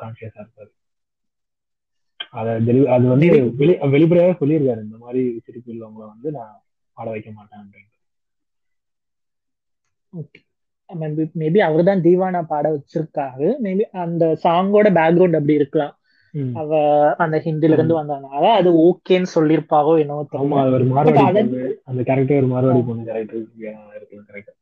கான்சியஸா 0.00 0.40
இருப்பாரு. 0.44 0.70
அத 2.38 2.46
அது 2.94 3.04
வந்து 3.14 3.26
வெளி 3.60 3.72
வெளிப்படையாவே 3.94 4.34
சொல்லியிருக்காரு. 4.42 4.80
இந்த 4.86 4.98
மாதிரி 5.04 5.22
சிரிப்பு 5.46 5.70
உள்ளவங்களை 5.72 6.06
வந்து 6.12 6.28
நான் 6.36 6.54
பாட 6.96 7.06
வைக்க 7.14 7.30
மாட்டேன் 7.38 7.60
அப்படின்னு 7.62 7.90
மேபி 11.40 11.58
அவர் 11.66 11.88
தான் 11.88 12.04
தீவானா 12.06 12.40
பாட 12.52 12.64
வச்சிருக்காரு. 12.74 13.48
மேபி 13.64 13.84
அந்த 14.04 14.24
சாங்கோட 14.44 14.88
பேக்ரவுண்ட் 14.98 15.38
அப்படி 15.38 15.60
இருக்கலாம். 15.60 15.94
அவ 16.60 16.70
அந்த 17.24 17.36
ஹிந்தில 17.46 17.76
இருந்து 17.76 17.94
வந்ததுனால 17.98 18.44
அது 18.58 18.68
ஓகேன்னு 18.86 19.28
சொல்லிருப்பாரோ 19.36 19.92
என்னவோ 20.02 20.22
அந்த 21.90 22.00
கேரக்டர் 22.08 22.40
ஒரு 22.40 22.48
மார்வாடி 22.52 22.82
பொண்ணு 22.88 23.02
கேரக்டர் 23.08 24.56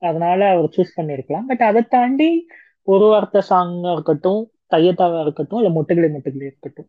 அதனால 0.00 0.40
அவர் 0.50 0.74
சூஸ் 0.76 0.96
பண்ணிருக்கலாம். 0.96 1.46
பட் 1.46 1.62
அதை 1.62 1.82
தாண்டி 1.88 2.28
ஒரு 2.88 3.04
வார்த்தை 3.04 3.40
சாங்கா 3.48 3.90
இருக்கட்டும் 3.92 4.42
தையத்தாவா 4.70 5.20
இருக்கட்டும் 5.20 5.60
இல்ல 5.60 5.70
முட்டுகளை 5.76 6.08
முட்டுகளே 6.12 6.48
இருக்கட்டும் 6.50 6.88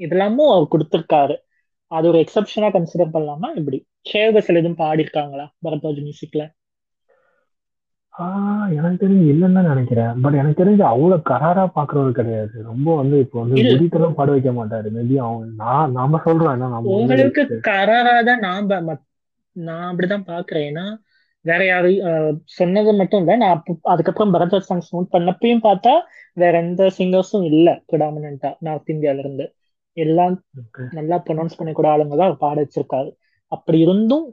இதெல்லாமும் 0.00 0.52
அவர் 0.52 0.72
கொடுத்திருக்காரு. 0.72 1.36
அது 1.92 2.08
ஒரு 2.08 2.18
எக்ஸப்ஷனா 2.24 2.68
கன்சிடர் 2.72 3.14
பண்ணலாமா? 3.14 3.48
இப்படி 3.54 3.78
ஷேவகஸ்ல 4.10 4.60
எதுவும் 4.62 4.80
பாடிருக்காங்களா 4.80 5.46
பரத்வாஜ் 5.64 6.02
மியூசிக்ல 6.04 6.42
ஆஹ் 8.14 8.70
எனக்கு 8.76 9.02
தெரிஞ்சு 9.02 9.26
இல்லைன்னு 9.32 9.62
நினைக்கிறேன். 9.64 10.14
பட் 10.22 10.34
எனக்கு 10.34 10.60
தெரிஞ்சு 10.62 10.84
அவ்வளவு 10.84 11.26
கராரா 11.30 11.64
பாக்குறவர் 11.76 12.18
கிடையாது. 12.18 12.54
ரொம்ப 12.62 12.96
வந்து 12.96 13.16
இப்போ 13.18 13.36
வந்து 13.42 13.56
முடித்தெல்லாம் 13.64 14.16
பாட 14.18 14.30
வைக்க 14.30 14.52
மாட்டாரு. 14.52 14.88
மேபி 14.90 15.16
அவங்க 15.18 15.44
நான் 15.62 15.92
நாம 15.92 16.20
சொல்றோம். 16.24 16.54
என்ன 16.54 16.70
உங்களுக்கு 16.96 17.42
கராரா 17.68 18.16
தான் 18.22 18.44
நான் 18.46 18.68
நான் 19.56 19.86
அப்படிதான் 19.90 20.28
பாக்குறேன். 20.32 20.66
ஏன்னா 20.70 20.84
வேற 21.44 21.60
யாரு 21.66 21.90
சொன்னது 22.56 22.90
மட்டும் 22.92 23.20
இல்ல. 23.22 23.34
நான் 23.36 23.60
அதுக்கப்புறம் 23.92 24.34
பரத்வாஜ் 24.34 24.68
சாங்ஸ் 24.68 24.92
நோட் 24.94 25.12
பண்ணப்பையும் 25.14 25.64
பார்த்தா 25.66 25.94
வேற 26.36 26.52
எந்த 26.58 26.88
சிங்கர்ஸும் 26.98 27.46
இல்ல 27.52 27.68
ப்ரிடாமினா 27.88 28.30
நார்த் 28.60 28.92
இந்தியால 28.94 29.22
இருந்து. 29.24 29.46
எல்லாம் 29.96 30.34
நல்லா 30.92 31.16
ப்ரொனவுன்ஸ் 31.24 31.58
பண்ணக்கூடிய 31.58 31.92
ஆளுங்க 31.92 32.16
தான் 32.16 32.36
பாட 32.42 32.56
வச்சிருக்காரு. 32.62 33.10
அப்படி 33.52 33.78
இருந்தும் 33.80 34.26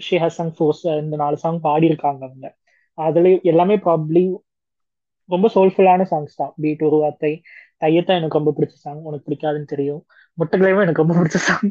ஷி 0.00 0.16
ஹாஸ் 0.16 0.38
சங் 0.38 0.52
ஃபோர்ஸ் 0.56 0.82
இந்த 1.02 1.16
நாலு 1.16 1.36
சாங் 1.36 1.60
பாடியிருக்காங்க 1.62 2.22
அவங்க. 2.26 2.46
அதுல 2.98 3.32
எல்லாமே 3.52 3.76
ப்ராப்ளி 3.86 4.22
ரொம்ப 5.28 5.46
சோல்ஃபுல்லான 5.54 6.02
சாங்ஸ் 6.10 6.36
தான். 6.36 6.52
பீட் 6.62 6.82
ஒரு 6.82 6.96
வார்த்தை 6.96 7.32
தையத்தான் 7.82 8.18
எனக்கு 8.20 8.38
ரொம்ப 8.38 8.52
பிடிச்ச 8.56 8.76
சாங் 8.78 9.02
உனக்கு 9.02 9.26
பிடிக்காதுன்னு 9.28 9.72
தெரியும். 9.74 10.02
முட்டுகளையும் 10.38 10.84
எனக்கு 10.84 11.02
ரொம்ப 11.04 11.16
பிடிச்ச 11.18 11.38
சாங் 11.48 11.70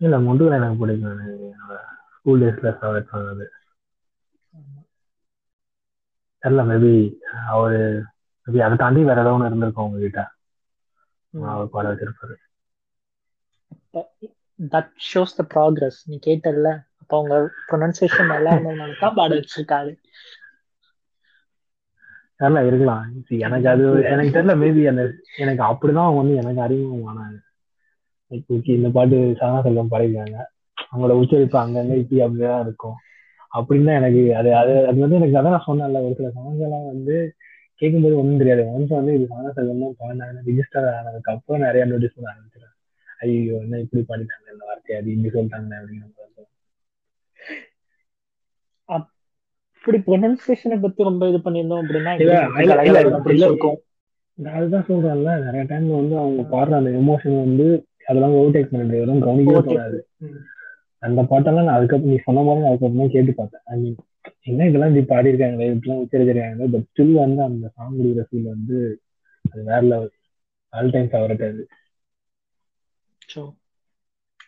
இல்ல 0.00 0.16
முட்டுகளை 0.26 0.56
எனக்கு 0.56 0.80
பிடிக்கும். 0.80 1.20
என்னோட 1.48 1.76
ஸ்கூல் 2.14 2.42
டேஸ்ல 2.42 2.70
ஃபேவரட் 2.78 3.10
சாங் 3.12 3.28
அது. 3.34 3.46
தெரியல 6.44 6.62
மேபி 6.68 6.92
அவரு 7.48 7.80
மேபி 8.46 8.60
அதை 8.62 8.76
தாண்டி 8.78 9.00
வேற 9.04 9.18
ஏதாவது 9.18 9.36
ஒன்று 9.36 9.50
இருந்திருக்கும் 9.50 9.86
உங்ககிட்ட. 9.86 10.20
அவர் 11.34 11.72
பாட 11.72 11.86
வச்சிருப்பாரு. 11.90 12.36
தட் 14.70 14.88
ஷோஸ் 15.06 15.36
த 15.36 15.44
ப்ராக்ரஸ் 15.50 15.98
நீ 16.06 16.16
கேட்டல 16.22 16.70
அப்ப 16.96 17.12
அவங்க 17.18 17.38
ப்ரொனன்சியேஷன் 17.68 18.32
நல்லா 18.32 18.52
இருந்ததுனால 18.54 18.98
தான் 18.98 19.18
பாட 19.18 19.30
வச்சிருக்காரு. 19.36 19.92
தெரியல 22.40 22.60
இருக்கலாம். 22.64 23.04
எனக்கு 23.46 23.68
அது 23.70 23.84
எனக்கு 24.10 24.34
தெரியல 24.36 24.54
மேபி 24.62 24.82
அந்த 24.90 25.02
எனக்கு 25.42 25.62
அப்படிதான் 25.68 26.06
அவங்க 26.06 26.22
வந்து 26.22 26.40
எனக்கு 26.42 26.64
அறிமுகமானாங்க. 26.64 27.38
இந்த 28.74 28.88
பாட்டு 28.94 29.16
சரணா 29.38 29.60
செல்வம் 29.62 29.92
பாடிருக்காங்க 29.92 30.36
அவங்களோட 30.84 31.14
உச்சரிப்பு 31.20 31.58
அங்கங்க 31.60 31.94
இப்படி 32.02 32.20
அப்படிதான் 32.24 32.64
இருக்கும். 32.66 32.96
அப்படின்னு 33.54 33.88
தான் 33.88 33.98
எனக்கு 34.00 34.22
அது 34.34 34.50
அது 34.54 34.72
அது 34.86 34.98
வந்து 35.00 35.18
எனக்கு 35.18 35.38
அதான் 35.40 35.54
நான் 35.54 35.68
சொன்னேன்ல 35.68 36.02
ஒரு 36.06 36.14
சில 36.14 36.30
சாங்ஸ் 36.36 36.64
எல்லாம் 36.66 36.86
வந்து 36.88 37.16
கேட்கும்போது 37.82 38.18
ஒன்றும் 38.18 38.40
தெரியாது. 38.40 38.62
ஒன்ஸ் 38.72 38.92
வந்து 38.92 39.14
இது 39.16 39.24
சரணா 39.30 39.50
செல்வம் 39.56 39.96
பாடினாங்க 40.00 40.42
ரிஜிஸ்டர் 40.46 40.88
ஆனதுக்கு 40.92 41.32
அப்புறம் 41.32 41.64
நிறைய 41.64 41.84
நோட்டீஸ் 41.86 42.16
பண்ண 42.16 42.32
ஆரம்பிச்சிடறேன் 42.32 42.74
ஐயோ 43.20 43.56
என்ன 43.62 43.80
இப்படி 43.84 44.02
பாடிட்டாங்க 44.10 44.46
இந்த 44.54 44.64
வார்த்தையை 44.64 44.98
அது 45.00 45.10
இப்படி 45.14 45.32
சொல்லிட்டாங்க 45.34 45.78
அப்படிங்கிற 45.78 46.10
இப்படி 49.76 49.98
ப்ரொனன்சியேஷனை 50.04 50.76
பத்தி 50.82 51.08
ரொம்ப 51.08 51.24
இது 51.30 51.38
பண்ணியிருந்தோம் 51.44 51.82
அப்படின்னா 51.82 52.12
அதுதான் 54.54 54.86
சொல்றேன்ல 54.86 55.32
நிறைய 55.44 55.64
டைம்ல 55.68 55.98
வந்து 55.98 56.16
அவங்க 56.20 56.42
பாடுற 56.52 56.78
அந்த 56.78 56.90
எமோஷன் 57.00 57.36
வந்து 57.42 57.66
அதெல்லாம் 58.06 58.36
ஓவர்டேக் 58.38 58.70
பண்ணிட்டு 58.70 58.98
இதெல்லாம் 58.98 59.24
கவனிக்கவே 59.24 59.60
கூடாது 59.68 59.98
அந்த 61.04 61.20
பாட்டெல்லாம் 61.30 61.66
நான் 61.68 61.78
அதுக்கப்புறம் 61.78 62.12
நீ 62.12 62.18
சொன்ன 62.26 62.42
மாதிரி 62.46 62.68
அதுக்கப்புறம் 62.68 63.14
கேட்டு 63.14 63.32
பார்த்தேன். 63.38 63.64
ஐ 63.72 63.76
மீன் 63.80 63.96
என்ன 64.50 64.66
இதெல்லாம் 64.68 64.90
இப்படி 64.92 65.06
பாடியிருக்காங்களே 65.12 65.70
இப்படிலாம் 65.72 66.02
உச்சரிச்சிருக்காங்க 66.04 66.68
பட் 66.74 66.86
ஸ்டில் 66.88 67.14
வந்து 67.22 67.42
அந்த 67.48 67.66
சாங் 67.76 67.96
கொடுக்குற 67.98 68.24
ஃபீல் 68.28 68.52
வந்து 68.54 68.78
அது 69.44 69.62
வேற 69.70 69.80
லெவல் 69.92 70.12
ஆல் 70.72 70.92
டைம் 70.94 71.10
ஃபேவரட் 71.12 71.44
அது. 71.48 71.64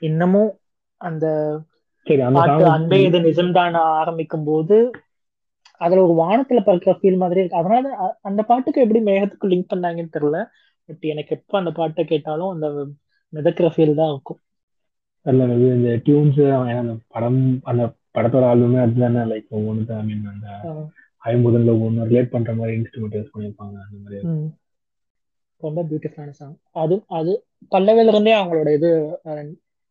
இன்னமும் 0.02 0.50
அந்த 1.00 1.26
சரி 2.06 2.22
அந்த 2.28 2.64
அன்பே 2.74 2.98
இது 3.06 3.18
நிஜம்தான் 3.26 3.76
ஆரம்பிக்கும் 3.98 4.46
போது 4.48 4.76
அதுல 5.80 6.02
ஒரு 6.06 6.14
வானத்துல 6.20 6.60
பறக்கிற 6.66 6.92
ஃபீல் 6.98 7.20
மாதிரி 7.22 7.40
இருக்கு. 7.40 7.60
அதனால 7.62 7.86
அந்த 8.28 8.40
பாட்டுக்கு 8.50 8.82
எப்படி 8.84 9.00
மேகத்துக்கு 9.08 9.50
லிங்க் 9.52 9.70
பண்ணாங்கன்னு 9.72 10.14
தெரியல. 10.16 10.38
பட் 10.88 11.04
எனக்கு 11.12 11.34
எப்ப 11.38 11.58
அந்த 11.58 11.70
பாட்டை 11.78 12.04
கேட்டாலும் 12.12 12.52
அந்த 12.54 12.66
மிதக்கிற 13.32 13.68
ஃபீல் 13.74 13.98
தான் 14.00 14.12
இருக்கும். 14.14 14.40
தெரியல 15.26 15.46
maybe 15.50 15.68
இந்த 15.76 15.90
டியூன்ஸ் 16.04 16.40
அந்த 16.74 16.94
படம் 17.08 17.40
அந்த 17.64 17.82
படத்தோட 18.14 18.44
ஆல்பமே 18.50 18.78
அதுதானே 18.82 19.22
லைக் 19.30 19.48
ஒவ்வொன்று 19.56 19.94
ஐ 19.94 20.04
மீன் 20.04 20.26
அந்த 20.32 20.48
ஐம்பதுல 21.22 21.72
ஒன்று 21.84 22.08
ரிலேட் 22.10 22.34
பண்ற 22.34 22.50
மாதிரி 22.54 22.74
இன்ஸ்ட்ருமெண்ட் 22.78 23.16
யூஸ் 23.18 23.32
பண்ணியிருப்பாங்க 23.32 23.76
அந்த 23.84 23.96
மாதிரி. 24.02 24.18
ரொம்ப 25.60 25.80
பியூட்டிஃபுல்லான 25.88 26.34
சாங் 26.38 26.54
அது 26.76 26.96
அது 27.18 27.32
பல்லவில 27.72 28.12
இருந்தே 28.12 28.34
அவங்களோட 28.38 28.70
இது 28.74 28.90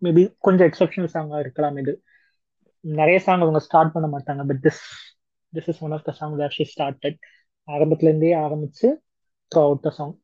மேபி 0.02 0.24
கொஞ்சம் 0.40 0.68
எக்ஸப்ஷனல் 0.70 1.14
சாங்கா 1.14 1.38
இருக்கலாம் 1.40 1.78
இது. 1.78 1.94
நிறைய 2.84 3.18
சாங் 3.20 3.44
அவங்க 3.44 3.60
ஸ்டார்ட் 3.60 3.94
பண்ண 3.94 4.08
மாட்டாங்க 4.08 4.44
but 4.48 4.62
this 4.66 4.82
this 5.54 5.70
is 5.72 5.82
one 5.84 5.92
of 5.92 6.06
the 6.06 6.14
song 6.20 6.36
where 6.42 6.56
she 6.58 6.66
started 6.72 7.18
ஆரம்பத்துல 7.68 8.10
இருந்தே 8.10 8.34
ஆரம்பிச்சு 8.44 8.88
throughout 9.62 9.84
the 9.84 9.92
song 9.98 10.16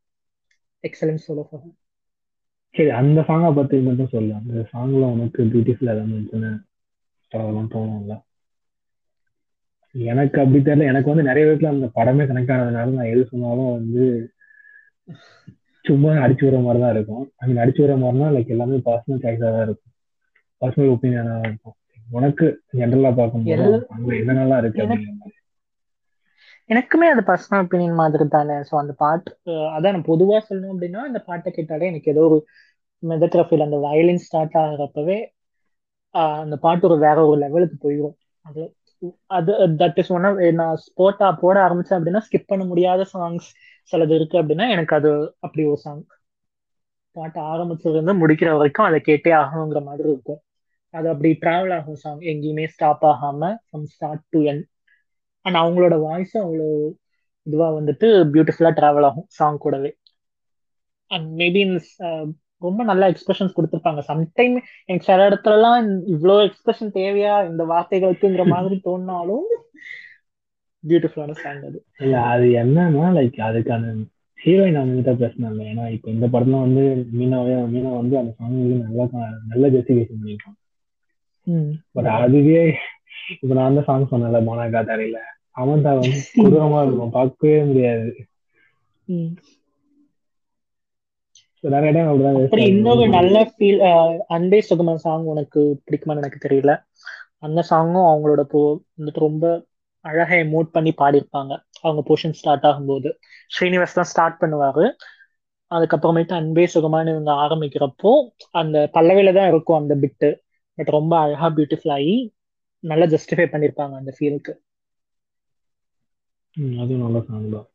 excellence 0.84 1.26
solo 1.28 1.45
for 1.47 1.64
சரி 2.72 2.89
அந்த 2.89 3.22
சாங்கை 3.22 3.55
பத்தி 3.55 3.80
மட்டும் 3.80 4.07
சொல்லு. 4.07 4.34
அந்த 4.34 4.67
சாங்ல 4.74 5.11
உனக்கு 5.11 5.43
பியூட்டிஃபுல் 5.43 5.84
ஏதாவது 5.84 6.05
இருந்துச்சுன்னு 6.05 6.63
சொல்லலாம் 7.30 7.69
தோணும்ல. 7.72 8.22
எனக்கு 9.91 10.41
அப்படி 10.41 10.63
தெரியல. 10.63 10.84
எனக்கு 10.84 11.15
வந்து 11.15 11.34
நிறைய 11.34 11.49
பேர்ல 11.51 11.65
அந்த 11.65 11.86
படமே 11.95 12.28
கனெக்ட் 12.28 12.55
ஆனதுனால 12.55 12.69
நான் 12.69 13.05
எது 13.05 13.26
சொன்னாலும் 13.26 13.72
வந்து 13.72 14.32
சும்மா 15.84 16.11
அடிச்சு 16.11 16.45
விடுற 16.45 16.63
மாதிரி 16.63 16.84
தான் 16.84 16.93
இருக்கும். 16.93 17.32
ஐ 17.36 17.53
மீன் 17.53 17.63
அடிச்சு 17.63 17.78
விடுற 17.78 17.97
மாதிரினா 17.97 18.36
லைக் 18.36 18.47
எல்லாமே 18.47 18.76
பர்சனல் 18.76 19.22
சாய்ஸாக 19.22 19.38
தான் 19.38 19.63
இருக்கும். 19.63 19.93
பர்சனல் 20.61 20.97
ஒப்பீனியனாக 20.97 21.28
தான் 21.28 21.39
இருக்கும். 21.39 21.74
உனக்கு 22.11 22.61
ஜென்ரலா 22.74 23.15
பார்க்கும்போது 23.15 23.86
அங்க 23.89 24.15
இருக்கு 24.61 24.82
எனக்கு- 24.82 24.86
அப்படிங்கிற 24.86 25.17
மாதிரி. 25.17 25.36
எனக்குமே 26.72 27.07
அது 27.09 27.22
பர்சனல் 27.28 27.63
ஒப்பீனியன் 27.63 27.99
மாதிரி 27.99 28.26
தானே 28.30 28.55
ஸோ 28.67 28.74
அந்த 28.78 28.93
பாட்டு 28.97 29.32
அதான் 29.72 29.95
நான் 29.95 30.09
பொதுவாக 30.09 30.41
சொல்லணும் 30.47 30.74
அப்படின்னா 30.74 31.01
அந்த 31.07 31.19
பாட்டை 31.26 31.49
கேட்டாலே 31.51 31.89
எனக்கு 31.89 32.11
ஏதோ 32.11 32.24
ஒரு 32.30 32.38
மிதக்கிற 33.03 33.41
ஃபீல் 33.47 33.65
அந்த 33.65 33.78
வயலின் 33.86 34.24
ஸ்டார்ட் 34.26 34.57
ஆகிறப்பவே 34.61 35.17
அந்த 36.41 36.55
பாட்டு 36.61 36.88
ஒரு 36.88 36.97
வேற 36.99 37.17
ஒரு 37.26 37.38
லெவலுக்கு 37.41 37.78
போயிடும் 37.84 38.15
அது 38.45 38.63
அது 39.36 39.51
தட் 39.80 39.99
இஸ் 39.99 40.11
ஒன் 40.11 40.26
நான் 40.59 40.82
ஸ்போர்ட்டா 40.86 41.28
போட 41.41 41.55
ஆரம்பிச்சேன் 41.65 41.97
அப்படின்னா 41.97 42.24
ஸ்கிப் 42.26 42.49
பண்ண 42.49 42.63
முடியாத 42.65 43.05
சாங்ஸ் 43.13 43.47
சிலது 43.93 44.15
இருக்கு 44.15 44.38
அப்படின்னா 44.41 44.67
எனக்கு 44.76 44.95
அது 44.95 45.11
அப்படி 45.39 45.63
ஒரு 45.65 45.80
சாங் 45.82 46.03
பாட்டு 47.15 47.39
ஆரம்பிச்சதுலேருந்து 47.51 48.15
முடிக்கிற 48.22 48.49
வரைக்கும் 48.55 48.88
அதை 48.88 48.99
கேட்டே 49.01 49.32
ஆகணுங்கிற 49.39 49.80
மாதிரி 49.84 50.07
இருக்கும். 50.09 50.41
அது 50.93 51.07
அப்படி 51.09 51.30
ட்ராவல் 51.41 51.74
ஆகும் 51.76 51.99
சாங் 51.99 52.22
எங்கேயுமே 52.32 52.65
ஸ்டாப் 52.74 53.05
ஆகாம 53.05 53.41
from 53.63 53.88
start 53.93 54.26
to 54.30 54.39
end 54.43 54.61
and 55.45 55.57
அவங்களோட 55.57 55.95
வாய்ஸும் 56.05 56.43
அவ்வளோ 56.43 56.67
இதுவா 57.47 57.67
வந்துட்டு 57.71 58.07
பியூட்டிஃபுல்லா 58.33 58.71
டிராவல் 58.77 59.07
ஆகும் 59.07 59.27
சாங் 59.31 59.57
கூடவே. 59.57 59.91
அண்ட் 61.11 61.27
மேபி 61.39 61.61
ரொம்ப 62.61 62.81
நல்ல 62.83 63.03
எக்ஸ்பிரஷன்ஸ் 63.11 63.55
கொடுத்துருப்பாங்க. 63.55 64.01
சம்டைம் 64.07 64.55
எனக்கு 64.89 65.07
சில 65.07 65.27
இடத்துலலாம் 65.29 65.85
இவ்வளோ 66.13 66.35
எக்ஸ்பிரஷன் 66.47 66.95
தேவையா 66.97 67.35
இந்த 67.49 67.63
வார்த்தைகளுக்குங்கிற 67.65 68.43
மாதிரி 68.53 68.77
தோணினாலும் 68.85 69.47
பியூட்டிஃபுல்லான 70.83 71.35
சாங் 71.39 71.63
அது. 71.67 71.79
இல்ல 71.99 72.15
அது 72.31 72.45
என்னன்னா 72.61 73.07
லைக் 73.17 73.37
அதுக்கான 73.47 73.91
ஹீரோயின் 74.39 74.79
அவங்க 74.79 75.13
பேசினாங்க 75.21 75.61
ஏன்னா 75.71 75.83
இப்ப 75.95 76.09
இந்த 76.11 76.27
படத்துல 76.27 76.61
வந்து 76.61 76.83
மீனாவே 77.11 77.55
மீனா 77.73 77.91
வந்து 77.97 78.15
அந்த 78.21 78.31
சாங் 78.37 78.55
வந்து 78.55 78.77
நல்லா 78.85 79.05
நல்ல 79.51 79.65
ஜஸ்டிஃபிகேஷன் 79.75 80.19
பண்ணிருக்காங்க 80.19 80.57
பட் 81.95 82.09
அதுவே 82.17 82.61
இப்ப 83.34 83.53
நான் 83.53 83.69
அந்த 83.69 83.82
சாங் 83.82 84.09
சொன்னேன்ல 84.11 84.39
மோனாகா 84.47 84.82
தரையில 84.89 85.19
அவன்தா 85.57 85.91
வந்து 85.99 86.19
கொடூரமா 86.36 86.82
இருக்கும் 86.84 87.15
பார்க்கவே 87.15 87.63
முடியாது. 87.63 88.09
நிறைய 91.63 91.89
டைம் 91.95 92.09
அப்படிதான் 92.11 92.67
இன்னொரு. 92.67 93.03
நல்ல 93.09 93.38
ஃபீல் 93.49 93.82
அன்பே 94.27 94.59
சுகமன் 94.69 95.03
சாங் 95.05 95.25
உனக்கு 95.25 95.61
பிடிக்குமான்னு 95.86 96.23
எனக்கு 96.23 96.39
தெரியல. 96.47 96.73
அந்த 97.39 97.59
சாங்கும் 97.69 98.07
அவங்களோட 98.09 98.41
போ 98.53 98.61
வந்துட்டு 98.97 99.19
ரொம்ப 99.19 99.45
அழகா 100.05 100.36
எமோட் 100.36 100.69
பண்ணி 100.71 100.91
பாடியிருப்பாங்க. 100.97 101.53
அவங்க 101.82 102.01
போர்ஷன் 102.07 102.38
ஸ்டார்ட் 102.39 102.65
ஆகும்போது. 102.65 103.09
ஸ்ரீனிவாஸ் 103.51 103.97
தான் 103.99 104.09
ஸ்டார்ட் 104.13 104.41
பண்ணுவாரு. 104.41 104.86
அதுக்கப்புறமேட்டு 105.71 106.34
அன்பே 106.34 106.65
சுகமான்னு 106.73 107.13
இவங்க 107.13 107.32
ஆரம்பிக்கிறப்போ 107.43 108.11
அந்த 108.51 108.77
பல்லவில 108.93 109.34
தான் 109.34 109.47
இருக்கும் 109.47 109.79
அந்த 109.82 109.93
பிட்டு 109.95 110.29
பட் 110.77 110.91
ரொம்ப 110.97 111.13
அழகா 111.19 111.47
பியூட்டிஃபுல் 111.49 111.93
ஆகி 111.93 112.15
நல்லா 112.84 113.05
ஜஸ்டிஃபை 113.13 113.47
பண்ணியிருப்பாங்க 113.53 113.95
அந்த 114.01 114.11
ஃபீலுக்கு 114.17 114.53
அதுவும் 116.84 117.03
நல்ல 117.03 117.19
சாங் 117.27 117.49
தான். 117.55 117.67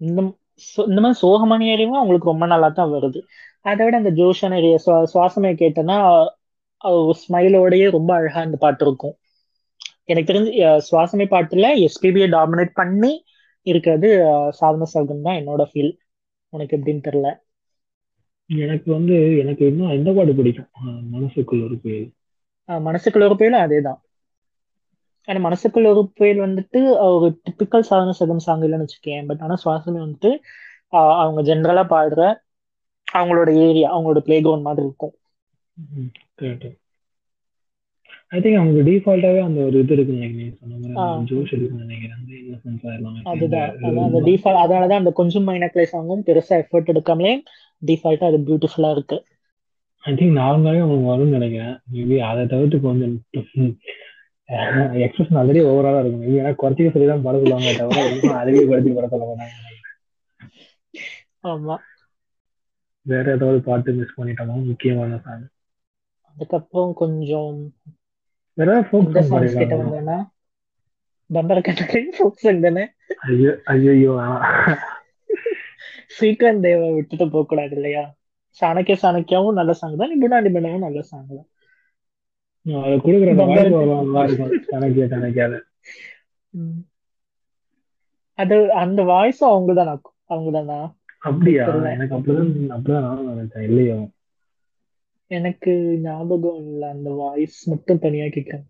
இந்த 0.00 0.98
மாதிரி 1.02 1.18
சோகமான 1.22 1.66
ஏரியாவும் 1.74 2.00
அவங்களுக்கு 2.00 2.30
ரொம்ப 2.32 2.46
நல்லா 2.52 2.68
தான் 2.78 2.92
வருது. 2.94 3.20
அதை 3.70 3.82
விட 3.86 3.96
அந்த 4.02 4.12
ஜோஷான 4.20 4.56
ஏரியா 4.60 4.78
சுவாசமே 5.12 5.50
கேட்டேன்னா 5.62 5.98
ஸ்மைலோடயே 7.22 7.86
ரொம்ப 7.96 8.10
அழகா 8.18 8.40
இந்த 8.48 8.58
பாட்டு 8.64 8.84
இருக்கும். 8.86 9.14
எனக்கு 10.10 10.30
தெரிஞ்சு 10.30 10.52
சுவாசமே 10.88 11.26
பாட்டுல 11.34 11.66
எஸ்பிபியை 11.86 12.28
டாமினேட் 12.36 12.72
பண்ணி 12.80 13.12
இருக்கிறது 13.66 14.08
சாதன 14.60 14.88
சர்க்கம் 14.94 15.24
தான் 15.26 15.38
என்னோட 15.40 15.62
ஃபீல் 15.70 15.92
உனக்கு 16.52 16.76
எப்படின்னு 16.78 17.06
தெரியல. 17.08 17.28
எனக்கு 18.64 18.88
வந்து 18.92 19.14
எனக்கு 19.38 19.64
இன்னும் 19.66 19.94
எந்த 19.96 20.10
பாட்டு 20.12 20.32
பிடிக்கும்? 20.34 20.70
மனசுக்குள்ள 21.14 21.62
ஒரு 21.64 21.76
புயல். 21.78 22.08
மனசுக்குள்ள 22.68 23.28
ஒரு 23.28 23.36
புயலும் 23.40 23.64
அதே 23.66 23.78
தான் 23.80 24.00
ஆனா 25.28 25.40
மனசுக்குள்ள 25.46 25.86
ஒரு 25.86 26.02
புயல் 26.14 26.38
வந்துட்டு 26.38 26.80
ஒரு 27.16 27.26
டிப்பிக்கல் 27.44 27.88
சாதன 27.90 28.14
சர்க்கம் 28.18 28.46
சாங் 28.46 28.60
இல்லைன்னு 28.60 28.86
வச்சுக்கேன். 28.86 29.26
பட் 29.26 29.42
ஆனா 29.44 29.56
சுவாசமே 29.64 30.00
வந்துட்டு 30.06 30.30
அவங்க 31.22 31.40
ஜென்ரலா 31.42 31.84
பாடுற 31.94 32.22
அவங்களோட 33.08 33.50
ஏரியா 33.66 33.88
அவங்களோட 33.94 34.20
பிளே 34.26 34.36
கிரவுண்ட் 34.42 34.66
மாதிரி 34.68 34.86
இருக்கும். 34.86 35.14
கரெக்ட் 36.38 36.68
ஐ 38.32 38.38
திங்க் 38.40 38.58
அவங்க 38.58 38.82
டிஃபால்ட்டாவே 38.88 39.40
அந்த 39.46 39.58
ஒரு 39.68 39.76
இது 39.80 39.92
இருக்கு 39.94 40.12
நீ 40.12 40.44
சொன்ன 40.60 40.76
மாதிரி 40.82 41.26
ஜோஷ் 41.30 41.52
இருக்குன்னு 41.54 41.86
நினைக்கிறேன். 41.86 42.16
அந்த 42.18 42.32
இன்னசென்ஸா 42.42 42.90
எல்லாமே 42.98 43.20
அதுதான். 43.32 43.74
அதான் 43.86 44.06
அந்த 44.08 44.20
டிஃபால்ட் 44.28 44.62
அதனாலதான் 44.62 45.02
அந்த 45.02 45.12
கொஞ்சம் 45.12 45.46
மைனக்லை 45.48 45.84
சாங்கும் 45.92 46.24
பெருசா 46.28 46.54
எஃபர்ட் 46.62 46.92
எடுக்காமலே 46.92 47.32
டிஃபால்ட்டா 47.82 48.30
அது 48.30 48.38
பியூட்டிஃபுல்லா 48.48 48.90
இருக்கு. 48.90 49.18
ஐ 50.04 50.12
திங்க் 50.14 50.38
நார்மலாவே 50.40 50.80
அவங்க 50.84 51.04
வரும்னு 51.10 51.36
நினைக்கிறேன். 51.38 51.74
மேபி 51.92 52.16
அதை 52.30 52.46
தவிர்த்து 52.46 52.80
கொஞ்சம் 52.80 53.14
எக்ஸ்பிரஷன் 55.04 55.38
ஆல்ரெடி 55.40 55.60
ஓவராலா 55.68 56.00
இருக்கும். 56.00 56.24
மேபி 56.24 56.40
ஏன்னா 56.42 56.54
குறைச்சிக்க 56.62 56.94
சொல்லி 56.94 57.08
தான் 57.08 57.24
பட 57.26 57.36
சொல்லுவாங்க 57.42 57.76
தவிர 57.80 58.06
எதுவும் 58.08 58.40
அதிகப்படுத்தி 58.42 58.92
பட 58.96 59.08
சொல்ல 59.12 59.26
மாட்டாங்க. 59.28 59.58
ஆமா. 61.52 61.76
வேற 63.06 63.24
ஏதாவது 63.36 63.60
பாட்டு 63.68 63.92
மிஸ் 63.92 64.18
பண்ணிட்டோமா? 64.18 64.56
முக்கியமான 64.70 65.20
சாங் 65.24 65.46
அதுக்கப்புறம் 66.36 66.92
கொஞ்சம் 67.00 67.56
வேற 68.58 68.72
ஃபோக் 68.88 69.12
சாங் 69.28 69.44
பம்பர 71.30 71.58
ஃபோக் 72.16 72.40
சாங் 72.42 72.64
தானே? 72.64 72.84
ஐயோ 73.26 73.52
ஐயோ 73.72 74.14
ஸ்ரீகாந்த் 76.14 76.64
தேவ 76.66 76.80
விட்டுட்டு 76.96 77.26
போக 77.34 77.44
கூடாது 77.50 77.74
இல்லையா? 77.78 78.02
சாணக்கிய 78.60 78.96
சாணக்கியாவும் 79.02 79.58
நல்ல 79.58 79.72
சாங் 79.80 80.00
தான் 80.00 80.12
நிபுணா 80.12 80.38
நிபுணாவும் 80.46 80.84
நல்ல 80.86 81.02
சாங் 81.10 81.28
தான். 81.30 81.48
அதை 82.66 82.96
கொடுக்குற 83.04 83.30
வாய்ஸ். 84.16 84.40
அது 88.38 88.56
அந்த 88.82 89.00
வாய்ஸும் 89.12 89.52
அவங்க 89.52 89.72
தானா 89.74 89.94
அவங்க 90.32 90.50
தானா 90.58 90.78
அப்படியா. 91.22 91.64
எனக்கு 91.94 92.14
அப்படிதான் 92.16 92.52
அப்படிதான் 92.76 93.08
நினைச்சேன். 93.30 93.66
இல்லையோ. 93.70 93.96
எனக்கு 95.32 95.72
ஞாபகம் 96.02 96.60
இல்ல 96.64 96.82
அந்த 96.94 97.10
வாய்ஸ் 97.20 97.58
மட்டும் 97.72 98.02
தனியா 98.04 98.26
கேட்கிறேன் 98.28 98.64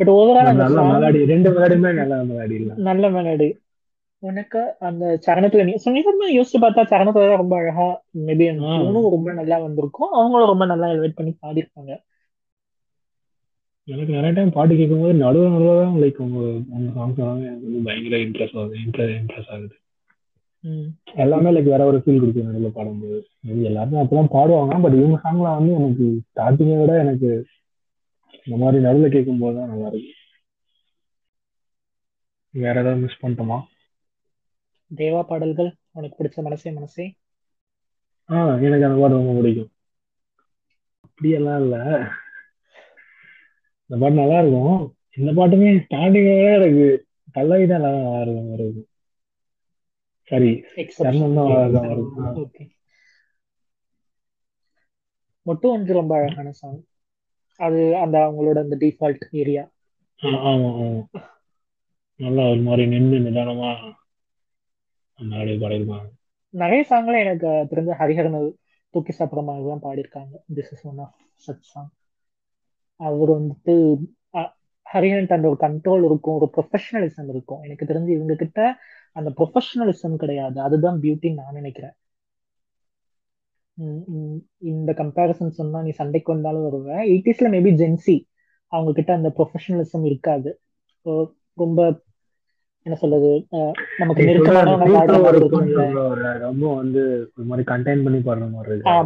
பட் 0.00 0.10
ஓவரால் 0.10 0.50
அந்த 0.52 0.64
மெலடி 0.92 1.20
ரெண்டு 1.32 1.48
மெலடியுமே 1.56 1.92
நல்ல 2.00 2.14
மெலடி 2.30 2.56
இல்ல. 2.60 2.72
நல்ல 2.88 3.04
மெலடி 3.16 3.48
உனக்கு 4.22 4.60
அந்த 4.80 5.04
சரணத்துல 5.24 5.64
நீ 5.64 5.74
சொன்னீங்கன்னா 5.80 6.28
யோசிச்சு 6.36 6.58
பார்த்தா 6.60 6.82
சரணத்துல 6.90 7.36
ரொம்ப 7.36 7.54
அழகா 7.60 7.88
மேபி 8.26 8.46
tune 8.74 8.94
ரொம்ப 9.14 9.32
நல்லா 9.40 9.56
வந்திருக்கும். 9.64 9.92
அவங்களும் 10.12 10.52
ரொம்ப 10.52 10.66
நல்லா 10.66 10.86
எலிவேட் 10.94 11.18
பண்ணி 11.18 11.32
பாடியிருப்பாங்க. 11.38 11.92
எனக்கு 13.88 14.12
நிறைய 14.12 14.32
டைம் 14.32 14.52
பாட்டு 14.52 14.74
கேட்கும்போது 14.74 15.14
நடுவு 15.18 15.44
நடுவில் 15.46 15.80
தான் 15.80 15.98
லைக் 16.02 16.18
உங்க 16.20 16.40
உங்க 16.72 16.88
சாங்ஸ் 16.96 17.20
எல்லாமே 17.20 17.46
எனக்கு 17.46 17.66
வந்து 17.68 17.84
பயங்கர 17.86 18.20
இன்ட்ரெஸ்ட் 18.24 18.58
ஆகுது 18.60 18.76
இன்ட்ரெஸ்ட் 18.84 19.16
இன்ட்ரெஸ்ட் 19.20 19.52
ஆகுது. 19.54 19.74
எல்லாமே 21.22 21.50
லைக் 21.50 21.72
வேற 21.72 21.84
ஒரு 21.84 21.98
ஃபீல் 22.02 22.20
கொடுக்கும் 22.20 22.46
நடுவில் 22.48 22.76
பாடும்போது. 22.76 23.18
எல்லாருமே 23.70 24.00
அப்பதான் 24.02 24.34
பாடுவாங்க 24.36 24.80
பட் 24.82 24.96
இவங்க 25.00 25.16
சாங்லாம் 25.24 25.58
வந்து 25.58 25.72
எனக்கு 25.72 26.04
ஸ்டார்டிங்கை 26.28 26.76
விட 26.80 26.92
எனக்கு 26.98 27.30
இந்த 28.46 28.56
மாதிரி 28.64 28.82
நடுவில் 28.82 29.14
கேட்கும்போது 29.16 29.56
தான் 29.58 29.68
நல்லா 29.68 29.86
இருக்கு. 29.86 30.12
வேற 32.54 32.80
ஏதாவது 32.80 33.00
மிஸ் 33.00 33.20
பண்ணிட்டோமா? 33.22 33.58
தேவா 34.90 35.20
பாடல்கள் 35.22 35.70
உனக்கு 35.92 36.18
பிடிச்ச 36.18 36.42
மனசே 36.42 36.70
மனசே. 36.70 37.06
ஆ 38.28 38.56
எனக்கு 38.56 38.86
அந்த 38.86 39.00
பாட்டு 39.00 39.16
ரொம்ப 39.16 39.32
பிடிக்கும். 39.38 39.70
அப்படியெல்லாம் 41.04 41.62
இல்ல. 41.62 41.76
இந்த 43.90 43.96
பாட்டு 44.00 44.20
நல்லா 44.20 44.38
இருக்கும். 44.38 44.76
இந்த 45.18 45.30
பாட்டுமே 45.32 45.70
ஸ்டார்டிங்ல 45.86 46.54
எனக்கு 46.58 46.86
பல்லவி 47.32 47.66
தான் 47.66 47.80
நல்லா 47.80 48.10
வரும் 48.18 48.50
வருது 48.52 48.82
சரி 50.30 50.50
சரணம் 50.96 51.36
தான் 51.36 51.50
அழகா 51.54 51.80
வரும் 51.84 52.12
ஆ. 52.20 52.30
ஓகே 52.42 52.64
மொட்டு 55.46 55.66
ஒன்று 55.70 55.92
ரொம்ப 55.94 56.12
அழகான 56.18 56.52
சாங் 56.54 56.80
அது 57.60 57.80
அந்த 57.98 58.16
அவங்களோட 58.24 58.58
அந்த 58.62 58.76
டிஃபால்ட் 58.82 59.24
ஏரியா 59.40 59.64
நல்லா 62.20 62.42
ஒரு 62.50 62.62
மாதிரி 62.62 62.84
நின்று 62.86 63.16
நிதானமா 63.22 63.70
அந்த 65.18 65.32
ஆடியோ 65.36 65.56
பாடியிருப்பாங்க. 65.58 66.06
நிறைய 66.54 66.82
சாங்ல 66.88 67.20
எனக்கு 67.20 67.48
தெரிஞ்ச 67.70 67.92
ஹரிஹரன் 68.00 68.38
தூக்கி 68.94 69.12
சாப்பிட்ற 69.12 69.42
மாதிரி 69.44 69.66
தான் 69.66 69.84
பாடியிருக்காங்க. 69.84 70.34
This 70.56 70.72
is 70.74 70.84
one 70.86 71.00
of 71.04 71.14
such 71.42 71.68
song 71.70 71.90
அவர் 73.00 73.30
வந்துட்டு 73.30 73.74
ஹரிஹரன் 74.94 75.34
அந்த 75.36 75.48
ஒரு 75.52 75.58
கண்ட்ரோல் 75.64 76.04
இருக்கும் 76.08 76.38
ஒரு 76.38 76.48
ப்ரொஃபஷனலிசம் 76.56 77.28
இருக்கும். 77.34 77.60
எனக்கு 77.66 77.88
தெரிஞ்சு 77.90 78.10
இவங்க 78.16 78.34
கிட்ட 78.42 78.60
அந்த 79.16 79.30
ப்ரொஃபஷனலிசம் 79.38 80.16
கிடையாது. 80.22 80.58
அதுதான் 80.66 80.98
பியூட்டின்னு 81.02 81.40
நான் 81.42 81.58
நினைக்கிறேன். 81.60 81.94
இந்த 84.72 84.90
கம்பேரிசன் 84.98 85.58
சொன்னா 85.60 85.78
நீ 85.86 85.92
சண்டைக்கு 86.00 86.30
வந்தாலும் 86.32 86.66
வருவேன் 86.66 87.02
எயிட்டிஸ்ல 87.12 87.48
மேபி 87.54 87.70
ஜென்சி 87.80 88.16
அவங்க 88.72 88.90
கிட்ட 88.98 89.10
அந்த 89.18 89.30
ப்ரொஃபஷனலிசம் 89.38 90.06
இருக்காது. 90.10 90.50
ரொம்ப 91.62 91.80
என்ன 92.86 92.96
சொல்றது 93.02 93.30
நமக்கு 94.00 94.24
நீ 94.26 94.32
சொல்ற 94.38 94.56
அந்த 94.62 94.86
நெருக்கமானவங்க 94.86 94.96
பாடுற 94.96 95.18
கூட்டம் 95.18 95.24
மாதிரி 95.24 95.40
இருக்கும்னு 95.40 95.70
இருக்கும்ல 95.70 95.84
சொல்ற 95.84 96.02
ஒரு 96.14 96.24
ரொம்ப 96.46 96.64
வந்து 96.80 97.02
ஒரு 97.36 97.46
மாதிரி 97.50 97.64
கண்டெயின் 97.70 98.04
பண்ணி 98.06 98.20
பாடுற 98.26 98.48
மாதிரி 98.56 98.74
இருக்கு. 98.74 98.98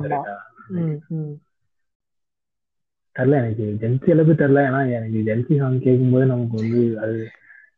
தெரியல 3.19 3.39
எனக்கு 3.41 3.65
ஜென்சி 3.81 4.11
அளவுக்கு 4.11 4.43
தெரியல. 4.43 4.63
ஏன்னா 4.69 4.81
எனக்கு 4.93 5.19
ஜென்சி 5.29 5.59
சாங் 5.59 5.81
கேட்கும்போது 5.81 6.27
நமக்கு 6.27 6.57
வந்து 6.57 6.81
அது 7.01 7.17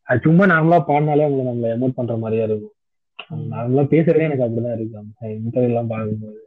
அது 0.08 0.20
சும்மா 0.20 0.44
நார்மலா 0.46 0.78
பாடினாலே 0.86 1.24
அவங்க 1.26 1.42
நம்மள 1.48 1.70
எமோட் 1.74 1.98
பண்ற 1.98 2.16
மாதிரியா 2.16 2.44
இருக்கும். 2.44 2.74
நார்மலா 3.50 3.84
பேசுறதே 3.92 4.26
எனக்கு 4.26 4.46
அப்படிதான் 4.46 4.76
இருக்கு. 4.76 5.02
இன்டர்வியூ 5.36 5.70
எல்லாம் 5.70 5.86
பார்க்கும்போது. 5.86 6.38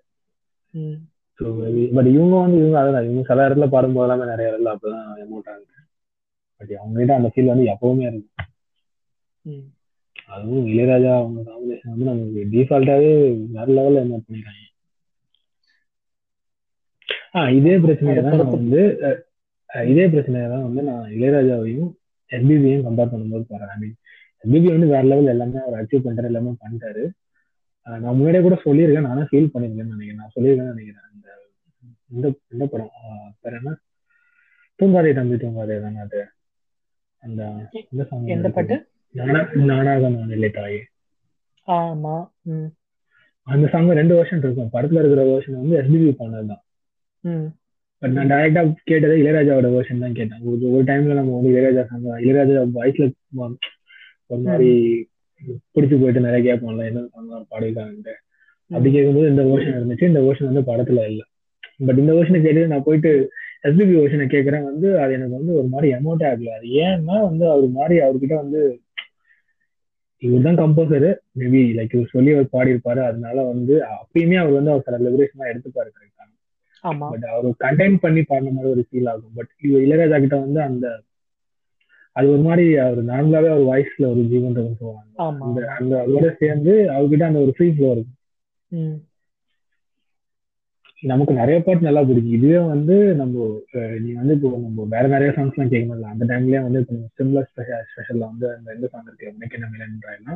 பட் 1.95 2.07
இவங்க 2.07 2.35
வந்து 2.37 2.57
இவங்க 2.57 2.77
அதான் 2.79 3.05
இவங்க 3.05 3.23
சில 3.23 3.45
இடத்துல 3.47 3.67
பாடும்போது 3.67 4.05
எல்லாமே 4.05 4.29
நிறைய 4.29 4.51
இடத்துல 4.51 4.73
அப்பதான் 4.73 5.05
எமோட் 5.23 5.49
ஆகுது. 5.51 5.69
பட் 6.61 6.73
அவங்க 6.79 6.97
கிட்ட 6.97 7.15
அந்த 7.15 7.29
ஃபீல் 7.33 7.51
வந்து 7.53 7.65
எப்பவுமே 7.71 8.05
இருக்கு 8.07 8.29
ம். 9.45 9.63
அதுவும் 10.27 10.67
இளையராஜா 10.67 11.13
அவங்க 11.17 11.39
காம்பினேஷன் 11.47 11.93
வந்து 11.93 12.05
நமக்கு 12.05 12.43
டிஃபால்ட்டாவே 12.51 13.09
வேற 13.55 13.67
லெவல்ல 13.77 14.03
எமோட் 14.03 14.25
பண்ணிருக்காங்க 14.25 14.61
ஆ 17.33 17.41
இதே 17.57 17.75
பிரச்சனையை 17.83 18.21
தான் 18.25 18.39
வந்து 18.55 18.81
இதே 19.89 20.05
பிரச்சனையை 20.13 20.47
தான் 20.49 20.65
வந்து 20.67 20.81
நான் 20.89 21.05
இளையராஜாவையும் 21.15 21.91
எஸ்பிபியையும் 22.31 22.85
கம்பேர் 22.87 23.11
பண்ணும்போது 23.13 23.45
பாருறேன் 23.51 23.71
ஐ 23.73 23.79
மீன் 23.81 23.95
எஸ்பிபி 24.43 24.69
வந்து 24.73 24.87
வேற 24.93 25.03
லெவல் 25.11 25.33
எல்லாமே 25.33 25.59
அவர் 25.63 25.79
அச்சீவ் 25.79 26.05
பண்றாரு 26.05 26.29
எல்லாமே 26.31 26.51
பண்ணிட்டாரு. 26.63 27.03
நான் 27.87 28.15
முன்னாடியே 28.17 28.43
கூட 28.43 28.55
சொல்லியிருக்கேன் 28.65 29.09
நானும் 29.09 29.29
ஃபீல் 29.29 29.51
பண்ணியிருக்கேன்னு 29.53 29.95
நினைக்கிறேன். 29.95 30.21
நான் 30.21 30.33
சொல்லியிருக்கேன்னு 30.35 30.73
நினைக்கிறேன். 30.73 31.07
அந்த 31.09 31.27
இந்த 32.11 32.25
இந்த 32.53 32.65
படம். 32.71 32.91
பேர் 33.43 33.57
என்ன? 33.59 33.71
தூங்காதே 34.79 35.13
தம்பி 35.19 35.37
தூங்காதே 35.43 35.77
தானே 35.85 36.01
அது. 36.05 36.21
அந்த 37.23 37.41
இந்த 37.85 38.03
சாங் 38.09 38.33
எந்த 38.35 38.49
பாட்டு? 38.55 38.75
நானா 39.15 39.41
நானாக 39.69 40.09
நான் 40.13 40.35
இல்லை 40.37 40.49
தாயே. 40.51 40.81
ஆமா 41.67 42.15
அந்த 43.47 43.65
சாங் 43.73 43.97
ரெண்டு 44.01 44.15
வருஷன் 44.19 44.43
இருக்கும். 44.45 44.71
படத்துல 44.75 45.01
இருக்கிற 45.01 45.23
வருஷன் 45.31 45.61
வந்து 45.61 45.77
எஸ்பிபி 45.81 46.11
பண்ணதுதான் 46.21 46.61
ம் 46.63 46.72
பட் 48.01 48.13
நான் 48.15 48.31
டைரக்டா 48.31 48.61
கேட்டது 48.89 49.15
இளையராஜாவோட 49.21 49.67
வெர்ஷன் 49.75 50.03
தான் 50.05 50.17
கேட்டேன். 50.17 50.41
ஒரு 50.75 50.83
டைம்ல 50.89 51.13
நம்ம 51.19 51.35
வந்து 51.37 51.51
இளையராஜா 51.53 51.83
சாங் 51.89 52.07
இளையராஜா 52.23 52.63
வாய்ஸ்ல 52.77 53.05
ஒரு 54.31 54.41
மாதிரி 54.47 54.69
பிடிச்சு 55.75 55.95
போயிட்டு 56.01 56.25
நிறைய 56.25 56.41
கேட்போம்ல 56.47 56.83
என்ன 56.89 57.05
சாங் 57.13 57.31
அவர் 57.35 57.49
பாடிருக்காங்கன்ட்டு. 57.53 58.13
அப்படி 58.71 58.89
கேட்கும்போது 58.91 59.31
இந்த 59.31 59.43
வெர்ஷன் 59.49 59.77
இருந்துச்சு. 59.77 60.09
இந்த 60.11 60.21
வெர்ஷன் 60.25 60.49
வந்து 60.49 60.63
படத்துல 60.69 61.05
இல்ல. 61.11 61.21
பட் 61.87 61.99
இந்த 62.03 62.13
வெர்ஷனை 62.17 62.39
கேட்டு 62.45 62.71
நான் 62.73 62.85
போயிட்டு 62.87 63.11
எஸ்பிபி 63.67 63.93
வெர்ஷனை 63.99 64.25
கேட்கறேன். 64.27 64.65
வந்து 64.69 64.87
அது 65.01 65.11
எனக்கு 65.17 65.37
வந்து 65.39 65.53
ஒரு 65.59 65.67
மாதிரி 65.73 65.87
எமோட் 65.97 66.23
ஆகல 66.29 66.55
அது 66.57 66.67
ஏன்னா 66.85 67.15
வந்து 67.29 67.45
அவர் 67.53 67.67
மாதிரி 67.79 67.97
அவர்கிட்ட 68.05 68.35
வந்து 68.43 68.61
இவர் 70.21 70.45
தான் 70.47 70.59
கம்போசரு 70.61 71.09
மேபி 71.39 71.61
லைக் 71.77 71.95
இவர் 71.97 72.13
சொல்லி 72.15 72.31
அவர் 72.35 72.53
பாடியிருப்பாரு. 72.55 73.01
அதனால 73.09 73.37
வந்து 73.51 73.73
அப்பயுமே 73.95 74.37
அவர் 74.41 74.57
வந்து 74.59 74.71
அவர் 74.73 74.85
சில 74.87 74.99
லிபரேஷன் 75.05 75.51
எடுத்துப்பாரு 75.51 75.89
கரெக்டா 75.91 76.11
ஆமா 76.11 76.12
பட் 77.13 77.25
அவர் 77.33 77.47
கண்டெயின் 77.65 77.97
பண்ணி 78.03 78.21
பாடின 78.29 78.53
மாதிரி 78.57 78.73
ஒரு 78.75 78.83
ஃபீல் 78.87 79.09
ஆகும். 79.13 79.33
பட் 79.37 79.51
இளையராஜா 79.85 80.19
கிட்ட 80.23 80.37
வந்து 80.45 80.61
அந்த 80.69 80.85
அது 82.15 82.27
ஒரு 82.33 82.43
மாதிரி 82.47 82.65
அவர் 82.85 82.99
நார்மலாவே 83.11 83.49
அவர் 83.53 83.69
வாய்ஸ்ல 83.69 84.09
ஒரு 84.13 84.23
ஜீவன் 84.31 84.57
சொல்லுவாங்க. 84.57 85.09
அந்த 85.47 85.61
அந்த 85.77 85.93
அதோட 86.03 86.27
சேர்ந்து 86.41 86.73
அவர்கிட்ட 86.95 87.25
அந்த 87.29 87.39
ஒரு 87.45 87.53
ஃப்ரீ 87.55 87.67
ஃப்ளோ 87.75 87.89
இருக்கும் 87.95 88.19
நமக்கு 91.11 91.33
நிறைய 91.39 91.57
பாட்டு 91.63 91.87
நல்லா 91.87 92.01
பிடிக்கும். 92.09 92.35
இதுவே 92.37 92.59
வந்து 92.73 92.95
நம்ம 93.21 93.45
நீ 94.03 94.09
வந்து 94.19 94.35
இப்போ 94.37 94.49
நம்ம 94.65 94.85
வேற 94.93 95.05
நிறைய 95.13 95.29
சாங்ஸ் 95.37 95.55
எல்லாம் 95.55 95.71
கேட்க 95.73 95.85
முடியல 95.87 96.11
அந்த 96.13 96.25
டைம்லயே 96.29 96.61
வந்து 96.67 96.81
இப்போ 96.83 96.95
சிம்லர் 97.19 97.47
ஸ்பெஷல் 97.49 97.87
ஸ்பெஷல்ல 97.91 98.23
வந்து 98.31 98.45
அந்த 98.57 98.67
எந்த 98.75 98.89
சாங் 98.91 99.07
இருக்கு. 99.09 99.31
எனக்கு 99.39 99.57
என்ன 99.59 99.69
மிலன்றாய்னா 99.73 100.35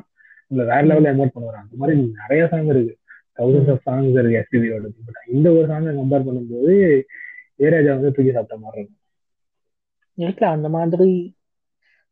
உங்களை 0.51 0.65
வேற 0.71 0.81
லெவல்ல 0.89 1.13
எமோட் 1.15 1.33
பண்ணுவாங்க 1.35 1.61
அந்த 1.63 1.77
மாதிரி 1.81 1.95
நிறைய 2.21 2.41
சாங் 2.53 2.71
இருக்கு. 2.73 2.95
தௌசண்ட்ஸ் 3.37 3.69
ம் 3.69 3.73
ஆஃப் 3.73 3.85
சாங்ஸ் 3.85 4.17
இருக்கு 4.19 4.39
எஸ்பிபியோட 4.41 4.85
பட் 5.07 5.21
இந்த 5.27 5.47
ஒரு 5.51 5.65
சாங்கை 5.67 5.93
கம்பேர் 5.97 6.27
பண்ணும்போது 6.27 6.73
இளையராஜா 7.59 7.93
வந்து 7.95 8.11
தூக்கி 8.11 8.31
சாப்பிட்ட 8.31 8.57
மாதிரி 8.57 8.81
இருக்கும். 8.81 9.01
இருக்கலாம் 10.17 10.55
அந்த 10.55 10.69
மாதிரி 10.69 11.09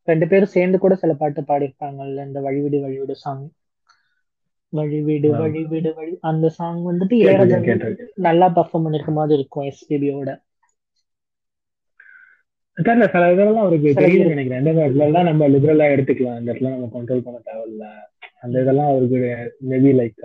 ரெண்டு 0.08 0.26
பேரும் 0.28 0.54
சேர்ந்து 0.56 0.78
கூட 0.80 0.96
சில 0.96 1.14
பாட்டு 1.14 1.42
பாடியிருப்பாங்கல்ல 1.42 2.26
இந்த 2.26 2.40
வழிவிடு 2.42 2.80
வழிவிடு 2.82 3.16
சாங் 3.18 3.46
வழிவிடு 4.74 5.30
வழிவிடு 5.40 5.92
வழி 5.94 6.14
அந்த 6.22 6.50
சாங் 6.50 6.82
வந்துட்டு 6.90 7.16
இளையராஜா 7.22 7.60
நல்லா 8.28 8.48
பர்ஃபார்ம் 8.58 8.86
பண்ணிருக்க 8.86 9.14
மாதிரி 9.14 9.40
இருக்கும் 9.40 9.68
எஸ்பிபியோட 9.68 10.30
தெரியல 12.78 13.06
சில 13.08 13.28
இதெல்லாம் 13.32 13.64
அவருக்கு 13.64 13.90
இருக்கு 13.90 14.32
நினைக்கிறேன். 14.32 14.62
இந்த 14.62 14.72
இடத்துல 14.78 15.06
எல்லாம் 15.06 15.24
நம்ம 15.24 15.48
லிபரலா 15.48 15.86
எடுத்துக்கலாம். 15.92 16.40
இந்த 16.40 16.50
இடத்துல 16.52 16.70
நம்ம 16.70 16.90
கண்ட்ரோல் 16.96 17.24
பண்ண 17.24 17.38
தேவையில்ல. 17.46 17.86
அந்த 18.42 18.62
இதெல்லாம் 18.62 18.90
அவருக்கு 18.90 19.20
மேபி 19.70 19.92
லைக் 20.00 20.18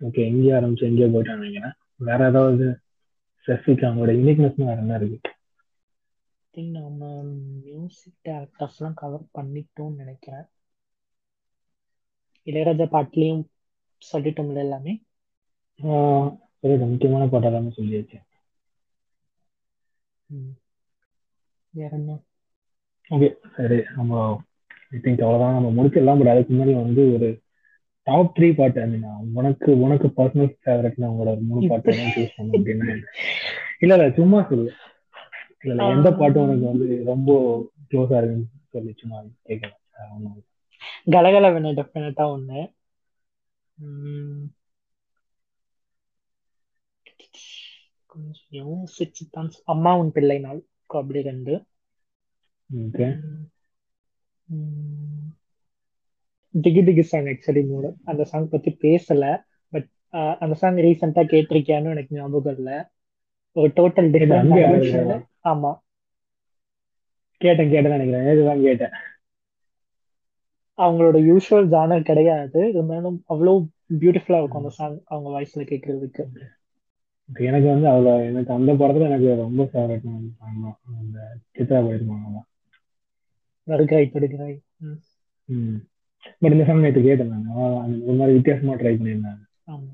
ஓகே 0.00 0.22
எங்கேயே 0.26 0.52
ஆரம்பிச்சு 0.52 0.88
எங்கேயோ 0.88 1.08
போயிட்டான்னு 1.08 1.36
நினைக்கிறேன். 1.36 1.76
வேற 2.00 2.28
ஏதாவது 2.28 2.66
ஸ்பெசிஃபிக் 3.44 3.86
அவங்களோட 3.88 4.12
யூனிக்னஸ் 4.18 4.64
வேற 4.64 4.76
என்ன 4.76 4.96
இருக்கு? 4.96 5.30
திங்க் 6.54 6.70
நம்ம 6.70 7.22
மியூசிக் 7.64 8.20
டேரக்டர்ஸ்லாம் 8.24 8.94
கவர் 8.94 9.24
பண்ணிட்டோம்னு 9.34 9.94
நினைக்கிறேன். 9.94 10.46
இளையராஜா 12.46 12.86
பாட்டுலயும் 12.94 13.44
சொல்லிட்டோம்ல 14.12 14.58
எல்லாமே? 14.58 14.94
முக்கியமான 16.84 17.26
பாட்டு 17.28 17.46
எல்லாமே 17.46 17.72
சொல்லியாச்சு. 17.76 18.18
ம். 20.30 20.54
வேற 21.74 21.90
என்ன? 21.92 22.12
ஓகே 23.10 23.28
சரி 23.56 23.82
நம்ம 23.96 24.12
ஐ 24.90 24.98
திங்க் 24.98 25.22
அவ்வளவுதான். 25.22 25.54
நம்ம 25.54 25.70
முடிச்சிடலாம் 25.76 26.18
பட் 26.18 26.28
அதுக்கு 26.28 26.54
முன்னாடி 26.54 26.74
வந்து 26.82 27.12
ஒரு 27.12 27.28
டாப் 28.06 28.32
த்ரீ 28.36 28.56
பாட்டு 28.56 28.82
ஐ 28.82 28.88
மீன் 28.88 29.06
உனக்கு 29.34 29.80
உனக்கு 29.80 30.06
பர்சனல் 30.16 30.56
ஃபேவரட்னு 30.62 31.10
உங்களோட 31.10 31.40
மூணு 31.40 31.68
பாட்டு 31.68 31.96
தான் 31.96 32.12
சூஸ் 32.12 32.36
பண்ண 32.36 32.58
அப்படின்னா 32.58 32.96
இல்ல 33.80 33.94
இல்ல 33.94 34.10
சும்மா 34.10 34.46
சொல்லு. 34.48 34.70
இல்ல 35.60 35.72
இல்ல 35.74 35.88
எந்த 35.90 36.12
பாட்டு 36.12 36.40
உனக்கு 36.40 36.66
வந்து 36.66 37.04
ரொம்ப 37.04 37.30
க்ளோஸா 37.90 38.16
இருக்குன்னு 38.16 38.46
சொல்லி 38.70 38.92
சும்மா 38.92 39.18
கேட்கலாம். 39.42 39.80
இல்ல. 40.16 40.30
கலகலவன 41.10 41.72
டெஃபினட்டா 41.72 42.24
ஒண்ணு. 42.34 42.60
கொஞ்சம் 48.06 48.52
யோசிச்சு 48.60 49.24
தான் 49.30 49.48
சொ- 49.48 49.62
அம்மா 49.64 49.96
உன் 49.96 50.12
பிள்ளை 50.12 50.38
நாள். 50.38 50.60
அப்படி 50.98 51.22
ரெண்டு 51.22 51.54
ம், 52.70 52.90
ம், 54.48 55.28
டிகி 56.54 56.82
டிகி 56.86 57.00
சாங் 57.00 57.24
ஆக்சுவலி 57.24 57.66
மூணு. 57.66 57.96
அந்த 58.04 58.24
சாங் 58.24 58.48
பத்தி 58.48 58.70
பேசல 58.80 59.24
பட் 59.72 59.88
அந்த 60.40 60.54
சாங் 60.54 60.76
ரீசெண்டா 60.76 61.22
கேட்டிருக்கியான்னு 61.32 61.90
எனக்கு 61.90 62.16
ஞாபகம் 62.16 62.56
இல்ல. 62.56 62.70
ஒரு 63.56 63.68
டோட்டல் 63.76 64.10
டிஃப்ரெண்ட் 64.14 65.24
ஆமா. 65.44 65.72
கேட்டேன் 67.40 67.70
கேட்டேன் 67.70 67.96
நினைக்கிறேன். 67.96 68.24
நேற்றுதான் 68.26 68.62
கேட்டேன்? 68.62 68.94
அவங்களோட 70.78 71.18
யூஷுவல் 71.30 71.68
ஜானர் 71.74 72.02
கிடையாது. 72.02 72.68
இருந்தாலும் 72.68 73.24
அவ்வளோ 73.28 73.52
பியூட்டிஃபுல்லா 73.98 74.38
இருக்கும் 74.38 74.62
அந்த 74.62 74.68
சாங் 74.68 75.00
அவங்க 75.04 75.28
வாய்ஸ்ல 75.34 75.62
கேட்கறதுக்கு 75.72 76.24
எனக்கு 77.28 77.68
வந்து 77.68 77.88
அவ்வளவு 77.88 78.26
எனக்கு 78.26 78.52
அந்த 78.52 78.72
படத்துல 78.72 79.00
எனக்கு 79.00 79.34
ரொம்ப 79.36 79.62
ஃபேவரட் 79.64 80.06
அந்த 80.94 81.18
சித்ரா 81.56 81.80
போயிருப்பாங்க 81.80 82.42
வருகிறாய் 83.68 84.12
தொடுகிறாய் 84.12 84.56
ம். 85.48 85.78
பட் 86.42 86.52
இந்த 86.52 86.64
சாங் 86.64 86.80
நேற்று 86.80 87.02
கேட்டேன் 87.02 87.30
நான் 87.30 87.48
ஒரு 88.04 88.16
மாதிரி 88.16 88.32
வித்தியாசமா 88.32 88.74
ட்ரை 88.74 88.92
பண்ணியிருந்தாங்க. 88.94 89.42
ஆமா. 89.66 89.92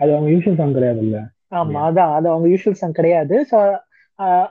அது 0.00 0.14
அவங்க 0.14 0.30
யூஷுவல் 0.30 0.56
சாங் 0.56 0.72
கிடையாது 0.72 0.98
இல்ல 0.98 1.18
ஆமா 1.52 1.80
அதான். 1.88 2.12
அது 2.14 2.28
அவங்க 2.28 2.48
யூஷுவல் 2.48 2.72
சாங் 2.72 2.92
கிடையாது. 2.92 3.46
ஸோ 3.50 3.58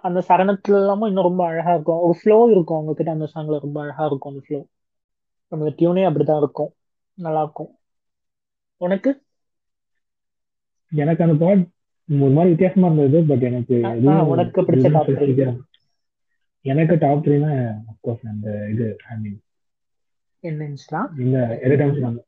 அந்த 0.02 0.20
சரணத்துல 0.28 0.74
எல்லாமும் 0.74 1.08
இன்னும் 1.08 1.24
ரொம்ப 1.24 1.46
அழகா 1.46 1.74
இருக்கும். 1.74 2.00
ஒரு 2.00 2.20
ஃப்ளோ 2.22 2.50
இருக்கும் 2.50 2.78
அவங்க 2.78 2.94
கிட்ட 2.94 3.12
அந்த 3.12 3.28
சாங்ல 3.34 3.60
ரொம்ப 3.60 3.82
அழகா 3.82 4.06
இருக்கும் 4.06 4.34
அந்த 4.34 4.44
ஃப்ளோ 4.48 4.60
அந்த 5.52 5.70
டியூனே 5.78 6.04
அப்படிதான் 6.08 6.38
இருக்கும். 6.38 6.72
நல்லா 7.18 7.42
இருக்கும். 7.42 7.72
உனக்கு? 8.82 9.12
எனக்கு 10.94 11.24
அந்த 11.24 11.36
பாட் 11.40 11.64
ஒரு 12.10 12.32
மாதிரி 12.32 12.50
வித்தியாசமா 12.50 12.88
இருந்தது 12.90 13.20
பட் 13.28 13.44
எனக்கு 13.50 13.76
உனக்கு 14.32 14.62
பிடிச்ச 14.68 14.88
specific 15.08 15.40
ஆ- 15.46 15.70
எனக்கு 16.66 16.96
டாப் 16.98 17.24
த்ரீனா 17.24 17.52
அப்கோர்ஸ் 17.92 18.24
அந்த 18.30 18.50
இது 18.70 18.86
ஐ 19.06 19.18
மீன் 19.18 19.40
இந்த 21.20 21.38
எதிர்டம் 21.66 21.94
சாங் 21.98 22.20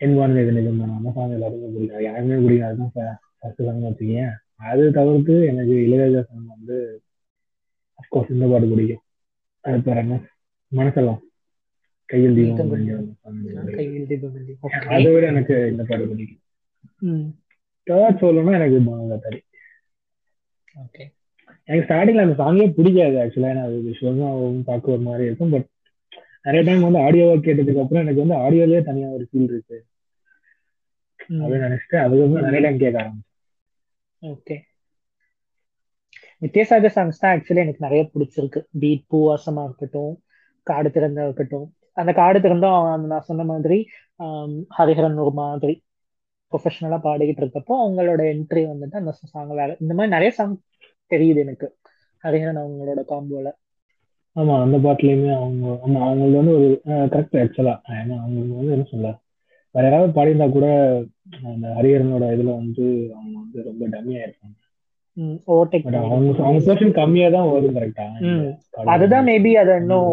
என் 0.00 0.16
வாழ்ந்த 0.16 0.42
இது 0.42 0.52
நிஜம் 0.52 0.80
தான் 0.80 0.96
அந்த 0.96 1.10
சாங் 1.14 1.32
எல்லாருக்கும் 1.32 1.72
பிடிக்கும். 1.74 2.04
எனக்குமே 2.08 2.36
பிடிக்கும் 2.42 2.68
அதுதான் 2.68 2.92
ஃபர்ஸ்ட் 3.38 3.62
சாங் 3.62 3.80
வச்சுக்கேன் 3.86 4.32
அது 4.64 4.84
தவிர்த்து 4.92 5.34
எனக்கு 5.46 5.74
இளையராஜா 5.84 6.20
சாங் 6.24 6.46
வந்து 6.52 6.76
அப்கோர்ஸ் 7.98 8.34
இந்த 8.34 8.46
பாட்டு 8.48 8.68
பிடிக்கும். 8.68 9.02
அது 9.64 9.78
பேர் 9.82 10.02
என்ன? 10.02 10.16
மனசெல்லாம். 10.72 11.20
கையில் 12.08 12.36
தீபம் 12.36 12.60
அதை 14.90 15.10
விட 15.14 15.24
எனக்கு 15.32 15.56
இந்த 15.72 15.82
பாட்டு 15.84 16.06
பிடிக்கும். 16.12 16.40
ம். 17.08 17.26
தேர்ட் 17.86 18.22
சொல்லணும்னா 18.22 18.58
எனக்கு 18.60 18.78
மனதாரி 18.86 19.40
ஓகே. 20.76 21.04
எனக்கு 21.68 21.86
ஸ்டார்டிங்ல 21.86 22.24
அந்த 22.26 22.36
சாங்கே 22.40 22.66
பிடிக்காது 22.74 23.16
ஆக்சுவலா 23.22 23.50
ஏன்னா 23.52 23.64
அது 23.64 23.76
விஷுவலும் 23.86 24.62
பார்க்க 24.62 24.94
ஒரு 24.94 25.02
மாதிரி 25.02 25.24
இருக்கும் 25.24 25.52
பட் 25.52 25.66
நிறைய 26.44 26.62
டைம் 26.64 26.86
வந்து 26.86 27.00
ஆடியோவா 27.06 27.34
கேட்டதுக்கு 27.46 27.82
அப்புறம் 27.82 28.02
எனக்கு 28.02 28.22
வந்து 28.24 28.36
ஆடியோலயே 28.36 28.80
தனியா 28.82 29.08
ஒரு 29.08 29.24
ஃபீல் 29.24 29.48
இருக்கு. 29.48 29.78
அப்படின்னு 31.38 31.66
நினைச்சிட்டு 31.66 31.96
அதுக்கப்புறம் 31.96 32.46
நிறைய 32.46 32.62
டைம் 32.62 32.78
கேட்க 32.78 32.98
ஆரம்பிச்சேன். 33.00 33.24
ஓகே. 34.22 34.56
வித்யாசாகர் 36.42 36.94
சாங்ஸ் 36.96 37.20
தான் 37.20 37.34
ஆக்சுவலி 37.34 37.62
எனக்கு 37.62 37.84
நிறைய 37.86 38.02
பிடிச்சிருக்கு. 38.12 38.60
பீட் 38.80 39.04
பூவாசமா 39.10 39.64
இருக்கட்டும் 39.64 40.12
காடு 40.66 40.88
திறந்தா 40.88 41.22
இருக்கட்டும். 41.22 41.66
அந்த 41.96 42.10
காடு 42.12 42.38
திறந்தா 42.38 42.70
அந்த 42.92 43.06
நான் 43.06 43.28
சொன்ன 43.28 43.44
மாதிரி 43.44 43.78
ஹரிஹரன் 44.70 45.22
ஒரு 45.24 45.32
மாதிரி 45.34 45.74
ப்ரொஃபஷனலா 46.52 46.98
பாடிக்கிட்டு 47.02 47.42
இருக்கப்போ 47.42 47.74
அவங்களோட 47.78 48.22
என்ட்ரி 48.32 48.62
வந்துட்டு 48.68 48.96
அந்த 48.96 49.12
சாங் 49.24 49.54
வேற 49.54 49.70
இந்த 49.80 49.92
மாதிரி 49.94 50.14
நிறைய 50.16 50.30
சாங் 50.30 50.54
தெரியுது 51.10 51.40
எனக்கு. 51.40 51.66
ஹரிஹரன் 52.24 52.62
அவங்களோட 52.62 53.00
காம்போல 53.08 53.48
ஆமா 54.36 54.54
அந்த 54.62 54.76
பாட்டுலயுமே 54.78 55.30
அவங்க 55.34 55.66
ஆமா 55.84 56.00
அவங்களுக்கு 56.06 56.40
வந்து 56.40 56.54
ஒரு 56.58 56.66
கரெக்ட் 57.12 57.38
ஆக்சுவலா 57.40 57.74
ஏன்னா 57.94 58.16
அவங்களுக்கு 58.18 58.58
வந்து 58.58 58.74
என்ன 58.76 58.86
சொல்ல 58.90 59.08
வேற 59.74 59.84
யாராவது 59.86 60.16
பாடியிருந்தா 60.16 60.48
கூட 60.50 60.66
அந்த 61.50 61.66
ஹரிஹரனோட 61.76 62.24
இதுல 62.34 62.50
வந்து 62.60 62.84
அவங்க 63.14 63.34
வந்து 63.38 63.58
ரொம்ப 63.64 63.82
டம்மியா 63.88 64.22
இருப்பாங்க. 64.22 64.54
அவங்க 66.02 66.42
அவங்க 66.42 66.92
கம்மியா 66.98 67.28
தான் 67.30 67.48
வரும் 67.50 67.76
கரெக்டா 67.76 68.06
அதுதான் 68.86 69.26
மேபி 69.28 69.52
அதை 69.56 69.74
இன்னும் 69.80 70.12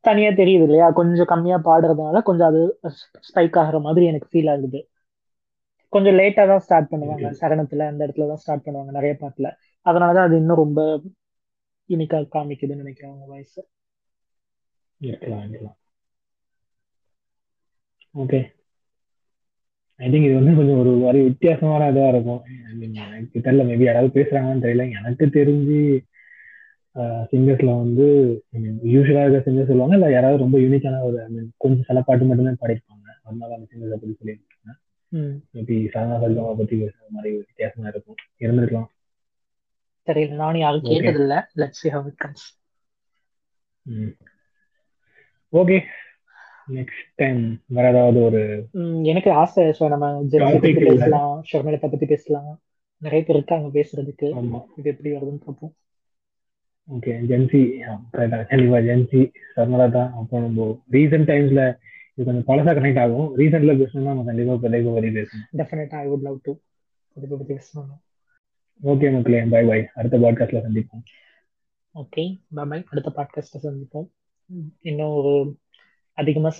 தனியா 0.00 0.30
தெரியுது 0.40 0.64
இல்லையா 0.66 0.88
கொஞ்சம் 0.90 1.30
கம்மியா 1.32 1.58
பாடுறதுனால 1.68 2.22
கொஞ்சம் 2.22 2.48
அது 2.48 2.60
ஸ்பைக் 3.28 3.58
ஆகுற 3.62 3.78
மாதிரி 3.80 4.04
எனக்கு 4.06 4.30
ஃபீல் 4.32 4.50
ஆகுது. 4.54 4.80
கொஞ்சம் 5.92 6.16
லேட்டா 6.18 6.44
தான் 6.46 6.62
ஸ்டார்ட் 6.64 6.90
பண்ணுவாங்க. 6.92 7.28
சரணத்துல 7.40 7.86
அந்த 7.90 8.00
இடத்துல 8.06 8.28
தான் 8.28 8.42
ஸ்டார்ட் 8.44 8.64
பண்ணுவாங்க 8.66 8.92
நிறைய 8.98 9.14
பாட்டுல. 9.22 9.50
அதனாலதான் 9.86 10.28
அது 10.28 10.36
இன்னும் 10.36 10.62
ரொம்ப 10.64 10.80
யூனிக்கா 11.90 12.20
காமிக்குதுன்னு 12.34 12.82
நினைக்கிறேன் 12.84 13.12
அவங்க 13.12 13.26
வாய்ஸ் 13.32 13.58
இருக்கலாம் 15.00 15.42
இருக்கலாம். 15.46 15.78
ஓகே 18.14 18.40
ஐ 20.00 20.06
திங்க் 20.12 20.26
இது 20.28 20.38
வந்து 20.38 20.54
கொஞ்சம் 20.58 20.78
ஒரு 20.78 20.90
மாதிரி 21.02 21.20
வித்தியாசமான 21.28 21.88
இதா 21.92 22.06
இருக்கும். 22.12 22.40
எனக்கு 23.06 23.42
தெரியல 23.46 23.64
மேபி 23.68 23.84
யாராவது 23.88 24.10
பேசுறாங்கன்னு 24.18 24.64
தெரியல. 24.64 24.84
எனக்கு 24.98 25.26
தெரிஞ்சு 25.38 25.78
சிங்கர்ஸ்ல 27.30 27.70
வந்து 27.78 28.06
யூஸ்வலா 28.92 29.22
இருக்க 29.24 29.40
சிங்கர் 29.46 29.70
சொல்லுவாங்க 29.70 29.96
இல்ல 29.98 30.08
யாராவது 30.10 30.44
ரொம்ப 30.44 30.58
யூனிக்கான 30.58 31.00
ஒரு 31.02 31.16
I 31.24 31.28
mean, 31.28 31.46
கொஞ்சம் 31.56 31.86
சில 31.88 32.00
பாட்டு 32.00 32.28
மட்டுமே 32.28 32.52
பாடிருப்பாங்க 32.62 33.06
அதனால 33.24 33.54
அந்த 33.54 33.66
சிங்கர்ஸை 33.70 33.96
பத்தி 33.96 34.14
சொல்லியிருக்காங்க 34.20 34.74
மேபி 35.54 35.76
சாதனா 35.94 36.16
சர்கமா 36.22 36.52
பத்தி 36.58 36.76
பேசுற 36.76 37.08
மாதிரி 37.08 37.30
வித்தியாசமா 37.36 37.88
இருக்கும். 37.88 38.18
இருந்திருக்கலாம். 38.40 38.88
தெரியல 40.08 40.40
நானும் 40.42 40.60
யாரும் 40.60 40.82
Okay. 40.82 40.90
கேட்டதில்ல. 40.90 41.36
Let's 41.56 41.82
see 41.82 41.92
how 41.94 42.02
it 42.10 42.16
comes. 42.24 42.42
Okay 45.52 45.76
next 46.68 47.10
time 47.16 47.40
வேற 47.66 47.88
ஏதாவது 47.88 48.18
ஒரு 48.22 48.40
எனக்கு 49.04 49.30
ஆசை 49.32 49.64
ஸோ 49.78 49.88
நம்ம 49.88 50.06
இல்ல. 50.20 50.78
பேசலாம் 50.88 51.34
ஷர்மிலத்தை 51.50 51.90
பத்தி 51.90 52.06
பேசலாம். 52.06 52.52
நிறைய 53.02 53.22
பேர் 53.24 53.36
இருக்காங்க 53.36 53.68
பேசுறதுக்கு. 53.78 54.28
இது 54.76 54.90
எப்படி 54.90 55.10
வருதுன்னு 55.12 55.44
பார்ப்போம். 55.44 55.72
ஓகே 56.94 57.12
ஜென்சி 57.30 57.60
கரெக்டா 58.12 58.38
கண்டிப்பா 58.50 58.78
ஜென்சி 58.88 59.20
சர்மலா 59.56 59.86
தான். 59.90 60.10
அப்போ 60.20 60.40
நம்ம 60.40 60.66
ரீசெண்ட் 60.92 61.28
டைம்ஸ்ல 61.30 61.62
இது 62.14 62.26
கொஞ்சம் 62.28 62.48
பழசா 62.50 62.72
கனெக்ட் 62.78 63.00
ஆகும். 63.00 63.28
ரீசெண்ட்ல 63.38 63.72
பேசணும்னா 63.80 64.10
நம்ம 64.10 64.24
கண்டிப்பா 64.24 64.54
பிள்ளைக்கு 64.64 64.90
வரி 64.90 65.08
பேசணும் 65.08 65.46
டெஃபினட்டா 65.56 65.96
ஐ 66.02 66.06
வுட் 66.10 66.26
லவ் 66.28 66.38
டு 66.42 66.52
இதை 67.14 67.28
பத்தி 67.30 67.54
பேசணும். 67.54 68.00
ஓகே 68.82 69.12
மக்களே 69.12 69.40
பை 69.54 69.64
பை 69.70 69.80
அடுத்த 69.94 70.18
பாட்காஸ்ட்ல 70.18 70.62
சந்திப்போம். 70.66 71.04
ஓகே 71.94 72.24
பாய் 72.54 72.84
அடுத்த 72.90 73.12
பாட்காஸ்ட்டை 73.16 73.60
சந்திப்போம். 73.62 74.08
இன்னும் 74.80 75.14
ஒரு 75.18 75.32
அதிகமா 76.12 76.50